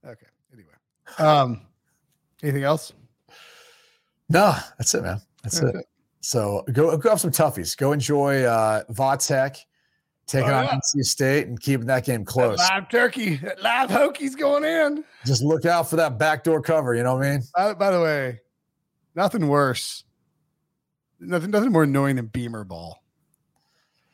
okay. 0.04 0.26
Anyway, 0.52 0.68
um, 1.18 1.62
anything 2.42 2.64
else? 2.64 2.92
No, 4.28 4.54
that's 4.76 4.94
it, 4.94 5.02
man. 5.02 5.20
That's, 5.42 5.60
it. 5.60 5.74
it. 5.74 5.86
So 6.20 6.64
go 6.72 6.94
go 6.96 7.10
have 7.10 7.20
some 7.20 7.30
toughies. 7.30 7.76
Go 7.76 7.92
enjoy 7.92 8.42
uh 8.42 8.84
Vautech 8.92 9.60
taking 10.26 10.50
oh, 10.50 10.56
on 10.56 10.66
NC 10.66 11.04
State 11.04 11.46
and 11.46 11.58
keeping 11.58 11.86
that 11.86 12.04
game 12.04 12.24
close. 12.24 12.58
That 12.58 12.74
live 12.74 12.90
turkey, 12.90 13.36
that 13.36 13.62
live 13.62 13.88
Hokies 13.88 14.36
going 14.36 14.64
in. 14.64 15.04
Just 15.24 15.42
look 15.42 15.64
out 15.64 15.88
for 15.88 15.96
that 15.96 16.18
backdoor 16.18 16.60
cover. 16.60 16.94
You 16.94 17.02
know 17.02 17.14
what 17.14 17.24
I 17.24 17.30
mean? 17.30 17.42
By, 17.56 17.72
by 17.72 17.90
the 17.90 18.02
way, 18.02 18.40
nothing 19.14 19.48
worse, 19.48 20.04
nothing 21.20 21.50
nothing 21.50 21.72
more 21.72 21.84
annoying 21.84 22.16
than 22.16 22.26
beamer 22.26 22.64
ball. 22.64 23.02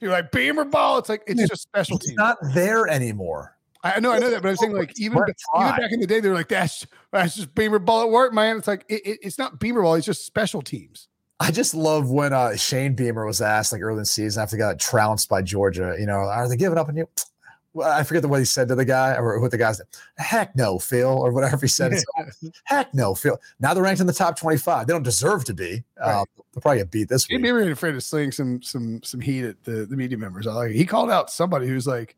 You're 0.00 0.12
like 0.12 0.32
Beamer 0.32 0.66
ball. 0.66 0.98
It's 0.98 1.08
like 1.08 1.22
it's 1.26 1.48
just 1.48 1.62
special 1.62 1.98
teams. 1.98 2.10
It's 2.10 2.18
not 2.18 2.36
there 2.52 2.86
anymore. 2.88 3.56
I 3.82 4.00
know, 4.00 4.12
I 4.12 4.18
know 4.18 4.30
that, 4.30 4.42
but 4.42 4.48
I'm 4.48 4.56
saying 4.56 4.72
like 4.72 4.98
even 4.98 5.18
even 5.18 5.34
back 5.54 5.92
in 5.92 6.00
the 6.00 6.06
day, 6.06 6.20
they're 6.20 6.34
like 6.34 6.48
that's 6.48 6.86
that's 7.10 7.36
just 7.36 7.54
Beamer 7.54 7.78
ball 7.78 8.02
at 8.02 8.10
work, 8.10 8.32
man. 8.32 8.58
It's 8.58 8.66
like 8.66 8.84
it, 8.88 9.06
it, 9.06 9.18
it's 9.22 9.38
not 9.38 9.58
Beamer 9.58 9.82
ball. 9.82 9.94
It's 9.94 10.06
just 10.06 10.26
special 10.26 10.60
teams. 10.62 11.08
I 11.40 11.50
just 11.50 11.74
love 11.74 12.10
when 12.10 12.32
uh, 12.32 12.56
Shane 12.56 12.94
Beamer 12.94 13.26
was 13.26 13.40
asked 13.40 13.72
like 13.72 13.82
early 13.82 13.94
in 13.94 13.98
the 14.00 14.06
season 14.06 14.42
after 14.42 14.56
he 14.56 14.60
got 14.60 14.78
trounced 14.78 15.28
by 15.28 15.42
Georgia. 15.42 15.96
You 15.98 16.06
know, 16.06 16.18
are 16.18 16.48
they 16.48 16.56
giving 16.56 16.78
up 16.78 16.88
on 16.88 16.96
you? 16.96 17.08
Well, 17.74 17.92
I 17.92 18.04
forget 18.04 18.22
the 18.22 18.28
what 18.28 18.38
he 18.38 18.44
said 18.44 18.68
to 18.68 18.76
the 18.76 18.84
guy 18.84 19.16
or 19.16 19.40
what 19.40 19.50
the 19.50 19.58
guy 19.58 19.72
said. 19.72 19.86
Heck 20.16 20.54
no, 20.54 20.78
Phil, 20.78 21.08
or 21.08 21.32
whatever 21.32 21.58
he 21.62 21.66
said. 21.66 21.92
Heck 22.64 22.94
no, 22.94 23.16
Phil. 23.16 23.36
Now 23.58 23.74
they're 23.74 23.82
ranked 23.82 24.00
in 24.00 24.06
the 24.06 24.12
top 24.12 24.38
25. 24.38 24.86
They 24.86 24.92
don't 24.92 25.02
deserve 25.02 25.44
to 25.46 25.54
be. 25.54 25.82
Right. 25.98 26.20
Um, 26.20 26.26
they'll 26.36 26.62
probably 26.62 26.78
get 26.78 26.92
beat 26.92 27.08
this 27.08 27.28
week. 27.28 27.40
Maybe 27.40 27.50
we're 27.50 27.72
afraid 27.72 27.96
of 27.96 28.04
sling 28.04 28.30
some 28.30 28.62
some 28.62 29.02
some 29.02 29.20
heat 29.20 29.44
at 29.44 29.64
the, 29.64 29.86
the 29.86 29.96
media 29.96 30.16
members. 30.16 30.46
I 30.46 30.52
like 30.54 30.70
he 30.70 30.86
called 30.86 31.10
out 31.10 31.30
somebody 31.30 31.66
who's 31.66 31.86
like, 31.86 32.14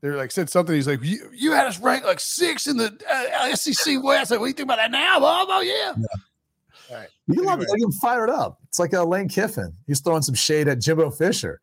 they're 0.00 0.16
like 0.16 0.32
said 0.32 0.50
something. 0.50 0.74
He's 0.74 0.88
like, 0.88 1.04
you, 1.04 1.30
you 1.32 1.52
had 1.52 1.68
us 1.68 1.78
ranked 1.78 2.06
like 2.06 2.20
six 2.20 2.66
in 2.66 2.76
the 2.76 2.98
uh, 3.08 3.54
SEC 3.54 4.02
West. 4.02 4.32
Like, 4.32 4.40
what 4.40 4.46
do 4.46 4.50
you 4.50 4.54
think 4.54 4.66
about 4.66 4.78
that 4.78 4.90
now, 4.90 5.20
Bob? 5.20 5.46
Oh 5.50 5.60
yeah. 5.60 5.94
yeah. 5.96 6.06
All 6.90 6.96
right. 6.96 7.08
You 7.28 7.34
anyway. 7.34 7.46
love 7.46 7.62
it. 7.62 7.68
Like 7.70 7.80
him 7.80 7.92
fired 7.92 8.30
up. 8.30 8.58
It's 8.66 8.80
like 8.80 8.92
uh, 8.92 9.04
Lane 9.04 9.28
Kiffin. 9.28 9.72
He's 9.86 10.00
throwing 10.00 10.22
some 10.22 10.34
shade 10.34 10.66
at 10.66 10.80
Jimbo 10.80 11.10
Fisher. 11.10 11.60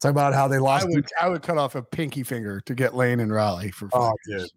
Talking 0.00 0.10
about 0.10 0.32
how 0.32 0.46
they 0.46 0.58
lost. 0.58 0.86
I 0.86 0.88
would, 0.88 1.06
I 1.22 1.28
would 1.28 1.42
cut 1.42 1.58
off 1.58 1.74
a 1.74 1.82
pinky 1.82 2.22
finger 2.22 2.60
to 2.60 2.74
get 2.74 2.94
Lane 2.94 3.18
and 3.20 3.32
Raleigh 3.32 3.72
for. 3.72 3.88
Oh, 3.92 4.14
good. 4.26 4.48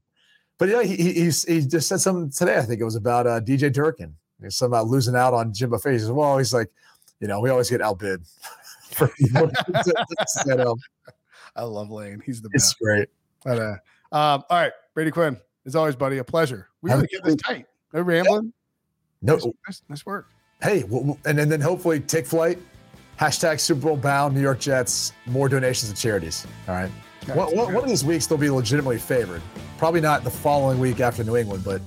But 0.60 0.70
yeah, 0.70 0.84
he, 0.84 0.96
he, 0.96 1.24
he 1.24 1.62
just 1.66 1.88
said 1.88 2.00
something 2.00 2.30
today. 2.30 2.60
I 2.60 2.62
think 2.62 2.80
it 2.80 2.84
was 2.84 2.96
about 2.96 3.26
uh, 3.26 3.42
DJ 3.42 3.74
Durkin. 3.74 4.16
He's 4.42 4.56
something 4.56 4.78
about 4.78 4.88
losing 4.88 5.16
out 5.16 5.34
on 5.34 5.52
Jimbo. 5.52 5.78
He 5.78 5.98
says, 5.98 6.12
well, 6.12 6.38
he's 6.38 6.54
like, 6.54 6.70
you 7.20 7.28
know, 7.28 7.40
we 7.40 7.50
always 7.50 7.70
get 7.70 7.82
outbid 7.82 8.24
for 8.92 9.12
set 10.28 10.60
up. 10.60 10.78
I 11.56 11.64
love 11.64 11.90
Lane. 11.90 12.22
He's 12.24 12.42
the 12.42 12.50
best. 12.50 12.74
It's 12.74 12.74
great. 12.76 13.10
But, 13.44 13.58
uh, 13.58 14.16
um, 14.16 14.44
all 14.50 14.62
right, 14.62 14.72
Brady 14.94 15.10
Quinn, 15.10 15.38
as 15.66 15.76
always, 15.76 15.96
buddy, 15.96 16.20
a 16.20 16.24
pleasure. 16.24 16.70
We 16.84 16.92
to 16.92 17.08
get 17.08 17.24
this 17.24 17.38
tight. 17.38 17.66
No 17.94 18.02
rambling. 18.02 18.54
No, 19.24 19.36
nice, 19.68 19.82
nice 19.90 20.06
work. 20.06 20.28
Hey, 20.62 20.84
well, 20.84 21.18
and, 21.26 21.40
and 21.40 21.52
then 21.52 21.62
hopefully 21.62 22.00
take 22.00 22.28
flight. 22.28 22.60
Hashtag 23.22 23.60
Super 23.60 23.82
Bowl 23.82 23.98
bound 23.98 24.34
New 24.34 24.42
York 24.42 24.60
Jets. 24.60 25.14
More 25.28 25.48
donations 25.48 25.94
to 25.94 26.02
charities. 26.02 26.48
All 26.68 26.74
right. 26.74 26.90
One, 27.36 27.56
one, 27.56 27.72
one 27.72 27.84
of 27.84 27.88
these 27.90 28.04
weeks 28.04 28.26
they'll 28.26 28.36
be 28.36 28.50
legitimately 28.50 28.98
favored. 28.98 29.44
Probably 29.78 30.02
not 30.02 30.24
the 30.24 30.32
following 30.32 30.80
week 30.80 31.00
after 31.00 31.24
New 31.24 31.38
England, 31.38 31.64
but 31.64 31.84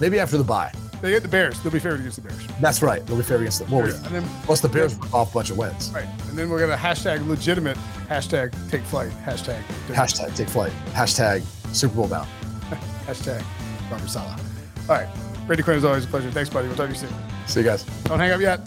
maybe 0.00 0.18
after 0.18 0.38
the 0.38 0.44
bye. 0.44 0.72
They 1.02 1.10
get 1.10 1.22
the 1.22 1.28
Bears. 1.28 1.60
They'll 1.60 1.70
be 1.70 1.78
favored 1.78 2.00
against 2.00 2.16
the 2.16 2.22
Bears. 2.22 2.42
That's 2.58 2.80
right. 2.80 3.04
They'll 3.06 3.18
be 3.18 3.22
favored 3.22 3.42
against 3.42 3.58
the 3.58 3.74
well, 3.76 3.86
yeah. 3.86 3.96
and 3.96 4.14
then, 4.14 4.24
Plus 4.44 4.62
the 4.62 4.68
Bears 4.70 4.96
yeah. 4.96 5.10
off 5.12 5.32
a 5.32 5.34
bunch 5.34 5.50
of 5.50 5.58
wins. 5.58 5.90
Right. 5.90 6.08
And 6.30 6.38
then 6.38 6.48
we're 6.48 6.58
gonna 6.58 6.74
hashtag 6.74 7.28
legitimate 7.28 7.76
hashtag 8.08 8.54
take 8.70 8.82
flight 8.82 9.10
hashtag 9.26 9.62
hashtag 9.88 10.34
take 10.34 10.48
flight 10.48 10.72
hashtag 10.92 11.42
Super 11.74 11.96
Bowl 11.96 12.08
bound 12.08 12.28
hashtag 13.06 13.44
Robert 13.90 14.08
Saleh. 14.08 14.40
All 14.88 14.96
right. 14.96 15.08
Brady 15.46 15.62
Quinn 15.62 15.76
is 15.76 15.84
always 15.84 16.06
a 16.06 16.08
pleasure. 16.08 16.30
Thanks, 16.30 16.48
buddy. 16.48 16.66
We'll 16.66 16.78
talk 16.78 16.86
to 16.86 16.94
you 16.94 16.98
soon. 16.98 17.10
See 17.46 17.60
you 17.60 17.66
guys. 17.66 17.84
Don't 18.04 18.18
hang 18.18 18.32
up 18.32 18.40
yet. 18.40 18.66